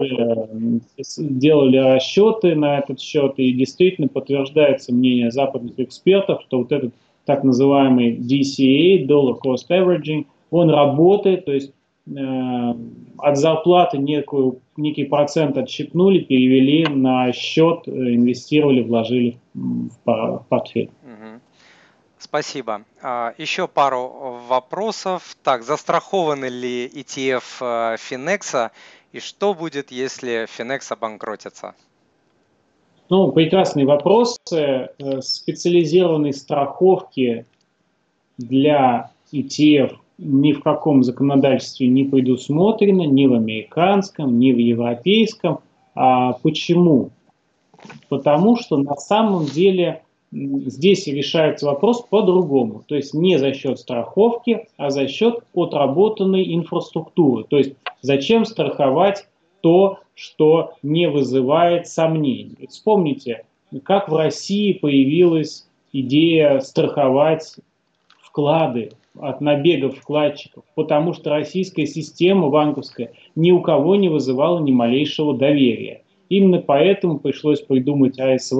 делали 1.17 1.77
расчеты 1.77 2.55
на 2.55 2.77
этот 2.79 2.99
счет, 2.99 3.33
и 3.37 3.51
действительно 3.51 4.07
подтверждается 4.07 4.93
мнение 4.93 5.31
западных 5.31 5.79
экспертов, 5.79 6.43
что 6.47 6.59
вот 6.59 6.71
этот 6.71 6.93
так 7.25 7.43
называемый 7.43 8.17
DCA, 8.17 9.05
Dollar 9.07 9.35
Cost 9.43 9.69
Averaging, 9.69 10.25
он 10.51 10.69
работает, 10.69 11.45
то 11.45 11.51
есть 11.51 11.71
э, 12.07 12.73
от 13.17 13.37
зарплаты 13.37 13.97
некую, 13.97 14.61
некий 14.77 15.05
процент 15.05 15.57
отщипнули, 15.57 16.19
перевели 16.19 16.85
на 16.85 17.31
счет, 17.33 17.87
э, 17.87 17.91
инвестировали, 17.91 18.83
вложили 18.83 19.37
в 19.53 20.45
портфель. 20.49 20.89
Спасибо. 22.17 22.83
А, 23.01 23.33
еще 23.37 23.67
пару 23.67 24.39
вопросов. 24.47 25.37
Так, 25.43 25.63
застрахованы 25.63 26.45
ли 26.45 26.87
ETF 26.87 27.43
э, 27.61 27.95
Finex 27.97 28.71
и 29.11 29.19
что 29.19 29.53
будет, 29.53 29.91
если 29.91 30.45
Finex 30.45 30.91
обанкротится? 30.91 31.75
Ну, 33.09 33.31
прекрасный 33.31 33.85
вопрос. 33.85 34.37
Э, 34.51 34.87
специализированной 35.21 36.33
страховки 36.33 37.45
для 38.37 39.11
ETF 39.31 39.97
ни 40.17 40.53
в 40.53 40.63
каком 40.63 41.03
законодательстве 41.03 41.87
не 41.87 42.05
предусмотрено, 42.05 43.03
ни 43.03 43.25
в 43.27 43.33
американском, 43.33 44.39
ни 44.39 44.51
в 44.51 44.57
европейском. 44.57 45.59
А 45.93 46.33
почему? 46.33 47.11
Потому 48.09 48.55
что 48.57 48.77
на 48.77 48.95
самом 48.95 49.45
деле 49.45 50.01
здесь 50.31 51.07
решается 51.07 51.67
вопрос 51.67 52.01
по-другому. 52.09 52.83
То 52.87 52.95
есть 52.95 53.13
не 53.13 53.37
за 53.37 53.53
счет 53.53 53.79
страховки, 53.79 54.67
а 54.77 54.89
за 54.89 55.07
счет 55.07 55.43
отработанной 55.53 56.55
инфраструктуры. 56.55 57.43
То 57.43 57.57
есть 57.57 57.75
зачем 58.01 58.45
страховать 58.45 59.27
то, 59.61 59.99
что 60.15 60.73
не 60.81 61.07
вызывает 61.09 61.87
сомнений. 61.87 62.67
Вспомните, 62.69 63.45
как 63.83 64.09
в 64.09 64.15
России 64.15 64.73
появилась 64.73 65.67
идея 65.91 66.59
страховать 66.59 67.55
вклады 68.21 68.91
от 69.19 69.39
набегов 69.41 69.97
вкладчиков, 69.97 70.63
потому 70.75 71.13
что 71.13 71.29
российская 71.29 71.85
система 71.85 72.49
банковская 72.49 73.13
ни 73.35 73.51
у 73.51 73.61
кого 73.61 73.95
не 73.95 74.09
вызывала 74.09 74.59
ни 74.59 74.71
малейшего 74.71 75.37
доверия. 75.37 76.01
Именно 76.29 76.59
поэтому 76.59 77.19
пришлось 77.19 77.61
придумать 77.61 78.19
АСВ, 78.19 78.59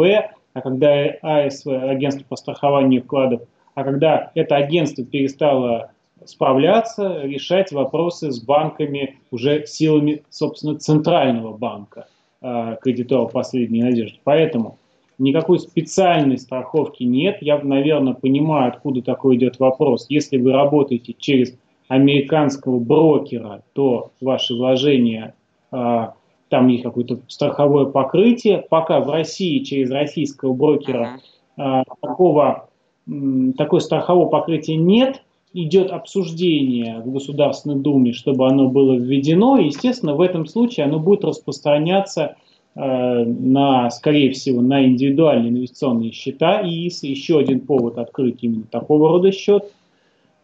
а 0.53 0.61
когда 0.61 1.05
АСВ, 1.21 1.67
агентство 1.67 2.25
по 2.27 2.35
страхованию 2.35 3.01
вкладов, 3.03 3.41
а 3.73 3.83
когда 3.83 4.31
это 4.35 4.55
агентство 4.55 5.03
перестало 5.03 5.91
справляться, 6.24 7.22
решать 7.24 7.72
вопросы 7.72 8.32
с 8.32 8.39
банками 8.39 9.20
уже 9.32 9.66
силами, 9.66 10.24
собственно, 10.30 10.78
центрального 10.78 11.55
банка, 11.55 12.07
э, 12.41 12.78
кредитора 12.82 13.28
последней 13.28 13.84
надежды. 13.84 14.20
Поэтому 14.24 14.78
никакой 15.18 15.59
специальной 15.59 16.38
страховки 16.38 17.03
нет. 17.03 17.38
Я, 17.41 17.59
наверное, 17.59 18.13
понимаю, 18.13 18.70
откуда 18.70 19.01
такой 19.01 19.36
идет 19.36 19.59
вопрос. 19.59 20.05
Если 20.09 20.38
вы 20.38 20.51
работаете 20.51 21.13
через 21.18 21.57
американского 21.88 22.80
брокера, 22.80 23.63
то 23.74 24.11
ваши 24.22 24.55
вложения 24.55 25.36
э, 25.72 26.07
там 26.49 26.68
есть 26.68 26.84
какое-то 26.84 27.20
страховое 27.28 27.86
покрытие. 27.86 28.66
Пока 28.70 28.99
в 28.99 29.09
России 29.09 29.59
через 29.59 29.91
российского 29.91 30.53
брокера 30.53 31.20
э, 31.57 31.84
такого, 32.01 32.70
э, 33.07 33.11
такой 33.57 33.82
страхового 33.82 34.28
покрытия 34.28 34.78
нет, 34.78 35.24
идет 35.55 35.91
обсуждение 35.91 36.99
в 36.99 37.11
Государственной 37.11 37.77
Думе, 37.77 38.11
чтобы 38.11 38.47
оно 38.47 38.67
было 38.67 38.93
введено. 38.93 39.57
Естественно, 39.57 40.13
в 40.13 40.21
этом 40.21 40.45
случае 40.45 40.85
оно 40.85 40.99
будет 40.99 41.23
распространяться 41.23 42.35
э, 42.75 42.79
на, 42.79 43.89
скорее 43.89 44.31
всего, 44.31 44.61
на 44.61 44.85
индивидуальные 44.85 45.51
инвестиционные 45.51 46.11
счета. 46.11 46.59
И 46.59 46.69
еще 46.71 47.39
один 47.39 47.61
повод 47.61 47.97
открыть 47.97 48.39
именно 48.41 48.65
такого 48.69 49.07
рода 49.07 49.31
счет. 49.31 49.71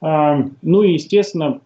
Э, 0.01 0.45
ну 0.61 0.83
и, 0.83 0.93
естественно, 0.93 1.59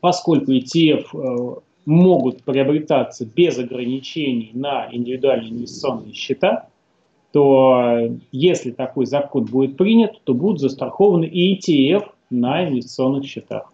поскольку 0.00 0.52
ETF 0.52 1.06
э, 1.12 1.60
могут 1.86 2.44
приобретаться 2.44 3.26
без 3.26 3.58
ограничений 3.58 4.52
на 4.54 4.88
индивидуальные 4.92 5.50
инвестиционные 5.50 6.12
счета, 6.12 6.68
то 7.32 8.10
если 8.30 8.70
такой 8.70 9.06
закон 9.06 9.44
будет 9.44 9.76
принят, 9.76 10.20
то 10.22 10.34
будут 10.34 10.60
застрахованы 10.60 11.24
и 11.24 11.56
ETF 11.56 12.10
на 12.30 12.68
инвестиционных 12.68 13.24
счетах. 13.24 13.72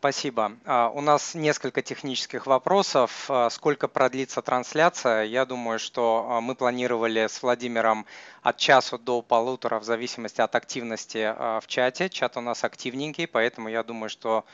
Спасибо. 0.00 0.52
А, 0.64 0.90
у 0.94 1.00
нас 1.00 1.34
несколько 1.34 1.82
технических 1.82 2.46
вопросов. 2.46 3.26
А, 3.28 3.50
сколько 3.50 3.88
продлится 3.88 4.42
трансляция? 4.42 5.24
Я 5.24 5.44
думаю, 5.44 5.80
что 5.80 6.24
а, 6.28 6.40
мы 6.40 6.54
планировали 6.54 7.26
с 7.26 7.42
Владимиром 7.42 8.06
от 8.42 8.58
часу 8.58 8.96
до 8.96 9.22
полутора 9.22 9.80
в 9.80 9.84
зависимости 9.84 10.40
от 10.40 10.54
активности 10.54 11.34
в 11.60 11.66
чате. 11.66 12.08
Чат 12.10 12.36
у 12.36 12.40
нас 12.40 12.62
активненький, 12.62 13.26
поэтому 13.26 13.68
я 13.68 13.82
думаю, 13.82 14.08
что 14.08 14.44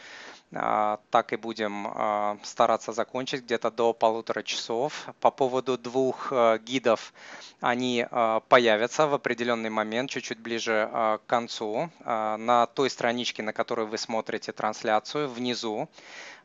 так 0.55 1.33
и 1.33 1.37
будем 1.37 1.87
а, 1.87 2.39
стараться 2.43 2.93
закончить 2.93 3.43
где-то 3.43 3.71
до 3.71 3.93
полутора 3.93 4.43
часов. 4.43 5.09
По 5.21 5.31
поводу 5.31 5.77
двух 5.77 6.29
а, 6.31 6.59
гидов, 6.59 7.13
они 7.61 8.07
появятся 8.49 9.07
в 9.07 9.15
определенный 9.15 9.71
момент, 9.71 10.11
чуть-чуть 10.11 10.39
ближе 10.39 10.89
к 10.93 11.21
концу, 11.27 11.91
на 12.05 12.67
той 12.67 12.91
страничке, 12.91 13.43
на 13.43 13.55
которой 13.55 13.87
вы 13.87 13.97
смотрите 13.97 14.53
трансляцию, 14.53 15.31
внизу. 15.31 15.89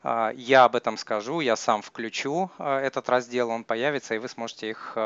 Я 0.04 0.64
об 0.64 0.78
этом 0.78 0.96
скажу, 0.98 1.42
я 1.42 1.58
сам 1.58 1.82
включу 1.82 2.50
этот 2.58 3.10
раздел, 3.10 3.50
он 3.50 3.66
появится, 3.66 4.16
и 4.16 4.18
вы 4.18 4.30
сможете 4.30 4.70
их 4.70 4.98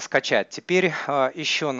скачать. 0.00 0.50
Теперь 0.50 0.86
еще 1.34 1.72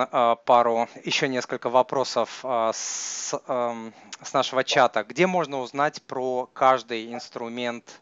пару, 0.47 0.89
еще 1.05 1.29
несколько 1.29 1.69
вопросов 1.69 2.43
с, 2.43 3.35
эм, 3.47 3.93
с 4.23 4.33
нашего 4.33 4.65
чата. 4.65 5.05
Где 5.05 5.27
можно 5.27 5.61
узнать 5.61 6.01
про 6.03 6.49
каждый 6.53 7.13
инструмент 7.13 8.01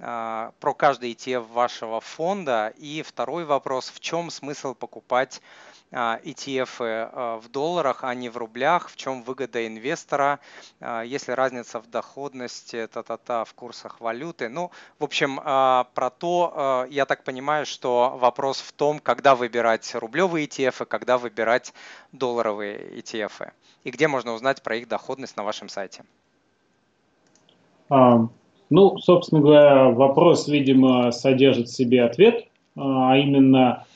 а, 0.00 0.52
про 0.60 0.74
каждый 0.74 1.12
ETF 1.12 1.52
вашего 1.52 2.00
фонда. 2.00 2.72
И 2.78 3.02
второй 3.02 3.44
вопрос, 3.44 3.90
в 3.90 4.00
чем 4.00 4.30
смысл 4.30 4.74
покупать 4.74 5.40
ETF 5.90 6.68
а, 6.80 7.10
а, 7.12 7.36
в 7.38 7.48
долларах, 7.48 8.04
а 8.04 8.14
не 8.14 8.28
в 8.28 8.36
рублях, 8.36 8.90
в 8.90 8.96
чем 8.96 9.22
выгода 9.22 9.66
инвестора, 9.66 10.40
если 11.04 11.32
разница 11.32 11.80
в 11.80 11.88
доходности, 11.90 12.86
та-та-та, 12.92 13.44
в 13.44 13.54
курсах 13.54 14.00
валюты. 14.00 14.48
Ну, 14.48 14.70
в 14.98 15.04
общем, 15.04 15.36
про 15.36 16.10
то, 16.18 16.86
я 16.90 17.06
так 17.06 17.24
понимаю, 17.24 17.66
что 17.66 18.16
вопрос 18.20 18.60
в 18.60 18.72
том, 18.72 18.98
когда 18.98 19.34
выбирать 19.34 19.94
рублевые 19.94 20.46
ETF, 20.46 20.86
когда 20.86 21.18
выбирать 21.18 21.72
долларовые 22.12 23.00
ETF, 23.00 23.52
и 23.84 23.90
где 23.90 24.08
можно 24.08 24.34
узнать 24.34 24.62
про 24.62 24.76
их 24.76 24.88
доходность 24.88 25.36
на 25.36 25.42
вашем 25.42 25.68
сайте. 25.68 26.04
Ну, 28.70 28.98
собственно 28.98 29.40
говоря, 29.40 29.88
вопрос, 29.88 30.46
видимо, 30.46 31.10
содержит 31.10 31.68
в 31.68 31.74
себе 31.74 32.04
ответ, 32.04 32.46
а 32.76 33.16
именно 33.16 33.86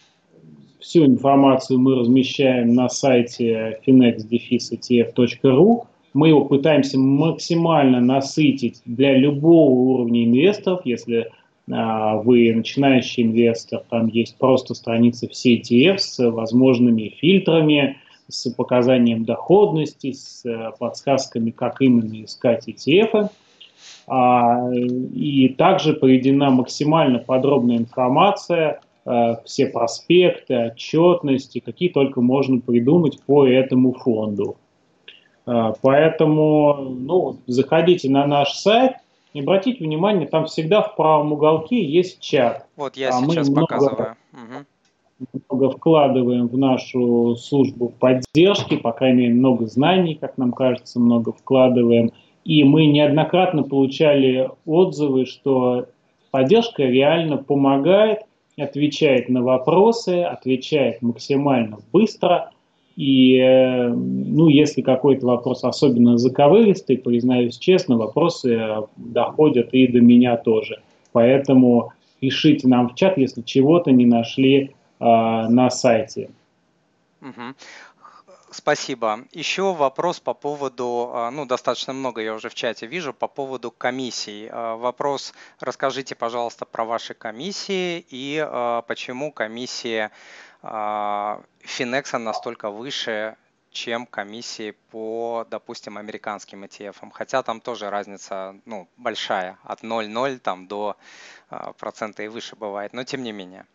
всю 0.83 1.07
информацию 1.07 1.78
мы 1.78 1.95
размещаем 1.95 2.74
на 2.74 2.89
сайте 2.89 3.80
finex-etf.ru. 3.87 5.87
Мы 6.12 6.28
его 6.28 6.45
пытаемся 6.45 6.99
максимально 6.99 8.01
насытить 8.01 8.83
для 8.85 9.16
любого 9.16 9.70
уровня 9.70 10.24
инвесторов. 10.24 10.83
Если 10.85 11.30
а, 11.70 12.16
вы 12.16 12.53
начинающий 12.53 13.22
инвестор, 13.22 13.83
там 13.89 14.09
есть 14.09 14.37
просто 14.37 14.74
страница 14.74 15.28
все 15.28 15.59
ETF 15.59 15.99
с 15.99 16.30
возможными 16.30 17.14
фильтрами, 17.18 17.97
с 18.28 18.51
показанием 18.51 19.24
доходности, 19.24 20.12
с 20.12 20.45
э, 20.45 20.72
подсказками, 20.78 21.51
как 21.51 21.80
именно 21.80 22.24
искать 22.24 22.68
ETF. 22.68 23.30
А, 24.07 24.70
и 24.72 25.49
также 25.49 25.95
приведена 25.95 26.51
максимально 26.51 27.18
подробная 27.18 27.78
информация, 27.78 28.80
все 29.45 29.67
проспекты, 29.67 30.67
отчетности, 30.67 31.61
какие 31.61 31.89
только 31.89 32.21
можно 32.21 32.61
придумать 32.61 33.21
по 33.27 33.47
этому 33.47 33.95
фонду. 33.95 34.57
Э, 35.47 35.73
поэтому 35.83 36.75
ну, 36.75 37.39
заходите 37.47 38.09
на 38.11 38.27
наш 38.27 38.53
сайт, 38.53 38.93
и 39.33 39.41
обратите 39.41 39.85
внимание, 39.85 40.29
там 40.29 40.47
всегда 40.47 40.83
в 40.83 40.95
правом 40.95 41.33
уголке 41.33 41.83
есть 41.83 42.21
чат. 42.21 42.67
Вот 42.77 42.97
я 42.97 43.09
а 43.09 43.13
сейчас 43.23 43.49
мы 43.49 43.63
показываю. 43.63 44.17
Угу. 44.33 45.31
Много 45.49 45.77
вкладываем 45.77 46.49
в 46.49 46.59
нашу 46.59 47.37
службу 47.37 47.89
поддержки, 47.89 48.77
по 48.77 48.93
крайней 48.93 49.23
мере, 49.23 49.35
много 49.35 49.67
знаний, 49.67 50.15
как 50.15 50.37
нам 50.37 50.53
кажется, 50.53 51.01
много 51.01 51.33
вкладываем– 51.33 52.13
и 52.45 52.65
мы 52.65 52.87
неоднократно 52.87 53.63
получали 53.63 54.51
отзывы, 54.67 55.27
что 55.27 55.87
поддержка 56.31 56.83
реально 56.83 57.37
помогает, 57.37 58.21
отвечает 58.57 59.29
на 59.29 59.43
вопросы, 59.43 60.23
отвечает 60.23 61.03
максимально 61.03 61.79
быстро. 61.93 62.51
И, 62.97 63.39
э, 63.39 63.89
ну, 63.89 64.49
если 64.49 64.83
какой-то 64.83 65.27
вопрос 65.27 65.65
особенно 65.65 66.19
заковыристый, 66.19 66.99
признаюсь 66.99 67.59
честно, 67.59 67.97
вопросы 67.97 68.61
доходят 68.97 69.73
и 69.73 69.87
до 69.87 70.01
меня 70.01 70.37
тоже. 70.37 70.83
Поэтому 71.13 71.93
пишите 72.21 72.69
нам 72.69 72.91
в 72.91 72.95
чат, 72.95 73.17
если 73.17 73.43
чего-то 73.43 73.91
не 73.91 74.07
нашли 74.07 74.59
э, 74.59 74.71
на 75.01 75.71
сайте. 75.71 76.31
Угу. 77.23 77.55
Спасибо. 78.53 79.21
Еще 79.33 79.73
вопрос 79.73 80.21
по 80.21 80.35
поводу, 80.35 81.11
а, 81.15 81.31
ну, 81.31 81.47
достаточно 81.47 81.95
много 81.95 82.21
я 82.21 82.35
уже 82.35 82.51
в 82.51 82.55
чате 82.55 82.87
вижу, 82.87 83.15
по 83.15 83.27
поводу 83.27 83.71
комиссий. 83.71 84.47
А, 84.53 84.77
вопрос, 84.77 85.33
расскажите, 85.59 86.15
пожалуйста, 86.15 86.67
про 86.67 86.85
ваши 86.85 87.15
комиссии 87.15 88.05
и 88.11 88.39
а, 88.47 88.83
почему 88.83 89.33
комиссии 89.33 90.11
Финекса 91.61 92.19
настолько 92.19 92.71
выше, 92.71 93.37
чем 93.73 94.07
комиссии 94.07 94.77
по, 94.91 95.45
допустим, 95.51 95.99
американским 95.99 96.63
ETF. 96.63 97.11
Хотя 97.13 97.43
там 97.43 97.61
тоже 97.61 97.91
разница 97.91 98.55
ну, 98.65 98.87
большая, 98.97 99.59
от 99.65 99.83
0,0 99.83 100.39
там, 100.39 100.69
до 100.69 100.97
процента 101.79 102.23
и 102.23 102.29
выше 102.29 102.55
бывает, 102.55 102.93
но 102.93 103.03
тем 103.03 103.25
не 103.25 103.33
менее. 103.33 103.67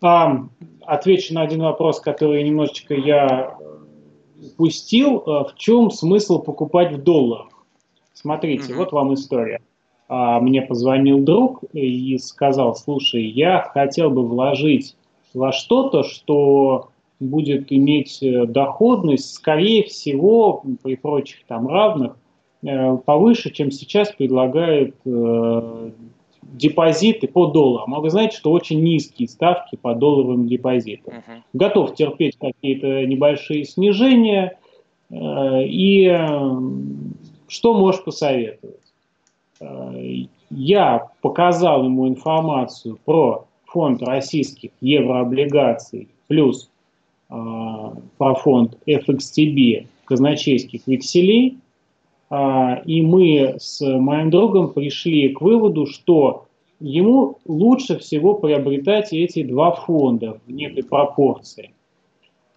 Отвечу 0.00 1.34
на 1.34 1.42
один 1.42 1.62
вопрос, 1.62 2.00
который 2.00 2.42
немножечко 2.42 2.94
я 2.94 3.56
упустил, 4.42 5.18
э, 5.18 5.44
в 5.44 5.54
чем 5.56 5.90
смысл 5.90 6.40
покупать 6.40 6.92
в 6.92 7.02
долларах. 7.02 7.48
Смотрите, 8.14 8.72
mm-hmm. 8.72 8.76
вот 8.76 8.92
вам 8.92 9.14
история. 9.14 9.60
А, 10.08 10.40
мне 10.40 10.62
позвонил 10.62 11.18
друг 11.20 11.62
и 11.72 12.16
сказал, 12.18 12.74
слушай, 12.74 13.24
я 13.24 13.62
хотел 13.62 14.10
бы 14.10 14.26
вложить 14.26 14.96
во 15.34 15.52
что-то, 15.52 16.02
что 16.02 16.88
будет 17.20 17.70
иметь 17.72 18.22
э, 18.22 18.46
доходность, 18.46 19.34
скорее 19.34 19.84
всего, 19.84 20.62
при 20.82 20.96
прочих 20.96 21.44
там 21.46 21.68
равных, 21.68 22.16
э, 22.62 22.96
повыше, 23.04 23.50
чем 23.50 23.70
сейчас 23.70 24.10
предлагает 24.12 24.96
депозиты 26.52 27.28
по 27.28 27.46
долларам. 27.46 27.94
А 27.94 28.00
вы 28.00 28.10
знаете, 28.10 28.36
что 28.36 28.50
очень 28.52 28.82
низкие 28.82 29.28
ставки 29.28 29.76
по 29.76 29.94
долларовым 29.94 30.46
депозитам. 30.46 31.14
Uh-huh. 31.14 31.42
Готов 31.52 31.94
терпеть 31.94 32.36
какие-то 32.38 33.06
небольшие 33.06 33.64
снижения. 33.64 34.58
Э, 35.10 35.62
и 35.64 36.06
э, 36.06 36.60
что 37.48 37.74
можешь 37.74 38.02
посоветовать? 38.02 38.76
Э, 39.60 40.24
я 40.50 41.08
показал 41.20 41.84
ему 41.84 42.08
информацию 42.08 42.98
про 43.04 43.46
фонд 43.66 44.02
российских 44.02 44.70
еврооблигаций 44.80 46.08
плюс 46.26 46.70
про 47.28 48.34
фонд 48.36 48.78
FXTB 48.86 49.86
казначейских 50.06 50.86
векселей– 50.86 51.58
и 52.30 53.02
мы 53.02 53.56
с 53.58 53.80
моим 53.80 54.30
другом 54.30 54.74
пришли 54.74 55.30
к 55.30 55.40
выводу, 55.40 55.86
что 55.86 56.44
ему 56.80 57.38
лучше 57.46 57.98
всего 57.98 58.34
приобретать 58.34 59.12
эти 59.12 59.42
два 59.42 59.72
фонда 59.72 60.38
в 60.46 60.50
некой 60.50 60.84
пропорции. 60.84 61.72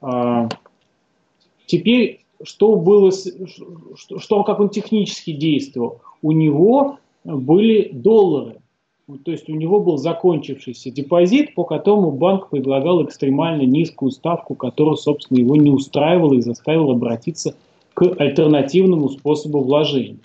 А, 0.02 0.50
теперь, 1.66 2.22
что 2.44 2.76
было, 2.76 3.12
что, 3.12 4.44
как 4.44 4.60
он 4.60 4.70
технически 4.70 5.32
действовал? 5.32 6.02
У 6.22 6.32
него 6.32 6.98
были 7.24 7.90
доллары, 7.94 8.58
то 9.24 9.32
есть 9.32 9.50
у 9.50 9.54
него 9.54 9.80
был 9.80 9.98
закончившийся 9.98 10.92
депозит, 10.92 11.54
по 11.54 11.64
которому 11.64 12.12
банк 12.12 12.50
предлагал 12.50 13.04
экстремально 13.04 13.64
низкую 13.64 14.12
ставку, 14.12 14.56
которая, 14.56 14.96
собственно, 14.96 15.40
его 15.40 15.56
не 15.56 15.70
устраивала 15.70 16.34
и 16.34 16.42
заставила 16.42 16.94
обратиться 16.94 17.52
к 17.52 17.56
альтернативному 17.96 19.10
способу 19.10 19.62
вложения. 19.62 20.20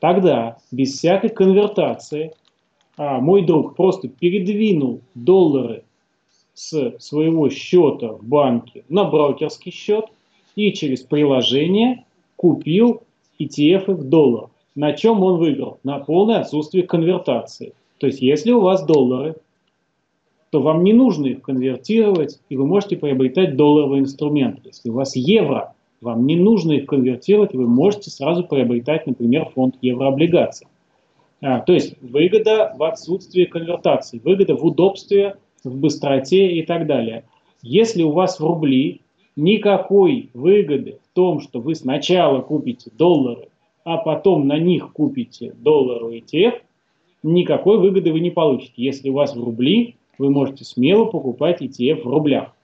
Тогда, 0.00 0.58
без 0.70 0.94
всякой 0.94 1.30
конвертации, 1.30 2.32
а, 2.96 3.20
мой 3.20 3.42
друг 3.42 3.76
просто 3.76 4.08
передвинул 4.08 5.00
доллары 5.14 5.84
с 6.54 6.98
своего 6.98 7.48
счета 7.48 8.12
в 8.12 8.24
банке 8.24 8.84
на 8.88 9.04
брокерский 9.04 9.72
счет 9.72 10.06
и 10.56 10.72
через 10.72 11.02
приложение 11.02 12.04
купил 12.36 13.02
ETF 13.38 13.94
в 13.94 14.08
доллар. 14.08 14.48
На 14.74 14.92
чем 14.92 15.22
он 15.22 15.38
выиграл? 15.38 15.78
На 15.84 15.98
полное 15.98 16.40
отсутствие 16.40 16.84
конвертации. 16.84 17.74
То 17.98 18.06
есть, 18.06 18.20
если 18.20 18.52
у 18.52 18.60
вас 18.60 18.84
доллары, 18.84 19.36
то 20.50 20.60
вам 20.60 20.84
не 20.84 20.92
нужно 20.92 21.26
их 21.26 21.42
конвертировать, 21.42 22.40
и 22.48 22.56
вы 22.56 22.66
можете 22.66 22.96
приобретать 22.96 23.56
долларовый 23.56 24.00
инструмент. 24.00 24.60
Если 24.64 24.90
у 24.90 24.94
вас 24.94 25.16
евро, 25.16 25.74
вам 26.02 26.26
не 26.26 26.36
нужно 26.36 26.72
их 26.72 26.86
конвертировать, 26.86 27.54
вы 27.54 27.66
можете 27.66 28.10
сразу 28.10 28.44
приобретать, 28.44 29.06
например, 29.06 29.48
фонд 29.54 29.76
еврооблигаций. 29.80 30.66
А, 31.40 31.60
то 31.60 31.72
есть 31.72 31.94
выгода 32.02 32.74
в 32.76 32.82
отсутствии 32.82 33.44
конвертации, 33.44 34.20
выгода 34.22 34.56
в 34.56 34.64
удобстве, 34.64 35.36
в 35.64 35.74
быстроте 35.76 36.52
и 36.52 36.62
так 36.66 36.86
далее. 36.86 37.24
Если 37.62 38.02
у 38.02 38.10
вас 38.10 38.40
в 38.40 38.44
рубли 38.44 39.00
никакой 39.36 40.30
выгоды 40.34 40.98
в 41.04 41.14
том, 41.14 41.40
что 41.40 41.60
вы 41.60 41.74
сначала 41.74 42.40
купите 42.40 42.90
доллары, 42.98 43.48
а 43.84 43.96
потом 43.96 44.46
на 44.46 44.58
них 44.58 44.92
купите 44.92 45.52
долларовый 45.58 46.20
ETF, 46.20 46.60
никакой 47.22 47.78
выгоды 47.78 48.12
вы 48.12 48.20
не 48.20 48.30
получите. 48.30 48.72
Если 48.76 49.08
у 49.08 49.14
вас 49.14 49.34
в 49.34 49.42
рубли, 49.42 49.96
вы 50.18 50.30
можете 50.30 50.64
смело 50.64 51.04
покупать 51.04 51.62
ETF 51.62 52.02
в 52.02 52.06
рублях. 52.08 52.54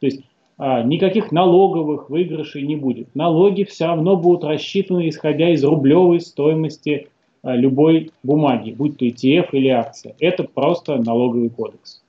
То 0.00 0.06
есть 0.06 0.22
никаких 0.58 1.32
налоговых 1.32 2.10
выигрышей 2.10 2.62
не 2.62 2.76
будет. 2.76 3.14
Налоги 3.14 3.64
все 3.64 3.86
равно 3.86 4.16
будут 4.16 4.44
рассчитаны 4.44 5.08
исходя 5.08 5.50
из 5.50 5.64
рублевой 5.64 6.20
стоимости 6.20 7.08
а, 7.44 7.56
любой 7.56 8.10
бумаги, 8.22 8.70
будь 8.70 8.96
то 8.96 9.04
ETF 9.04 9.48
или 9.52 9.68
акция. 9.68 10.14
Это 10.18 10.44
просто 10.44 10.96
налоговый 10.96 11.50
кодекс. 11.50 12.02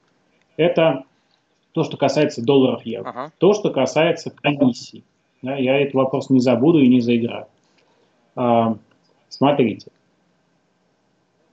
Это 0.58 1.04
То, 1.74 1.84
что 1.84 1.98
касается 1.98 2.42
долларов 2.42 2.86
евро. 2.86 3.10
Ага. 3.10 3.32
То, 3.38 3.54
что 3.54 3.70
касается 3.70 4.32
комиссий. 4.32 5.04
Да, 5.42 5.58
я 5.58 5.78
этот 5.82 5.94
вопрос 5.94 6.30
не 6.30 6.40
забуду 6.40 6.80
и 6.80 6.88
не 6.88 7.02
заиграю. 7.02 7.48
А, 8.36 8.78
смотрите. 9.28 9.92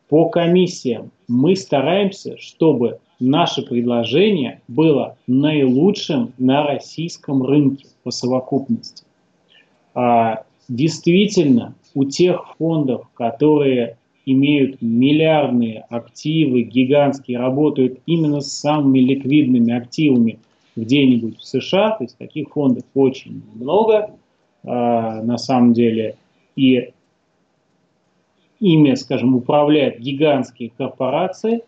По 0.09 0.28
комиссиям 0.28 1.11
мы 1.26 1.57
стараемся, 1.57 2.38
чтобы 2.38 3.01
наше 3.23 3.62
предложение 3.62 4.61
было 4.68 5.16
наилучшим 5.27 6.33
на 6.39 6.64
российском 6.64 7.43
рынке 7.43 7.87
по 8.03 8.11
совокупности. 8.11 9.05
А, 9.95 10.45
действительно, 10.68 11.75
у 11.95 12.05
тех 12.05 12.57
фондов, 12.59 13.09
которые 13.14 13.97
имеют 14.27 14.81
миллиардные 14.81 15.85
активы, 15.89 16.62
гигантские, 16.62 17.39
работают 17.39 18.01
именно 18.07 18.41
с 18.41 18.53
самыми 18.53 19.01
ликвидными 19.01 19.73
активами 19.73 20.39
где-нибудь 20.77 21.39
в 21.39 21.45
США, 21.45 21.91
то 21.93 22.05
есть 22.05 22.16
таких 22.16 22.51
фондов 22.51 22.85
очень 22.95 23.43
много 23.55 24.11
э, 24.62 24.68
на 24.68 25.39
самом 25.39 25.75
деле, 25.75 26.16
и 26.57 26.93
ими, 28.61 28.95
скажем, 28.95 29.35
управляют 29.35 29.99
гигантские 29.99 30.70
корпорации, 30.77 31.62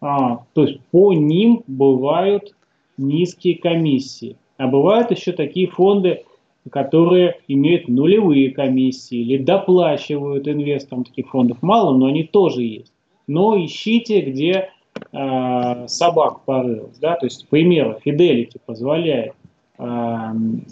а, 0.00 0.44
то 0.52 0.64
есть 0.64 0.80
по 0.90 1.12
ним 1.12 1.62
бывают 1.66 2.54
низкие 2.96 3.56
комиссии. 3.56 4.36
А 4.56 4.66
бывают 4.66 5.10
еще 5.10 5.32
такие 5.32 5.68
фонды, 5.68 6.24
которые 6.70 7.40
имеют 7.48 7.88
нулевые 7.88 8.50
комиссии 8.50 9.18
или 9.18 9.38
доплачивают 9.38 10.48
инвесторам 10.48 11.04
таких 11.04 11.28
фондов. 11.28 11.58
Мало, 11.62 11.96
но 11.96 12.06
они 12.06 12.24
тоже 12.24 12.62
есть. 12.62 12.92
Но 13.26 13.56
ищите, 13.62 14.20
где 14.20 14.70
э, 15.12 15.86
собак 15.86 16.44
порылась. 16.44 16.98
Да? 16.98 17.16
То 17.16 17.26
есть, 17.26 17.46
к 17.46 17.48
примеру, 17.48 17.98
Fidelity 18.04 18.60
позволяет 18.64 19.34
э, 19.78 19.84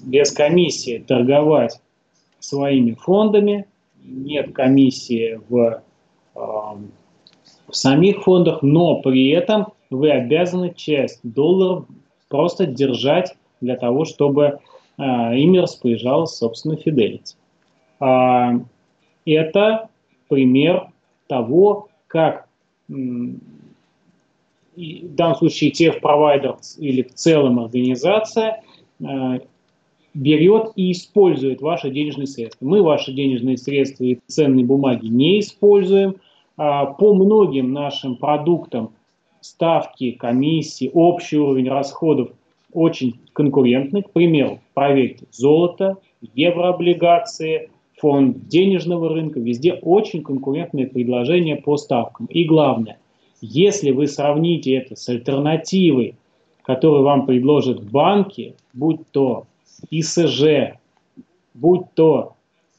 без 0.04 0.32
комиссии 0.32 0.98
торговать 0.98 1.80
своими 2.38 2.92
фондами, 2.92 3.66
нет 4.02 4.52
комиссии 4.52 5.40
в, 5.48 5.82
э, 6.34 6.40
в 7.68 7.74
самих 7.74 8.22
фондах, 8.22 8.62
но 8.62 9.00
при 9.02 9.30
этом 9.30 9.68
вы 9.90 10.10
обязаны 10.10 10.72
часть 10.74 11.20
долларов 11.22 11.86
просто 12.28 12.66
держать 12.66 13.34
для 13.60 13.76
того, 13.76 14.04
чтобы 14.04 14.60
а, 14.98 15.34
ими 15.34 15.58
распоряжалась, 15.58 16.36
собственно, 16.36 16.74
Fidelity. 16.74 17.34
А, 18.00 18.54
это 19.24 19.88
пример 20.28 20.88
того, 21.28 21.88
как 22.06 22.48
в 22.88 23.38
данном 24.76 25.36
случае 25.36 25.72
TF-провайдер 25.72 26.56
или 26.78 27.02
в 27.02 27.14
целом 27.14 27.60
организация 27.60 28.62
а, 29.04 29.38
берет 30.14 30.72
и 30.76 30.92
использует 30.92 31.60
ваши 31.60 31.90
денежные 31.90 32.26
средства. 32.26 32.64
Мы 32.64 32.82
ваши 32.82 33.12
денежные 33.12 33.58
средства 33.58 34.04
и 34.04 34.18
ценные 34.26 34.64
бумаги 34.64 35.06
не 35.06 35.40
используем. 35.40 36.16
По 36.56 37.14
многим 37.14 37.72
нашим 37.72 38.16
продуктам 38.16 38.90
ставки, 39.40 40.12
комиссии, 40.12 40.90
общий 40.92 41.38
уровень 41.38 41.68
расходов– 41.68 42.30
очень 42.76 43.18
конкурентны. 43.32 44.02
К 44.02 44.10
примеру, 44.10 44.60
проверьте 44.74 45.26
золото, 45.32 45.96
еврооблигации, 46.34 47.70
фонд 47.96 48.48
денежного 48.48 49.08
рынка. 49.08 49.40
Везде 49.40 49.72
очень 49.72 50.22
конкурентные 50.22 50.86
предложения 50.86 51.56
по 51.56 51.78
ставкам. 51.78 52.26
И 52.26 52.44
главное, 52.44 52.98
если 53.40 53.90
вы 53.90 54.06
сравните 54.06 54.74
это 54.74 54.94
с 54.94 55.08
альтернативой, 55.08 56.16
которую 56.62 57.02
вам 57.04 57.24
предложат 57.24 57.82
банки, 57.90 58.54
будь 58.74 59.10
то 59.10 59.46
ИСЖ, 59.90 60.74
будь 61.54 61.86
то 61.94 62.34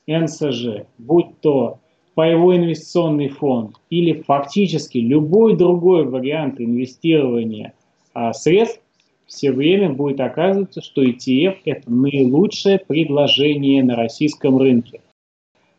НСЖ, 0.08 0.86
будь 1.00 1.40
то 1.42 1.80
паевой 2.18 2.58
инвестиционный 2.58 3.28
фонд 3.28 3.76
или 3.92 4.24
фактически 4.24 4.98
любой 4.98 5.56
другой 5.56 6.04
вариант 6.04 6.60
инвестирования 6.60 7.76
а, 8.16 8.34
средств, 8.34 8.82
все 9.28 9.52
время 9.52 9.92
будет 9.92 10.20
оказываться, 10.20 10.82
что 10.82 11.04
ETF– 11.04 11.58
это 11.66 11.92
наилучшее 11.92 12.80
предложение 12.80 13.84
на 13.84 13.96
российском 13.96 14.58
рынке. 14.58 15.02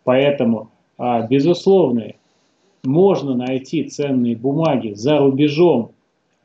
Поэтому, 0.04 0.70
а, 0.96 1.26
безусловно, 1.26 2.12
можно 2.84 3.34
найти 3.34 3.82
ценные 3.82 4.36
бумаги 4.36 4.92
за 4.92 5.18
рубежом, 5.18 5.90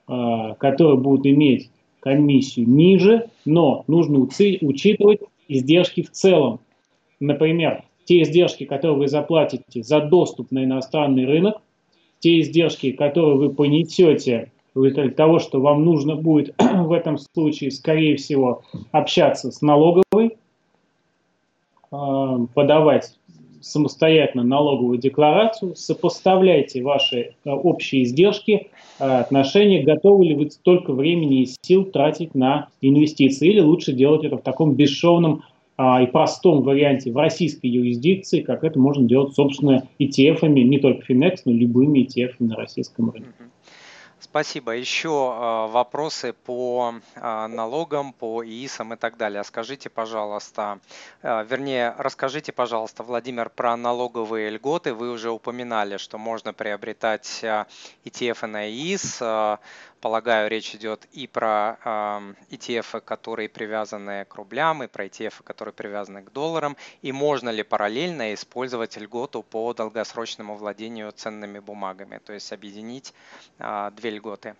а, 0.08 0.56
которые 0.56 0.98
будут 0.98 1.28
иметь 1.28 1.70
комиссию 2.00 2.68
ниже, 2.68 3.30
но 3.46 3.84
нужно 3.86 4.22
учитывать 4.22 5.20
издержки 5.48 6.02
в 6.02 6.10
целом. 6.10 6.62
Например, 7.20 7.84
те 8.06 8.22
издержки, 8.22 8.66
которые 8.66 8.98
вы 8.98 9.08
заплатите 9.08 9.84
за 9.84 10.02
доступ 10.02 10.52
на 10.52 10.64
иностранный 10.64 11.26
рынок, 11.26 11.62
те 12.20 12.40
издержки, 12.40 12.92
которые 12.92 13.36
вы 13.38 13.50
понесете 13.50 14.52
результате 14.76 15.10
того, 15.10 15.40
что 15.40 15.60
вам 15.60 15.86
нужно 15.86 16.16
будет 16.16 16.54
в 16.60 16.92
этом 16.92 17.18
случае, 17.18 17.72
скорее 17.72 18.16
всего, 18.18 18.64
общаться 18.92 19.52
с 19.52 19.62
налоговой, 19.62 20.38
а, 21.92 22.46
подавать 22.54 23.16
самостоятельно 23.62 24.44
налоговую 24.44 24.98
декларацию, 24.98 25.76
сопоставляйте 25.76 26.82
ваши 26.82 27.36
а, 27.46 27.56
общие 27.56 28.04
издержки, 28.04 28.70
а, 29.00 29.20
отношения, 29.20 29.84
готовы 29.84 30.26
ли 30.26 30.36
вы 30.36 30.50
столько 30.50 30.92
времени 30.92 31.44
и 31.44 31.50
сил 31.62 31.86
тратить 31.86 32.36
на 32.36 32.68
инвестиции, 32.82 33.50
или 33.50 33.60
лучше 33.60 33.94
делать 33.94 34.26
это 34.26 34.38
в 34.38 34.42
таком 34.42 34.74
бесшовном 34.74 35.44
и 35.78 36.06
простом 36.08 36.62
варианте 36.62 37.12
в 37.12 37.18
российской 37.18 37.68
юрисдикции, 37.68 38.42
как 38.42 38.64
это 38.64 38.80
можно 38.80 39.08
делать, 39.08 39.34
собственно, 39.34 39.88
ETF-ами, 40.00 40.60
не 40.60 40.78
только 40.78 41.12
Finex, 41.12 41.42
но 41.46 41.52
любыми 41.52 42.00
ETF-ами 42.06 42.50
на 42.50 42.56
российском 42.56 43.10
рынке. 43.10 43.32
Спасибо. 44.24 44.72
Еще 44.72 45.10
а, 45.12 45.68
вопросы 45.68 46.34
по 46.34 46.96
а, 47.16 47.48
налогам, 47.50 48.14
по 48.14 48.44
ИИСам 48.44 48.94
и 48.94 48.98
так 48.98 49.18
далее. 49.18 49.44
Скажите, 49.44 49.90
пожалуйста, 49.90 50.80
а, 51.22 51.44
вернее, 51.44 51.94
расскажите, 51.98 52.54
пожалуйста, 52.54 53.04
Владимир, 53.04 53.50
про 53.50 53.76
налоговые 53.76 54.50
льготы. 54.50 54.94
Вы 54.94 55.12
уже 55.12 55.30
упоминали, 55.30 55.98
что 55.98 56.18
можно 56.18 56.54
приобретать 56.54 57.44
ETF 57.44 58.48
на 58.48 58.70
ИИС. 58.70 59.22
Полагаю, 60.04 60.50
речь 60.50 60.76
идет 60.76 61.08
и 61.14 61.28
про 61.28 61.78
ETF, 62.52 63.00
которые 63.06 63.48
привязаны 63.48 64.26
к 64.26 64.36
рублям, 64.36 64.84
и 64.84 64.88
про 64.88 65.06
ETF, 65.06 65.36
которые 65.46 65.74
привязаны 65.74 66.22
к 66.24 66.34
долларам. 66.34 66.76
И 67.02 67.14
можно 67.14 67.50
ли 67.50 67.64
параллельно 67.64 68.34
использовать 68.34 68.98
льготу 68.98 69.44
по 69.44 69.74
долгосрочному 69.74 70.58
владению 70.58 71.14
ценными 71.14 71.60
бумагами, 71.60 72.20
то 72.26 72.34
есть 72.34 72.52
объединить 72.52 73.14
две 73.58 74.10
льготы? 74.10 74.56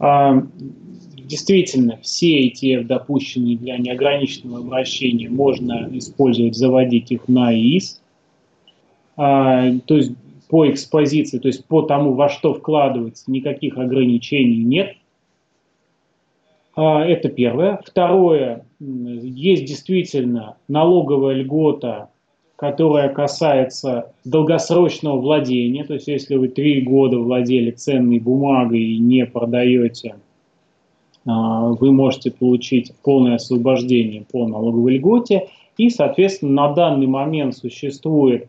Действительно, 0.00 1.98
все 1.98 2.48
ETF, 2.48 2.82
допущенные 2.82 3.56
для 3.56 3.78
неограниченного 3.78 4.58
обращения, 4.58 5.30
можно 5.30 5.96
использовать, 5.96 6.56
заводить 6.56 7.12
их 7.12 7.28
на 7.28 7.54
ИИС. 7.54 8.00
То 9.14 9.94
есть 9.94 10.10
по 10.52 10.70
экспозиции, 10.70 11.38
то 11.38 11.48
есть 11.48 11.64
по 11.64 11.80
тому, 11.80 12.12
во 12.12 12.28
что 12.28 12.52
вкладывается, 12.52 13.30
никаких 13.30 13.78
ограничений 13.78 14.62
нет. 14.62 14.96
А, 16.76 17.02
это 17.02 17.30
первое. 17.30 17.80
Второе, 17.86 18.66
есть 18.78 19.64
действительно 19.64 20.58
налоговая 20.68 21.36
льгота, 21.36 22.10
которая 22.56 23.08
касается 23.08 24.12
долгосрочного 24.26 25.18
владения. 25.18 25.84
То 25.84 25.94
есть 25.94 26.08
если 26.08 26.36
вы 26.36 26.48
три 26.48 26.82
года 26.82 27.18
владели 27.18 27.70
ценной 27.70 28.18
бумагой 28.18 28.82
и 28.82 28.98
не 28.98 29.24
продаете, 29.24 30.16
а, 31.24 31.68
вы 31.68 31.92
можете 31.92 32.30
получить 32.30 32.92
полное 33.02 33.36
освобождение 33.36 34.26
по 34.30 34.46
налоговой 34.46 34.98
льготе. 34.98 35.48
И, 35.78 35.88
соответственно, 35.88 36.68
на 36.68 36.74
данный 36.74 37.06
момент 37.06 37.56
существует 37.56 38.48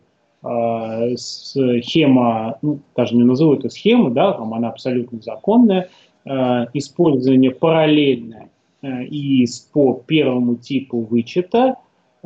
схема, 1.16 2.58
ну, 2.60 2.80
даже 2.94 3.16
не 3.16 3.24
назову 3.24 3.54
это 3.54 3.70
схемой, 3.70 4.12
да, 4.12 4.32
там 4.32 4.52
она 4.52 4.68
абсолютно 4.68 5.20
законная, 5.22 5.88
а, 6.26 6.66
использование 6.74 7.50
параллельное 7.50 8.50
а, 8.82 9.02
и 9.02 9.46
по 9.72 9.94
первому 10.06 10.56
типу 10.56 11.00
вычета, 11.00 11.76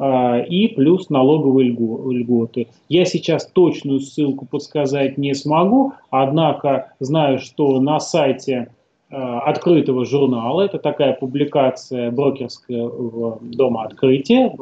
и 0.01 0.73
плюс 0.77 1.11
налоговые 1.11 1.71
льготы. 1.71 2.69
Я 2.89 3.05
сейчас 3.05 3.49
точную 3.49 3.99
ссылку 3.99 4.47
подсказать 4.47 5.19
не 5.19 5.35
смогу, 5.35 5.93
однако 6.11 6.93
знаю, 7.01 7.41
что 7.41 7.81
на 7.81 7.99
сайте 7.99 8.69
открытого 9.11 10.05
журнала, 10.05 10.63
это 10.63 10.79
такая 10.79 11.15
публикация 11.15 12.13
брокерская 12.13 12.89
дома 13.41 13.83
открытия, 13.87 14.55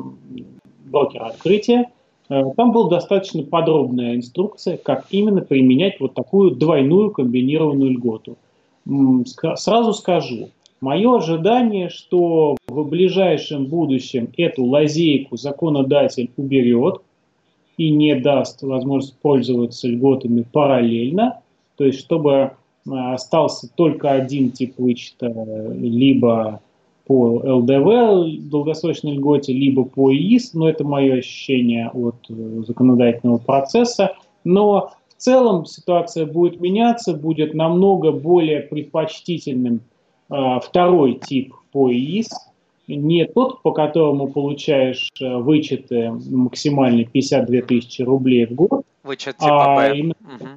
брокера 0.87 1.27
открытия, 1.27 1.85
Э, 1.85 1.96
там 2.29 2.73
была 2.73 2.89
достаточно 2.89 3.43
подробная 3.43 4.17
инструкция, 4.17 4.77
как 4.77 5.07
именно 5.11 5.43
применять 5.43 6.01
вот 6.01 6.15
такую 6.15 6.53
двойную 6.53 7.11
комбинированную 7.11 7.93
льготу. 7.93 8.37
Сразу 9.57 9.93
скажу, 9.93 10.49
Мое 10.81 11.17
ожидание, 11.17 11.89
что 11.89 12.57
в 12.69 12.85
ближайшем 12.85 13.67
будущем 13.67 14.29
эту 14.37 14.65
лазейку 14.65 15.37
законодатель 15.37 16.31
уберет 16.37 17.01
и 17.79 17.91
не 17.91 18.15
даст 18.15 18.63
возможность 18.63 19.17
пользоваться 19.19 19.89
льготами 19.89 20.43
параллельно, 20.43 21.41
то 21.77 21.85
есть 21.85 22.01
чтобы 22.01 22.53
а, 22.89 23.15
остался 23.15 23.69
только 23.75 24.13
один 24.13 24.51
тип 24.51 24.75
вычета, 24.77 25.33
либо 25.75 26.61
по 27.07 27.41
ЛДВ, 27.45 28.49
долгосрочной 28.51 29.13
льготе, 29.13 29.53
либо 29.53 29.85
по 29.85 30.13
ИИС, 30.13 30.55
но 30.55 30.69
это 30.69 30.85
мое 30.85 31.15
ощущение 31.15 31.89
от 31.93 32.17
э, 32.29 32.63
законодательного 32.67 33.39
процесса. 33.39 34.17
Но 34.43 34.93
в 35.09 35.23
целом 35.23 35.67
ситуация 35.67 36.27
будет 36.27 36.61
меняться, 36.61 37.15
будет 37.15 37.55
намного 37.55 38.11
более 38.11 38.61
предпочтительным 38.61 39.81
э, 40.31 40.35
второй 40.63 41.15
тип 41.15 41.55
по 41.71 41.93
ИИС, 41.93 42.31
не 42.89 43.25
тот, 43.27 43.63
по 43.63 43.73
которому 43.73 44.29
получаешь 44.29 45.11
э, 45.21 45.37
вычеты 45.37 46.11
максимальные 46.11 47.07
52 47.07 47.61
тысячи 47.63 48.03
рублей 48.03 48.47
в 48.47 48.55
год, 48.55 48.83
Вычет 49.05 49.37
типа 49.37 49.85
а 49.85 49.95
именно, 49.95 50.15
угу 50.21 50.49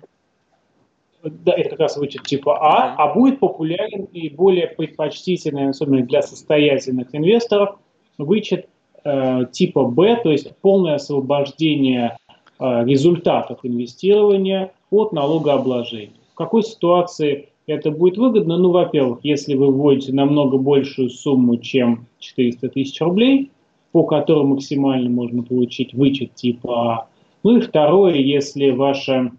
да, 1.23 1.53
это 1.53 1.71
как 1.71 1.79
раз 1.79 1.97
вычет 1.97 2.23
типа 2.23 2.57
А, 2.61 2.95
а 2.95 3.13
будет 3.13 3.39
популярен 3.39 4.05
и 4.05 4.29
более 4.29 4.67
предпочтительный, 4.67 5.69
особенно 5.69 6.01
для 6.03 6.21
состоятельных 6.21 7.13
инвесторов, 7.13 7.77
вычет 8.17 8.67
э, 9.03 9.45
типа 9.51 9.85
Б, 9.85 10.19
то 10.23 10.31
есть 10.31 10.55
полное 10.61 10.95
освобождение 10.95 12.17
э, 12.59 12.85
результатов 12.85 13.59
инвестирования 13.63 14.71
от 14.91 15.11
налогообложения. 15.11 16.13
В 16.33 16.35
какой 16.35 16.63
ситуации 16.63 17.49
это 17.67 17.91
будет 17.91 18.17
выгодно? 18.17 18.57
Ну, 18.57 18.71
во-первых, 18.71 19.19
если 19.23 19.55
вы 19.55 19.71
вводите 19.71 20.13
намного 20.13 20.57
большую 20.57 21.09
сумму, 21.09 21.57
чем 21.57 22.07
400 22.19 22.69
тысяч 22.69 22.99
рублей, 23.01 23.51
по 23.91 24.03
которой 24.03 24.45
максимально 24.45 25.09
можно 25.09 25.43
получить 25.43 25.93
вычет 25.93 26.35
типа 26.35 26.93
А. 26.93 27.07
Ну 27.43 27.57
и 27.57 27.61
второе, 27.61 28.15
если 28.15 28.69
ваша 28.69 29.31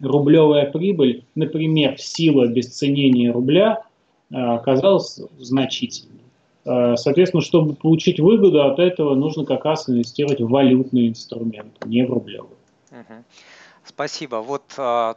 рублевая 0.00 0.70
прибыль, 0.70 1.24
например, 1.34 1.96
в 1.96 2.00
силу 2.00 2.42
обесценения 2.42 3.32
рубля, 3.32 3.82
э, 4.30 4.36
оказалась 4.36 5.20
значительной. 5.38 6.20
Э, 6.64 6.96
соответственно, 6.96 7.42
чтобы 7.42 7.74
получить 7.74 8.20
выгоду 8.20 8.64
от 8.64 8.78
этого, 8.78 9.14
нужно 9.14 9.44
как 9.44 9.64
раз 9.64 9.88
инвестировать 9.88 10.40
в 10.40 10.48
валютные 10.48 11.08
инструменты, 11.08 11.88
не 11.88 12.04
в 12.04 12.12
рублевые. 12.12 12.50
Спасибо. 13.84 14.36
Вот 14.36 14.64
э, 14.76 15.14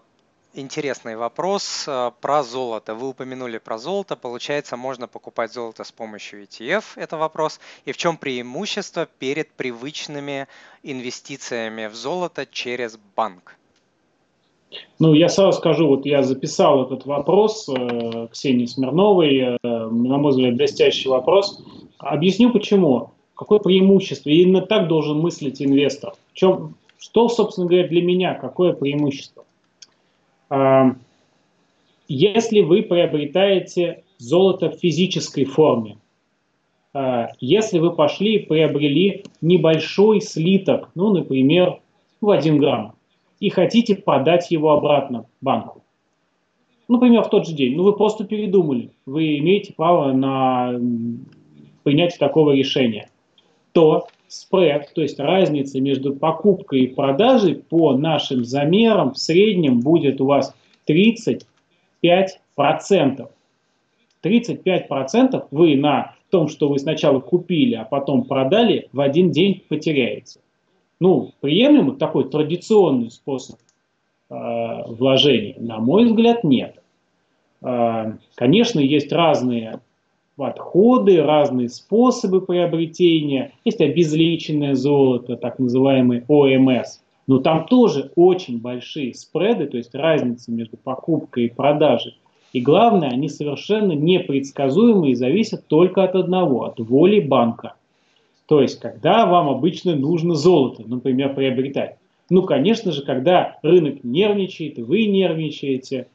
интересный 0.54 1.16
вопрос 1.16 1.90
про 2.22 2.44
золото. 2.44 2.94
Вы 2.94 3.10
упомянули 3.10 3.58
про 3.58 3.78
золото. 3.78 4.16
Получается, 4.16 4.78
можно 4.78 5.08
покупать 5.08 5.52
золото 5.52 5.84
с 5.84 5.92
помощью 5.92 6.44
ETF, 6.44 6.84
это 6.96 7.18
вопрос. 7.18 7.60
И 7.86 7.92
в 7.92 7.98
чем 7.98 8.18
преимущество 8.18 9.08
перед 9.08 9.52
привычными 9.52 10.48
инвестициями 10.84 11.88
в 11.88 11.96
золото 11.96 12.46
через 12.46 12.98
банк? 13.16 13.59
Ну, 15.00 15.14
я 15.14 15.30
сразу 15.30 15.58
скажу, 15.58 15.88
вот 15.88 16.06
я 16.06 16.24
записал 16.24 16.84
этот 16.86 17.06
вопрос 17.06 17.68
э, 17.70 18.28
Ксении 18.32 18.66
Смирновой, 18.66 19.38
э, 19.38 19.58
на 19.64 20.18
мой 20.18 20.32
взгляд, 20.32 20.56
блестящий 20.56 21.10
вопрос. 21.10 21.64
Объясню 21.98 22.52
почему. 22.52 23.12
Какое 23.36 23.60
преимущество? 23.60 24.30
Именно 24.30 24.62
так 24.62 24.88
должен 24.88 25.20
мыслить 25.20 25.62
инвестор. 25.62 26.14
В 26.34 26.36
чем, 26.36 26.76
что, 26.98 27.30
собственно 27.30 27.68
говоря, 27.68 27.88
для 27.88 28.02
меня, 28.02 28.34
какое 28.36 28.74
преимущество? 28.74 29.46
Э, 30.50 30.92
если 32.08 32.62
вы 32.62 32.84
приобретаете 32.84 34.04
золото 34.18 34.70
в 34.70 34.76
физической 34.76 35.46
форме, 35.46 35.98
э, 36.94 37.28
если 37.40 37.80
вы 37.80 37.92
пошли 37.92 38.36
и 38.36 38.46
приобрели 38.46 39.24
небольшой 39.42 40.22
слиток, 40.22 40.90
ну, 40.94 41.14
например, 41.14 41.80
в 42.20 42.30
1 42.30 42.58
грамм, 42.58 42.94
и 43.40 43.50
хотите 43.50 43.96
подать 43.96 44.52
его 44.52 44.72
обратно 44.72 45.26
банку. 45.42 45.84
Например, 46.88 47.24
в 47.24 47.30
тот 47.30 47.48
же 47.48 47.54
день. 47.54 47.76
Ну, 47.76 47.84
вы 47.84 47.94
просто 47.94 48.26
передумали. 48.26 48.92
Вы 49.06 49.38
имеете 49.38 49.74
право 49.74 50.12
на 50.12 50.74
принятие 51.84 52.18
такого 52.18 52.52
решения. 52.52 53.10
То 53.72 54.08
спред, 54.28 54.92
то 54.94 55.02
есть 55.02 55.20
разница 55.20 55.80
между 55.80 56.16
покупкой 56.16 56.82
и 56.82 56.88
продажей 56.88 57.56
по 57.56 57.94
нашим 57.94 58.44
замерам 58.44 59.14
в 59.14 59.18
среднем 59.20 59.80
будет 59.82 60.20
у 60.20 60.26
вас 60.26 60.56
35%. 60.88 61.44
35% 64.22 65.48
вы 65.52 65.76
на 65.76 66.16
том, 66.30 66.48
что 66.48 66.70
вы 66.70 66.80
сначала 66.80 67.20
купили, 67.20 67.76
а 67.76 67.86
потом 67.86 68.24
продали, 68.24 68.90
в 68.92 69.00
один 69.00 69.32
день 69.32 69.64
потеряете 69.68 70.40
ну, 71.00 71.32
приемлемый 71.40 71.96
такой 71.96 72.30
традиционный 72.30 73.12
способ 73.12 73.58
э, 74.30 74.34
вложения? 74.88 75.56
На 75.58 75.80
мой 75.80 76.06
взгляд, 76.06 76.44
нет. 76.44 76.82
Э, 77.62 78.14
конечно, 78.36 78.80
есть 78.80 79.12
разные 79.12 79.80
подходы, 80.36 81.22
разные 81.22 81.70
способы 81.70 82.42
приобретения. 82.42 83.52
Есть 83.66 83.82
обезличенное 83.82 84.76
золото, 84.76 85.36
так 85.36 85.60
называемый 85.60 86.24
ОМС. 86.28 87.00
Но 87.28 87.40
там 87.40 87.66
тоже 87.68 88.12
очень 88.16 88.60
большие 88.60 89.14
спреды, 89.14 89.68
то 89.68 89.78
есть 89.78 89.94
разница 89.94 90.52
между 90.52 90.78
покупкой 90.78 91.46
и 91.46 91.54
продажей. 91.54 92.18
И 92.54 92.62
главное, 92.62 93.10
они 93.10 93.30
совершенно 93.30 93.92
непредсказуемы 93.92 95.12
и 95.12 95.16
зависят 95.16 95.68
только 95.68 96.04
от 96.04 96.16
одного, 96.16 96.64
от 96.64 96.80
воли 96.80 97.20
банка. 97.20 97.74
То 98.50 98.64
есть, 98.64 98.80
когда 98.80 99.28
вам 99.28 99.48
обычно 99.48 99.96
нужно 99.96 100.34
золото, 100.34 100.82
например, 100.84 101.36
приобретать. 101.36 101.98
Ну, 102.32 102.42
конечно 102.42 102.92
же, 102.92 103.04
когда 103.04 103.60
рынок 103.62 104.04
нервничает, 104.04 104.80
вы 104.80 105.06
нервничаете, 105.06 106.08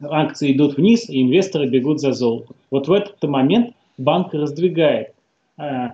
акции 0.00 0.52
идут 0.52 0.76
вниз, 0.76 1.10
и 1.10 1.20
инвесторы 1.20 1.68
бегут 1.68 1.98
за 2.00 2.12
золотом. 2.12 2.54
Вот 2.70 2.86
в 2.86 2.92
этот 2.92 3.20
момент 3.24 3.74
банк 3.96 4.32
раздвигает 4.34 5.14
э, 5.58 5.88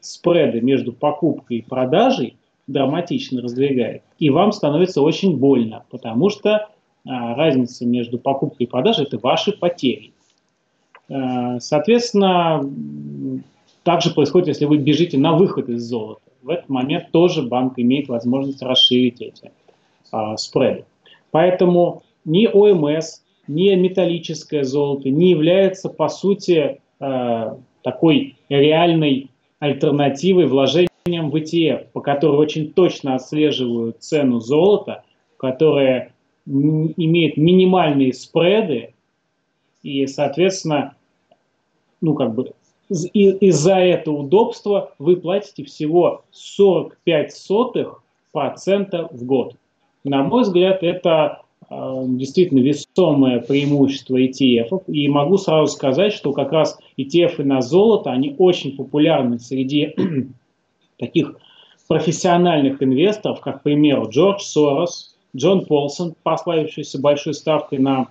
спреды 0.00 0.62
между 0.62 0.94
покупкой 0.94 1.58
и 1.58 1.62
продажей, 1.62 2.38
драматично 2.66 3.42
раздвигает, 3.42 4.02
и 4.18 4.30
вам 4.30 4.52
становится 4.52 5.02
очень 5.02 5.36
больно, 5.36 5.84
потому 5.90 6.30
что 6.30 6.50
э, 6.50 6.60
разница 7.04 7.84
между 7.84 8.18
покупкой 8.18 8.64
и 8.64 8.70
продажей– 8.70 9.04
это 9.06 9.18
ваши 9.18 9.52
потери. 9.52 10.14
Э, 11.10 11.58
соответственно, 11.60 12.62
также 13.88 14.12
происходит, 14.12 14.48
если 14.48 14.66
вы 14.66 14.76
бежите 14.76 15.16
на 15.16 15.32
выход 15.32 15.70
из 15.70 15.82
золота. 15.82 16.20
В 16.42 16.50
этот 16.50 16.68
момент 16.68 17.10
тоже 17.10 17.40
банк 17.40 17.78
имеет 17.78 18.08
возможность 18.08 18.60
расширить 18.60 19.22
эти 19.22 19.50
а, 20.12 20.36
спреды. 20.36 20.84
Поэтому 21.30 22.02
ни 22.26 22.46
ОМС, 22.46 23.22
ни 23.46 23.74
металлическое 23.74 24.64
золото 24.64 25.08
не 25.08 25.30
является, 25.30 25.88
по 25.88 26.10
сути, 26.10 26.82
э, 27.00 27.56
такой 27.82 28.36
реальной 28.50 29.30
альтернативой 29.58 30.48
вложениям 30.48 31.30
в 31.30 31.36
ETF, 31.36 31.86
по 31.94 32.02
которой 32.02 32.36
очень 32.36 32.70
точно 32.74 33.14
отслеживают 33.14 34.02
цену 34.02 34.40
золота, 34.40 35.02
которая 35.38 36.12
имеет 36.44 37.38
минимальные 37.38 38.12
спреды 38.12 38.92
и, 39.82 40.06
соответственно, 40.06 40.94
ну, 42.02 42.12
как 42.12 42.34
бы 42.34 42.52
и, 42.90 43.30
и 43.30 43.50
за 43.50 43.76
это 43.76 44.10
удобство 44.10 44.92
вы 44.98 45.16
платите 45.16 45.64
всего 45.64 46.24
45 46.32 47.32
сотых 47.32 48.02
процента 48.32 49.08
в 49.10 49.24
год. 49.24 49.56
На 50.04 50.22
мой 50.22 50.42
взгляд, 50.42 50.82
это 50.82 51.42
э, 51.68 52.02
действительно 52.06 52.60
весомое 52.60 53.40
преимущество 53.40 54.16
ETF. 54.16 54.84
И 54.86 55.08
могу 55.08 55.38
сразу 55.38 55.72
сказать, 55.72 56.12
что 56.12 56.32
как 56.32 56.52
раз 56.52 56.78
ETF 56.96 57.42
на 57.42 57.60
золото, 57.60 58.10
они 58.10 58.34
очень 58.38 58.76
популярны 58.76 59.38
среди 59.38 59.94
таких 60.98 61.36
профессиональных 61.88 62.82
инвесторов, 62.82 63.40
как, 63.40 63.60
к 63.60 63.62
примеру, 63.62 64.08
Джордж 64.08 64.42
Сорос, 64.42 65.16
Джон 65.34 65.64
Полсон, 65.64 66.14
прославившийся 66.22 67.00
большой 67.00 67.34
ставкой 67.34 67.78
на 67.78 68.08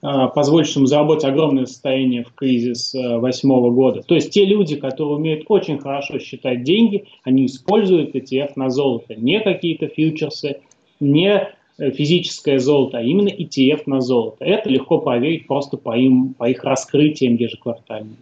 позволившим 0.00 0.86
заработать 0.86 1.24
огромное 1.24 1.66
состояние 1.66 2.24
в 2.24 2.32
кризис 2.32 2.94
э, 2.94 3.18
восьмого 3.18 3.70
года. 3.70 4.02
То 4.02 4.14
есть 4.14 4.30
те 4.30 4.46
люди, 4.46 4.76
которые 4.76 5.16
умеют 5.16 5.44
очень 5.48 5.78
хорошо 5.78 6.18
считать 6.18 6.62
деньги, 6.62 7.04
они 7.22 7.46
используют 7.46 8.14
ETF 8.14 8.52
на 8.56 8.70
золото, 8.70 9.14
не 9.14 9.40
какие-то 9.40 9.88
фьючерсы, 9.88 10.60
не 11.00 11.48
э, 11.78 11.90
физическое 11.90 12.58
золото, 12.58 12.98
а 12.98 13.02
именно 13.02 13.28
ETF 13.28 13.82
на 13.86 14.00
золото. 14.00 14.44
Это 14.44 14.70
легко 14.70 14.98
проверить 14.98 15.46
просто 15.46 15.76
по, 15.76 15.96
им, 15.96 16.34
по 16.34 16.48
их 16.48 16.64
раскрытиям 16.64 17.34
ежеквартальным. 17.34 18.16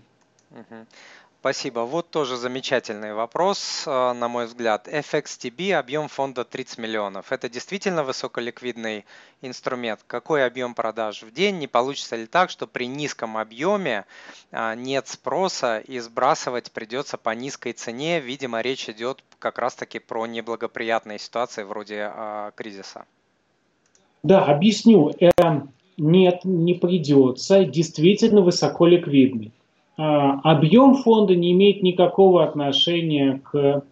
Спасибо. 1.48 1.80
Вот 1.80 2.10
тоже 2.10 2.36
замечательный 2.36 3.14
вопрос, 3.14 3.84
э, 3.86 4.12
на 4.12 4.28
мой 4.28 4.44
взгляд. 4.44 4.86
FXTB, 4.86 5.72
объем 5.72 6.08
фонда 6.08 6.44
30 6.44 6.76
миллионов. 6.76 7.32
Это 7.32 7.48
действительно 7.48 8.04
высоколиквидный 8.04 9.06
инструмент? 9.40 10.00
Какой 10.06 10.44
объем 10.44 10.74
продаж 10.74 11.22
в 11.22 11.32
день? 11.32 11.56
Не 11.56 11.66
получится 11.66 12.16
ли 12.16 12.26
так, 12.26 12.50
что 12.50 12.66
при 12.66 12.86
низком 12.86 13.38
объеме 13.38 14.04
а, 14.52 14.74
нет 14.74 15.08
спроса 15.08 15.78
и 15.78 15.98
сбрасывать 16.00 16.70
придется 16.70 17.16
по 17.16 17.30
низкой 17.30 17.72
цене? 17.72 18.20
Видимо, 18.20 18.60
речь 18.60 18.86
идет 18.90 19.24
как 19.38 19.58
раз-таки 19.58 20.00
про 20.00 20.26
неблагоприятные 20.26 21.18
ситуации 21.18 21.62
вроде 21.62 22.10
а, 22.14 22.50
кризиса. 22.56 23.06
Да, 24.22 24.44
объясню. 24.44 25.14
Э, 25.18 25.30
нет, 25.96 26.40
не 26.44 26.74
придется. 26.74 27.64
Действительно 27.64 28.42
высоколиквидный. 28.42 29.50
А, 29.50 29.57
объем 29.98 30.94
фонда 30.94 31.34
не 31.34 31.52
имеет 31.52 31.82
никакого 31.82 32.44
отношения 32.44 33.40
к 33.44 33.82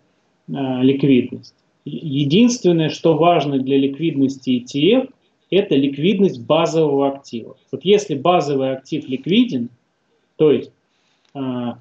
а, 0.55 0.83
ликвидности. 0.83 1.55
Единственное, 1.85 2.91
что 2.91 3.17
важно 3.17 3.59
для 3.59 3.77
ликвидности 3.77 4.65
ETF, 4.65 5.11
это 5.51 5.75
ликвидность 5.75 6.45
базового 6.45 7.09
актива. 7.09 7.57
Вот 7.73 7.85
если 7.85 8.15
базовый 8.15 8.73
актив 8.73 9.09
ликвиден, 9.09 9.69
то 10.37 10.53
есть 10.53 10.71
а, 11.35 11.79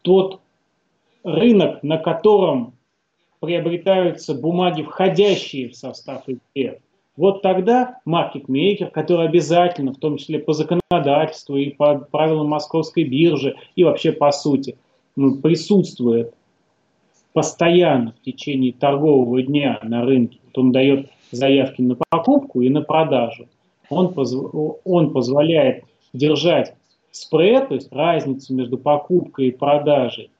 тот 0.00 0.40
рынок, 1.22 1.82
на 1.82 1.98
котором 1.98 2.72
приобретаются 3.40 4.34
бумаги, 4.34 4.82
входящие 4.82 5.68
в 5.68 5.76
состав 5.76 6.24
ETF, 6.26 6.78
вот 7.16 7.42
тогда 7.42 7.98
маркетмейкер, 8.04 8.90
который 8.90 9.26
обязательно, 9.26 9.92
в 9.92 9.98
том 9.98 10.18
числе 10.18 10.38
по 10.38 10.52
законодательству 10.52 11.56
и 11.56 11.70
по 11.70 11.98
правилам 11.98 12.48
московской 12.48 13.04
биржи, 13.04 13.56
и 13.74 13.84
вообще 13.84 14.12
по 14.12 14.30
сути, 14.32 14.76
присутствует 15.14 16.34
постоянно 17.32 18.12
в 18.12 18.24
течение 18.24 18.72
торгового 18.72 19.42
дня 19.42 19.78
на 19.82 20.04
рынке, 20.04 20.38
вот 20.44 20.58
он 20.58 20.72
дает 20.72 21.10
заявки 21.30 21.82
на 21.82 21.96
покупку 22.08 22.60
и 22.60 22.68
на 22.68 22.82
продажу, 22.82 23.48
он, 23.88 24.12
позв... 24.12 24.38
он 24.84 25.12
позволяет 25.12 25.84
держать 26.12 26.74
спред, 27.10 27.68
то 27.68 27.74
есть 27.74 27.92
разницу 27.92 28.54
между 28.54 28.78
покупкой 28.78 29.48
и 29.48 29.52
продажей, 29.52 30.30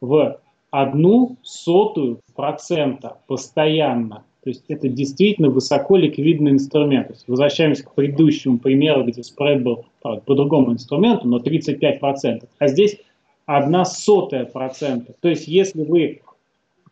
в 0.00 0.40
одну 0.70 1.36
сотую 1.42 2.20
процента 2.34 3.18
постоянно 3.26 4.24
то 4.44 4.50
есть 4.50 4.62
это 4.68 4.88
действительно 4.88 5.48
высоко 5.48 5.96
ликвидный 5.96 6.50
инструмент. 6.50 7.08
То 7.08 7.14
есть 7.14 7.24
возвращаемся 7.26 7.84
к 7.84 7.94
предыдущему 7.94 8.58
примеру, 8.58 9.04
где 9.04 9.22
спред 9.22 9.62
был 9.62 9.86
правда, 10.02 10.20
по 10.20 10.34
другому 10.34 10.72
инструменту, 10.72 11.26
но 11.26 11.38
35%. 11.38 12.46
А 12.58 12.68
здесь 12.68 12.98
одна 13.46 13.86
сотая 13.86 14.44
процента. 14.44 15.14
То 15.20 15.30
есть 15.30 15.48
если 15.48 15.82
вы 15.82 16.20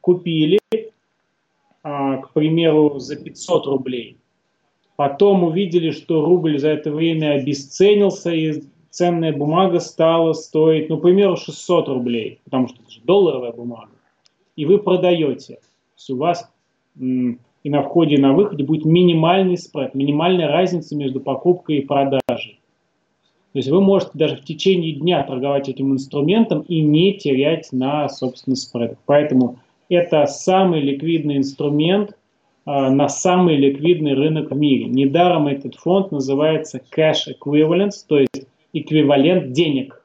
купили, 0.01 0.59
а, 1.83 2.17
к 2.19 2.33
примеру, 2.33 2.99
за 2.99 3.17
500 3.17 3.67
рублей, 3.67 4.17
потом 4.97 5.45
увидели, 5.45 5.91
что 5.91 6.25
рубль 6.25 6.59
за 6.59 6.71
это 6.71 6.91
время 6.91 7.33
обесценился, 7.33 8.31
и 8.31 8.63
ценная 8.89 9.35
бумага 9.35 9.79
стала 9.81 10.33
стоить, 10.33 10.89
ну, 10.89 10.97
к 10.97 11.03
примеру, 11.03 11.37
600 11.37 11.89
рублей, 11.89 12.41
потому 12.45 12.69
что 12.69 12.81
это 12.83 12.91
же 12.91 13.01
долларовая 13.05 13.53
бумага, 13.53 13.93
и 14.57 14.65
вы 14.65 14.79
продаете. 14.79 15.55
То 15.57 15.61
есть 15.97 16.11
у 16.11 16.17
вас 16.17 16.52
и 16.99 17.71
на 17.71 17.83
входе 17.83 18.17
и 18.17 18.21
на 18.21 18.33
выходе 18.33 18.65
будет 18.65 18.85
минимальный 18.85 19.57
спред, 19.57 19.95
минимальная 19.95 20.49
разница 20.49 20.97
между 20.97 21.21
покупкой 21.21 21.79
и 21.79 21.87
продажей. 21.87 22.61
То 23.53 23.59
есть 23.59 23.69
вы 23.69 23.83
можете 23.83 24.13
даже 24.15 24.37
в 24.37 24.45
течение 24.45 24.93
дня 24.93 25.23
торговать 25.23 25.69
этим 25.69 25.93
инструментом 25.93 26.63
и 26.63 26.81
не 26.81 27.15
терять 27.15 27.69
на, 27.71 28.09
собственно, 28.09 28.57
спред. 28.57 28.97
Поэтому 29.05 29.59
это 29.91 30.25
самый 30.27 30.81
ликвидный 30.81 31.37
инструмент 31.37 32.17
э, 32.67 32.71
на 32.71 33.09
самый 33.09 33.57
ликвидный 33.57 34.15
рынок 34.15 34.51
в 34.51 34.57
мире. 34.57 34.87
Недаром 34.87 35.49
этот 35.49 35.75
фонд 35.75 36.13
называется 36.13 36.81
Cash 36.97 37.29
Equivalence, 37.29 38.05
то 38.09 38.19
есть 38.19 38.47
эквивалент 38.73 39.53
денег. 39.53 40.03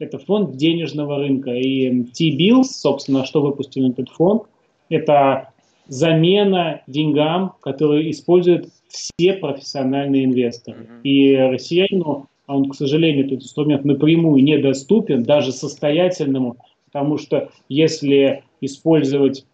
Это 0.00 0.18
фонд 0.18 0.56
денежного 0.56 1.18
рынка. 1.18 1.52
И 1.52 2.02
T-Bills, 2.02 2.64
собственно, 2.64 3.24
что 3.24 3.40
выпустил 3.40 3.88
этот 3.88 4.08
фонд, 4.08 4.42
это 4.88 5.53
замена 5.86 6.82
деньгам, 6.86 7.54
которые 7.60 8.10
используют 8.10 8.68
все 8.88 9.34
профессиональные 9.34 10.24
инвесторы. 10.24 10.82
Mm-hmm. 10.82 11.02
И 11.02 11.36
россиянину, 11.36 12.28
а 12.46 12.56
он, 12.56 12.68
к 12.70 12.74
сожалению, 12.74 13.26
этот 13.26 13.42
инструмент 13.42 13.84
напрямую 13.84 14.42
недоступен, 14.42 15.22
даже 15.22 15.52
состоятельному, 15.52 16.56
потому 16.86 17.18
что 17.18 17.50
если 17.68 18.44
использовать 18.60 19.44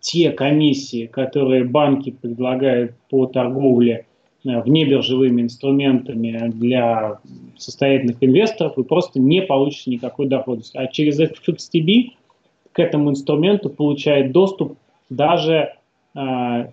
те 0.00 0.30
комиссии, 0.30 1.06
которые 1.06 1.64
банки 1.64 2.10
предлагают 2.10 2.94
по 3.08 3.26
торговле 3.26 4.06
э, 4.44 4.60
внебиржевыми 4.62 5.42
инструментами 5.42 6.50
для 6.50 7.18
состоятельных 7.56 8.16
инвесторов, 8.20 8.74
вы 8.76 8.84
просто 8.84 9.20
не 9.20 9.42
получите 9.42 9.90
никакой 9.90 10.26
доходности. 10.26 10.76
А 10.76 10.86
через 10.86 11.20
FXTB 11.20 12.12
к 12.72 12.78
этому 12.78 13.10
инструменту 13.10 13.68
получает 13.68 14.32
доступ 14.32 14.78
даже 15.10 15.74
э, 16.14 16.20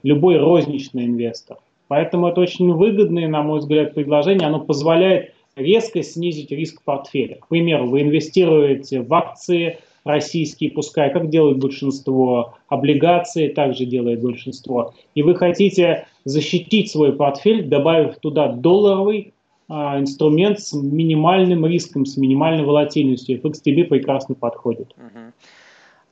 любой 0.04 0.38
розничный 0.38 1.06
инвестор. 1.06 1.58
Поэтому 1.88 2.28
это 2.28 2.42
очень 2.42 2.72
выгодное, 2.72 3.28
на 3.28 3.44
мой 3.44 3.60
взгляд, 3.60 3.94
предложение. 3.94 4.48
Оно 4.48 4.60
позволяет 4.60 5.34
резко 5.56 6.04
снизить 6.04 6.52
риск 6.52 6.82
портфеля. 6.84 7.36
К 7.36 7.48
примеру, 7.48 7.90
вы 7.90 8.02
инвестируете 8.02 9.02
в 9.02 9.14
акции 9.14 9.80
российские, 10.04 10.72
пускай, 10.72 11.12
как 11.12 11.30
делают 11.30 11.60
большинство, 11.60 12.56
облигации 12.70 13.50
также 13.50 13.86
делает 13.86 14.22
большинство, 14.22 14.94
и 15.16 15.22
вы 15.22 15.36
хотите 15.36 16.08
защитить 16.24 16.90
свой 16.90 17.14
портфель, 17.14 17.64
добавив 17.64 18.18
туда 18.18 18.48
долларовый 18.48 19.34
а, 19.68 20.00
инструмент 20.00 20.60
с 20.62 20.74
минимальным 20.74 21.66
риском, 21.66 22.06
с 22.06 22.16
минимальной 22.16 22.64
волатильностью. 22.64 23.40
FXTB 23.42 23.86
прекрасно 23.86 24.36
подходит. 24.36 24.96
Uh-huh. 24.98 25.34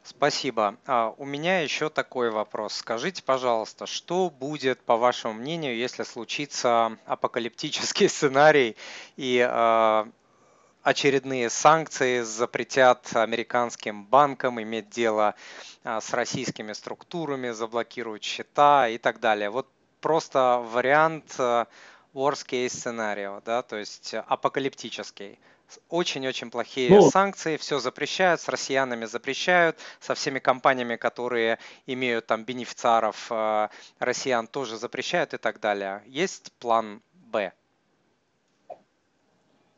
Спасибо. 0.06 0.78
А, 0.86 1.16
у 1.18 1.26
меня 1.26 1.62
еще 1.62 1.90
такой 1.90 2.30
вопрос. 2.30 2.76
Скажите, 2.76 3.24
пожалуйста, 3.24 3.88
что 3.88 4.30
будет, 4.30 4.80
по 4.82 4.98
вашему 4.98 5.34
мнению, 5.34 5.76
если 5.76 6.04
случится 6.04 7.00
апокалиптический 7.08 8.08
сценарий 8.08 8.76
и 9.18 9.44
а, 9.44 10.08
очередные 10.84 11.50
санкции 11.50 12.22
запретят 12.22 13.16
американским 13.16 14.06
банкам 14.06 14.62
иметь 14.62 14.92
дело 14.92 15.34
а, 15.84 16.00
с 16.02 16.14
российскими 16.14 16.74
структурами, 16.74 17.50
заблокируют 17.50 18.24
счета 18.24 18.88
и 18.88 19.00
так 19.00 19.20
далее. 19.20 19.50
Вот 19.50 19.68
просто 20.02 20.64
вариант 20.72 21.36
worst 22.14 22.46
case 22.48 22.70
сценария, 22.70 23.42
да, 23.44 23.64
то 23.64 23.76
есть 23.76 24.14
апокалиптический 24.14 25.40
очень-очень 25.90 26.52
плохие 26.52 26.90
ну, 26.90 27.10
санкции, 27.10 27.58
все 27.58 27.80
запрещают, 27.80 28.42
с 28.42 28.50
россиянами 28.50 29.06
запрещают, 29.06 29.78
со 30.00 30.16
всеми 30.16 30.40
компаниями, 30.40 30.96
которые 30.96 31.58
имеют 31.88 32.28
там 32.28 32.44
бенефициаров 32.44 33.28
э, 33.32 33.70
россиян, 34.00 34.48
тоже 34.48 34.78
запрещают 34.78 35.34
и 35.34 35.38
так 35.38 35.60
далее. 35.60 36.02
Есть 36.08 36.52
план 36.60 37.02
Б? 37.14 37.52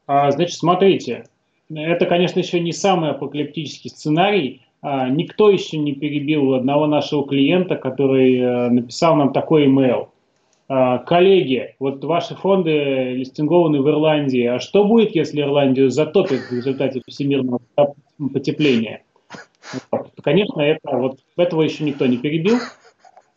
А, 0.07 0.31
значит, 0.31 0.57
смотрите, 0.57 1.25
это, 1.69 2.05
конечно, 2.05 2.39
еще 2.39 2.59
не 2.59 2.71
самый 2.71 3.11
апокалиптический 3.11 3.89
сценарий. 3.89 4.61
А, 4.81 5.09
никто 5.09 5.49
еще 5.49 5.77
не 5.77 5.93
перебил 5.93 6.53
одного 6.53 6.87
нашего 6.87 7.27
клиента, 7.27 7.75
который 7.75 8.39
а, 8.39 8.69
написал 8.69 9.15
нам 9.15 9.33
такой 9.33 9.65
email. 9.67 10.09
А, 10.69 10.97
коллеги, 10.99 11.75
вот 11.79 12.03
ваши 12.03 12.35
фонды 12.35 13.13
листингованы 13.13 13.81
в 13.81 13.89
Ирландии. 13.89 14.45
А 14.45 14.59
что 14.59 14.83
будет, 14.83 15.15
если 15.15 15.41
Ирландию 15.41 15.89
затопит 15.89 16.41
в 16.41 16.51
результате 16.51 17.01
всемирного 17.07 17.61
потепления? 18.33 19.03
Вот. 19.91 20.11
Конечно, 20.21 20.61
это, 20.61 20.97
вот, 20.97 21.19
этого 21.37 21.61
еще 21.61 21.83
никто 21.83 22.05
не 22.05 22.17
перебил. 22.17 22.57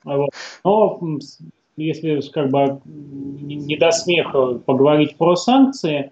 Вот. 0.04 0.30
Но 0.64 1.00
если 1.76 2.20
как 2.32 2.50
бы 2.50 2.80
не 2.84 3.76
до 3.76 3.90
смеха 3.92 4.54
поговорить 4.58 5.16
про 5.16 5.36
санкции, 5.36 6.10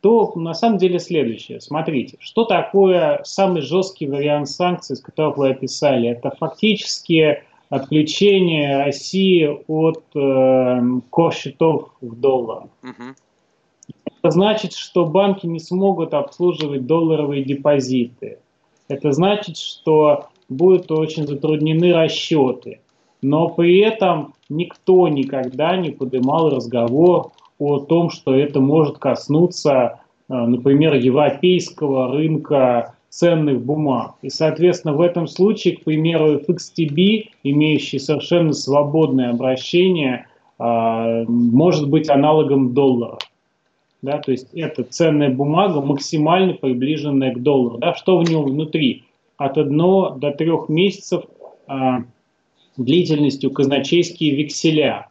то 0.00 0.32
на 0.34 0.52
самом 0.52 0.78
деле 0.78 0.98
следующее. 0.98 1.60
Смотрите, 1.60 2.16
что 2.20 2.44
такое 2.44 3.20
самый 3.24 3.62
жесткий 3.62 4.06
вариант 4.06 4.48
санкций, 4.48 4.96
с 4.96 5.00
которых 5.00 5.36
вы 5.36 5.50
описали? 5.50 6.08
Это 6.08 6.32
фактически 6.38 7.42
отключение 7.72 8.84
России 8.84 9.48
от 9.66 10.04
э, 10.14 11.00
кор-счетов 11.08 11.88
в 12.02 12.14
долларах. 12.20 12.68
Угу. 12.82 13.14
Это 14.04 14.30
значит, 14.30 14.74
что 14.74 15.06
банки 15.06 15.46
не 15.46 15.58
смогут 15.58 16.12
обслуживать 16.12 16.86
долларовые 16.86 17.42
депозиты. 17.42 18.40
Это 18.88 19.12
значит, 19.12 19.56
что 19.56 20.26
будут 20.50 20.92
очень 20.92 21.26
затруднены 21.26 21.94
расчеты. 21.94 22.80
Но 23.22 23.48
при 23.48 23.78
этом 23.78 24.34
никто 24.50 25.08
никогда 25.08 25.74
не 25.78 25.92
поднимал 25.92 26.50
разговор 26.50 27.32
о 27.58 27.78
том, 27.78 28.10
что 28.10 28.34
это 28.34 28.60
может 28.60 28.98
коснуться 28.98 30.02
например, 30.28 30.94
европейского 30.94 32.12
рынка 32.12 32.94
ценных 33.12 33.60
бумаг. 33.60 34.14
И, 34.22 34.30
соответственно, 34.30 34.94
в 34.94 35.02
этом 35.02 35.26
случае, 35.26 35.76
к 35.76 35.84
примеру, 35.84 36.38
FXTB, 36.38 37.28
имеющий 37.42 37.98
совершенно 37.98 38.54
свободное 38.54 39.28
обращение, 39.28 40.26
может 40.58 41.90
быть 41.90 42.08
аналогом 42.08 42.72
доллара. 42.72 43.18
Да, 44.00 44.18
то 44.18 44.32
есть 44.32 44.48
это 44.54 44.82
ценная 44.82 45.28
бумага, 45.28 45.82
максимально 45.82 46.54
приближенная 46.54 47.34
к 47.34 47.42
доллару. 47.42 47.76
Да, 47.78 47.94
что 47.94 48.18
в 48.18 48.24
нем 48.28 48.44
внутри? 48.44 49.04
От 49.36 49.58
1 49.58 49.76
до 49.76 50.30
3 50.36 50.50
месяцев 50.68 51.24
длительностью 52.78 53.50
казначейские 53.50 54.34
векселя. 54.36 55.08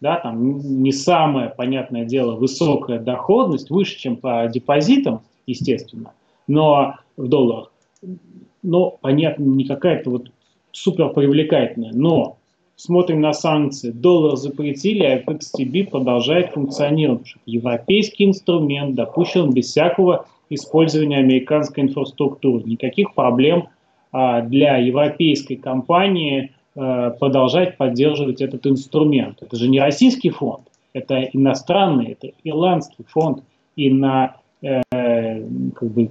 Да, 0.00 0.16
там 0.16 0.82
не 0.82 0.92
самое, 0.92 1.50
понятное 1.50 2.06
дело, 2.06 2.36
высокая 2.36 2.98
доходность, 2.98 3.68
выше, 3.70 3.98
чем 3.98 4.16
по 4.16 4.48
депозитам, 4.48 5.20
естественно, 5.46 6.12
но 6.46 6.96
в 7.16 7.28
долларах. 7.28 7.72
Но, 8.62 8.98
понятно, 9.00 9.44
не 9.44 9.64
какая-то 9.64 10.10
вот 10.10 10.30
супер 10.72 11.10
привлекательная. 11.10 11.92
Но 11.92 12.38
смотрим 12.76 13.20
на 13.20 13.32
санкции. 13.32 13.90
Доллар 13.90 14.36
запретили, 14.36 15.04
а 15.04 15.22
FXTB 15.22 15.90
продолжает 15.90 16.52
функционировать. 16.52 17.34
Европейский 17.46 18.24
инструмент 18.24 18.94
допущен 18.94 19.52
без 19.52 19.66
всякого 19.66 20.26
использования 20.50 21.18
американской 21.18 21.84
инфраструктуры. 21.84 22.64
Никаких 22.64 23.14
проблем 23.14 23.68
а, 24.12 24.42
для 24.42 24.76
европейской 24.76 25.56
компании 25.56 26.52
Э, 26.76 27.12
продолжать 27.20 27.76
поддерживать 27.76 28.40
этот 28.40 28.66
инструмент. 28.66 29.40
Это 29.40 29.54
же 29.54 29.68
не 29.68 29.78
российский 29.78 30.30
фонд, 30.30 30.62
это 30.92 31.22
иностранный, 31.22 32.16
это 32.18 32.32
ирландский 32.42 33.04
фонд. 33.04 33.44
И 33.76 33.90
на 33.90 34.36
э, 34.60 34.82
как 34.90 35.90
бы 35.90 36.10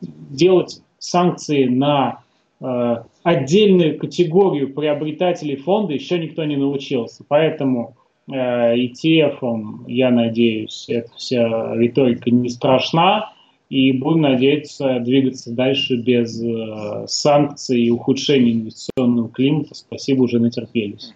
делать 0.00 0.80
санкции 0.98 1.64
на 1.66 2.22
э, 2.60 2.96
отдельную 3.22 3.98
категорию 3.98 4.72
приобретателей 4.72 5.56
фонда 5.56 5.94
еще 5.94 6.18
никто 6.18 6.44
не 6.44 6.56
научился. 6.56 7.24
Поэтому 7.26 7.96
э, 8.28 8.32
ETF, 8.32 9.84
я 9.86 10.10
надеюсь, 10.10 10.86
эта 10.88 11.10
вся 11.16 11.74
риторика 11.74 12.30
не 12.30 12.48
страшна 12.48 13.32
и 13.68 13.92
будем 13.92 14.22
надеяться 14.22 14.98
двигаться 15.00 15.52
дальше 15.52 15.96
без 15.96 16.42
э, 16.42 17.06
санкций 17.06 17.82
и 17.82 17.90
ухудшения 17.90 18.52
инвестиционного 18.52 19.28
климата. 19.28 19.74
Спасибо, 19.74 20.22
уже 20.22 20.38
натерпелись. 20.38 21.12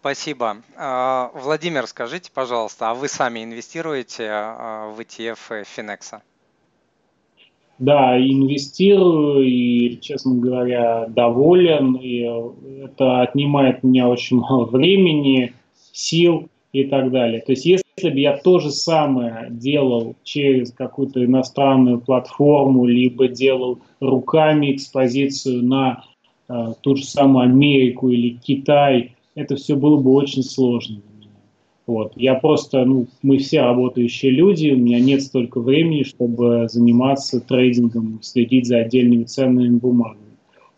Спасибо. 0.00 0.58
А, 0.76 1.30
Владимир, 1.34 1.86
скажите, 1.86 2.30
пожалуйста, 2.32 2.90
а 2.90 2.94
вы 2.94 3.08
сами 3.08 3.42
инвестируете 3.42 4.28
а, 4.30 4.90
в 4.90 5.00
ETF 5.00 5.64
Финекса? 5.64 6.22
Да, 7.78 8.16
инвестирую 8.16 9.44
и, 9.44 9.98
честно 10.00 10.36
говоря, 10.36 11.06
доволен. 11.08 11.96
И 11.96 12.20
это 12.84 13.22
отнимает 13.22 13.80
у 13.82 13.88
меня 13.88 14.08
очень 14.08 14.38
мало 14.38 14.64
времени, 14.64 15.52
сил 15.92 16.48
и 16.72 16.84
так 16.84 17.10
далее. 17.10 17.40
То 17.40 17.52
есть, 17.52 17.66
если 17.66 18.10
бы 18.10 18.20
я 18.20 18.36
то 18.36 18.60
же 18.60 18.70
самое 18.70 19.48
делал 19.50 20.14
через 20.22 20.72
какую-то 20.72 21.24
иностранную 21.24 22.00
платформу, 22.00 22.86
либо 22.86 23.28
делал 23.28 23.78
руками 24.00 24.72
экспозицию 24.72 25.64
на 25.64 26.04
э, 26.48 26.74
ту 26.80 26.96
же 26.96 27.04
самую 27.04 27.44
Америку 27.44 28.08
или 28.08 28.36
Китай, 28.36 29.12
это 29.34 29.56
все 29.56 29.74
было 29.76 30.00
бы 30.00 30.12
очень 30.12 30.42
сложно. 30.42 31.00
Вот. 31.86 32.12
Я 32.16 32.34
просто, 32.36 32.84
ну, 32.84 33.06
мы 33.22 33.38
все 33.38 33.60
работающие 33.60 34.32
люди, 34.32 34.70
у 34.70 34.76
меня 34.76 35.00
нет 35.00 35.22
столько 35.22 35.60
времени, 35.60 36.02
чтобы 36.02 36.66
заниматься 36.68 37.40
трейдингом, 37.40 38.20
следить 38.22 38.66
за 38.66 38.78
отдельными 38.78 39.24
ценными 39.24 39.76
бумагами. 39.76 40.20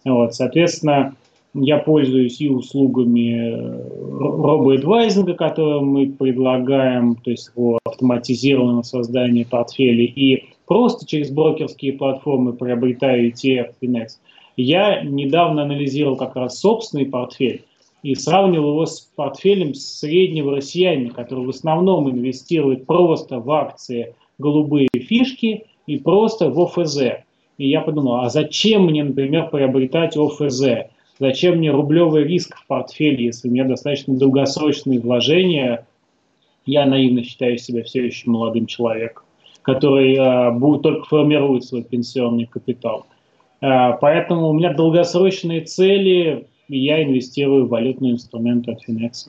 Вот. 0.04 0.34
Соответственно, 0.34 1.14
я 1.54 1.78
пользуюсь 1.78 2.40
и 2.40 2.48
услугами 2.48 3.50
э, 3.52 3.88
робоэдвайзинга, 4.18 5.34
которые 5.34 5.80
мы 5.80 6.08
предлагаем, 6.08 7.16
то 7.16 7.30
есть 7.30 7.50
его 7.56 7.78
автоматизированное 7.84 8.82
создание 8.82 9.46
портфелей, 9.46 10.06
и 10.06 10.44
просто 10.66 11.06
через 11.06 11.30
брокерские 11.30 11.94
платформы 11.94 12.52
приобретаю 12.52 13.30
ETF 13.30 13.74
Finex. 13.80 14.08
Я 14.56 15.02
недавно 15.02 15.62
анализировал 15.62 16.16
как 16.16 16.34
раз 16.36 16.58
собственный 16.58 17.06
портфель 17.06 17.62
и 18.06 18.14
сравнивал 18.14 18.70
его 18.70 18.86
с 18.86 19.00
портфелем 19.00 19.74
среднего 19.74 20.54
россиянина, 20.54 21.12
который 21.12 21.44
в 21.44 21.48
основном 21.48 22.08
инвестирует 22.08 22.86
просто 22.86 23.40
в 23.40 23.50
акции 23.50 24.14
голубые 24.38 24.88
фишки 24.94 25.64
и 25.88 25.98
просто 25.98 26.48
в 26.48 26.60
ОФЗ. 26.60 26.98
И 27.58 27.68
я 27.68 27.80
подумал, 27.80 28.20
а 28.20 28.30
зачем 28.30 28.84
мне, 28.84 29.02
например, 29.02 29.48
приобретать 29.50 30.16
ОФЗ? 30.16 30.86
Зачем 31.18 31.56
мне 31.56 31.72
рублевый 31.72 32.22
риск 32.22 32.56
в 32.56 32.66
портфеле, 32.68 33.24
если 33.24 33.48
у 33.48 33.50
меня 33.50 33.64
достаточно 33.64 34.16
долгосрочные 34.16 35.00
вложения? 35.00 35.84
Я 36.64 36.86
наивно 36.86 37.24
считаю 37.24 37.58
себя 37.58 37.82
все 37.82 38.06
еще 38.06 38.30
молодым 38.30 38.66
человеком, 38.66 39.24
который 39.62 40.14
э, 40.14 40.52
будет 40.52 40.82
только 40.82 41.06
формировать 41.06 41.64
свой 41.64 41.82
пенсионный 41.82 42.46
капитал. 42.46 43.06
Э, 43.60 43.94
поэтому 44.00 44.50
у 44.50 44.52
меня 44.52 44.72
долгосрочные 44.74 45.62
цели, 45.62 46.46
и 46.68 46.78
я 46.78 47.02
инвестирую 47.02 47.66
в 47.66 47.68
валютные 47.68 48.12
инструменты 48.12 48.72
от 48.72 48.86
Finex. 48.88 49.28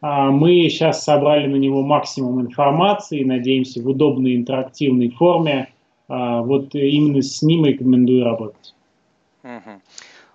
А, 0.00 0.30
мы 0.30 0.68
сейчас 0.68 1.04
собрали 1.04 1.46
на 1.46 1.56
него 1.56 1.82
максимум 1.82 2.42
информации, 2.42 3.24
надеемся, 3.24 3.80
в 3.80 3.88
удобной 3.88 4.36
интерактивной 4.36 5.08
форме. 5.10 5.72
А, 6.08 6.42
вот 6.42 6.74
именно 6.74 7.22
с 7.22 7.40
ним 7.40 7.64
рекомендую 7.64 8.24
работать. 8.24 8.74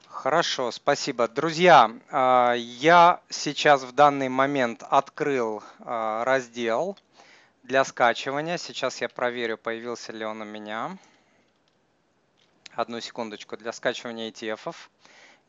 Хорошо, 0.08 0.72
спасибо. 0.72 1.28
Друзья, 1.28 1.92
а, 2.10 2.56
я 2.56 3.20
сейчас 3.30 3.84
в 3.84 3.94
данный 3.94 4.30
момент 4.30 4.84
открыл 4.90 5.62
раздел 5.80 6.98
для 7.70 7.86
скачивания. 7.86 8.58
Сейчас 8.58 9.00
я 9.00 9.08
проверю, 9.08 9.56
появился 9.56 10.12
ли 10.12 10.26
он 10.26 10.41
у 10.41 10.46
меня. 10.46 10.98
Одну 12.74 13.00
секундочку. 13.00 13.58
Для 13.58 13.72
скачивания 13.72 14.32
ETF, 14.32 14.76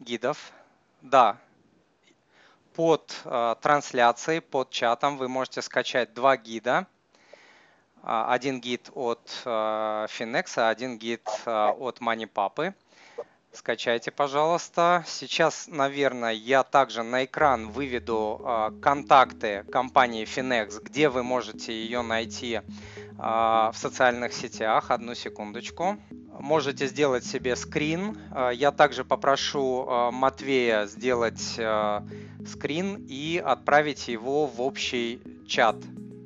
гидов. 0.01 0.52
Да, 1.01 1.38
под 2.74 3.18
э, 3.24 3.55
трансляцией, 3.62 4.42
под 4.42 4.68
чатом 4.68 5.16
вы 5.16 5.28
можете 5.28 5.62
скачать 5.62 6.12
два 6.12 6.36
гида. 6.36 6.86
А, 8.02 8.30
один 8.34 8.60
гид 8.60 8.90
от 8.94 9.42
э, 9.47 9.48
Finex, 9.48 10.59
а 10.59 10.68
один 10.68 10.98
гид 10.98 11.26
э, 11.47 11.51
от 11.51 12.01
MoneyPapы. 12.01 12.74
Скачайте, 13.52 14.12
пожалуйста. 14.12 15.05
Сейчас, 15.09 15.66
наверное, 15.66 16.32
я 16.32 16.62
также 16.62 17.02
на 17.02 17.24
экран 17.24 17.68
выведу 17.68 18.40
э, 18.44 18.70
контакты 18.81 19.64
компании 19.72 20.24
Finex, 20.24 20.81
где 20.81 21.09
вы 21.09 21.24
можете 21.24 21.72
ее 21.72 22.02
найти 22.02 22.60
э, 22.60 22.62
в 23.18 23.74
социальных 23.74 24.35
сетях. 24.35 24.93
Одну 24.93 25.16
секундочку. 25.16 25.98
можете 26.39 26.86
сделать 26.86 27.24
себе 27.24 27.56
скрин. 27.56 28.16
Я 28.52 28.70
также 28.70 29.05
попрошу 29.05 30.10
Матвея 30.12 30.86
сделать 30.86 31.59
скрин 32.47 33.05
и 33.09 33.43
отправить 33.44 34.06
его 34.06 34.47
в 34.47 34.60
общий 34.62 35.20
чат 35.48 35.77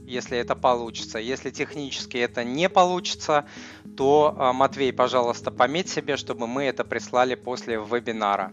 если 0.07 0.39
это 0.39 0.55
получится. 0.55 1.19
Если 1.19 1.51
технически 1.51 2.19
это 2.19 2.45
не 2.45 2.69
получится, 2.69 3.47
то, 3.97 4.35
а, 4.39 4.53
Матвей, 4.53 4.93
пожалуйста, 4.93 5.51
пометь 5.51 5.89
себе, 5.89 6.17
чтобы 6.17 6.47
мы 6.47 6.65
это 6.65 6.85
прислали 6.85 7.35
после 7.35 7.77
вебинара. 7.77 8.53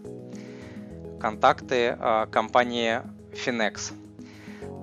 Контакты 1.20 1.96
а, 1.98 2.26
компании 2.26 3.02
Finex. 3.32 3.92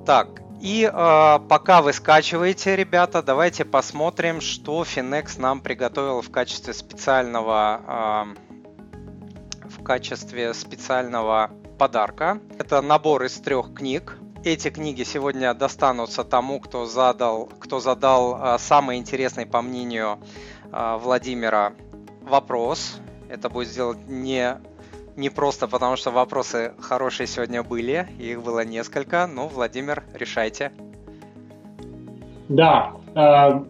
Так, 0.06 0.42
и 0.62 0.90
э, 0.92 1.40
пока 1.48 1.82
вы 1.82 1.94
скачиваете, 1.94 2.76
ребята, 2.76 3.22
давайте 3.22 3.64
посмотрим, 3.64 4.42
что 4.42 4.82
Finex 4.82 5.40
нам 5.40 5.62
приготовил 5.62 6.22
в 6.22 6.32
качестве 6.32 6.74
специального 6.74 8.36
в 9.64 9.84
качестве 9.84 10.54
специального 10.54 11.52
подарка. 11.78 12.40
Это 12.58 12.82
набор 12.82 13.24
из 13.24 13.34
трех 13.40 13.74
книг. 13.74 14.19
Эти 14.46 14.70
книги 14.70 15.04
сегодня 15.04 15.54
достанутся 15.54 16.24
тому, 16.24 16.62
кто 16.62 16.86
задал, 16.86 17.50
кто 17.60 17.82
задал 17.82 18.36
а, 18.40 18.58
самый 18.58 18.98
интересный, 18.98 19.46
по 19.46 19.62
мнению 19.62 20.20
а, 20.72 20.98
Владимира, 20.98 21.74
вопрос. 22.22 23.00
Это 23.28 23.50
будет 23.50 23.68
сделать 23.68 24.08
не, 24.08 24.58
не 25.18 25.30
просто 25.30 25.68
потому, 25.68 25.98
что 25.98 26.12
вопросы 26.12 26.72
хорошие 26.80 27.28
сегодня 27.28 27.64
были, 27.64 28.08
их 28.18 28.42
было 28.42 28.64
несколько, 28.64 29.28
но, 29.28 29.50
Владимир, 29.50 30.06
решайте. 30.14 30.72
Да, 32.48 32.94
а, 33.16 33.66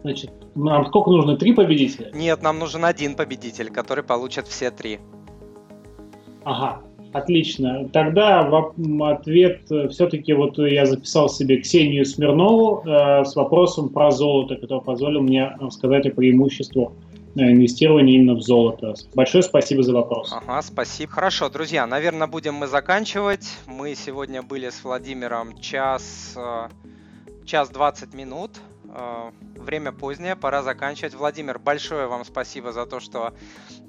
значит, 0.00 0.32
нам 0.54 0.86
сколько 0.86 1.10
нужно? 1.10 1.36
Три 1.36 1.52
победителя? 1.52 2.10
Нет, 2.14 2.40
нам 2.40 2.58
нужен 2.58 2.86
один 2.86 3.16
победитель, 3.16 3.70
который 3.70 4.02
получит 4.02 4.46
все 4.46 4.70
три. 4.70 4.98
Ага, 6.42 6.80
Отлично. 7.16 7.88
Тогда 7.94 8.40
ответ 8.40 9.60
э, 9.70 9.88
все-таки 9.88 10.34
вот 10.34 10.58
я 10.58 10.84
записал 10.84 11.30
себе 11.30 11.58
Ксению 11.62 12.04
Смирнову 12.04 12.82
э, 12.84 13.24
с 13.24 13.34
вопросом 13.34 13.88
про 13.88 14.10
золото, 14.10 14.56
который 14.56 14.82
позволил 14.82 15.22
мне 15.22 15.56
сказать 15.70 16.06
о 16.06 16.10
преимуществах 16.10 16.90
инвестирования 17.34 18.16
именно 18.16 18.34
в 18.34 18.42
золото. 18.42 18.94
Большое 19.14 19.42
спасибо 19.42 19.82
за 19.82 19.94
вопрос. 19.94 20.30
Ага, 20.30 20.60
спасибо. 20.60 21.10
Хорошо, 21.10 21.48
друзья, 21.48 21.86
наверное, 21.86 22.26
будем 22.26 22.54
мы 22.54 22.66
заканчивать. 22.66 23.46
Мы 23.66 23.94
сегодня 23.94 24.42
были 24.42 24.68
с 24.68 24.84
Владимиром 24.84 25.58
час, 25.58 26.34
э, 26.36 26.68
час 27.46 27.70
20 27.70 28.12
минут. 28.12 28.50
Э, 28.98 29.30
время 29.56 29.92
позднее, 29.92 30.36
пора 30.36 30.62
заканчивать. 30.62 31.14
Владимир, 31.14 31.58
большое 31.58 32.06
вам 32.06 32.24
спасибо 32.24 32.72
за 32.72 32.86
то, 32.86 32.98
что 32.98 33.34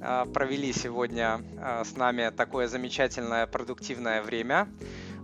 э, 0.01 0.25
провели 0.33 0.73
сегодня 0.73 1.41
э, 1.57 1.83
с 1.85 1.95
нами 1.95 2.29
такое 2.29 2.67
замечательное, 2.67 3.47
продуктивное 3.47 4.21
время. 4.21 4.67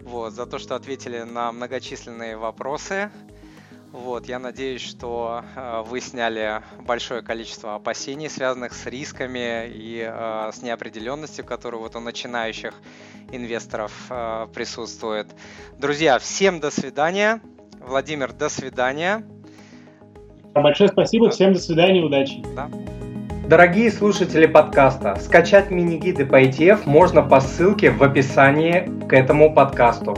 Вот, 0.02 0.34
за 0.34 0.46
то, 0.46 0.58
что 0.58 0.76
ответили 0.76 1.24
на 1.24 1.52
многочисленные 1.52 2.38
вопросы. 2.38 3.12
Вот, 3.92 4.26
я 4.26 4.40
надеюсь, 4.40 4.82
что 4.82 5.44
вы 5.86 6.02
сняли 6.02 6.64
большое 6.80 7.22
количество 7.22 7.76
опасений, 7.76 8.28
связанных 8.30 8.74
с 8.74 8.86
рисками 8.86 9.68
и 9.68 10.04
э, 10.08 10.52
с 10.54 10.62
неопределенностью, 10.62 11.46
которая 11.46 11.82
вот 11.82 11.96
у 11.96 12.00
начинающих 12.00 12.74
инвесторов 13.32 13.92
э, 14.10 14.48
присутствует. 14.54 15.28
Друзья, 15.78 16.20
всем 16.20 16.62
до 16.62 16.72
свидания. 16.72 17.42
Владимир, 17.82 18.32
до 18.32 18.48
свидания. 18.48 19.24
Большое 20.54 20.90
спасибо, 20.90 21.30
всем 21.32 21.54
до 21.54 21.60
свидания, 21.60 22.02
удачи. 22.02 22.44
Да. 22.56 22.70
Дорогие 23.48 23.92
слушатели 23.92 24.46
подкаста, 24.46 25.18
скачать 25.20 25.72
мини-гиды 25.72 26.26
по 26.26 26.42
ETF 26.42 26.82
можно 26.86 27.24
по 27.24 27.40
ссылке 27.40 27.90
в 27.90 28.04
описании 28.04 28.88
к 29.08 29.14
этому 29.14 29.54
подкасту. 29.54 30.16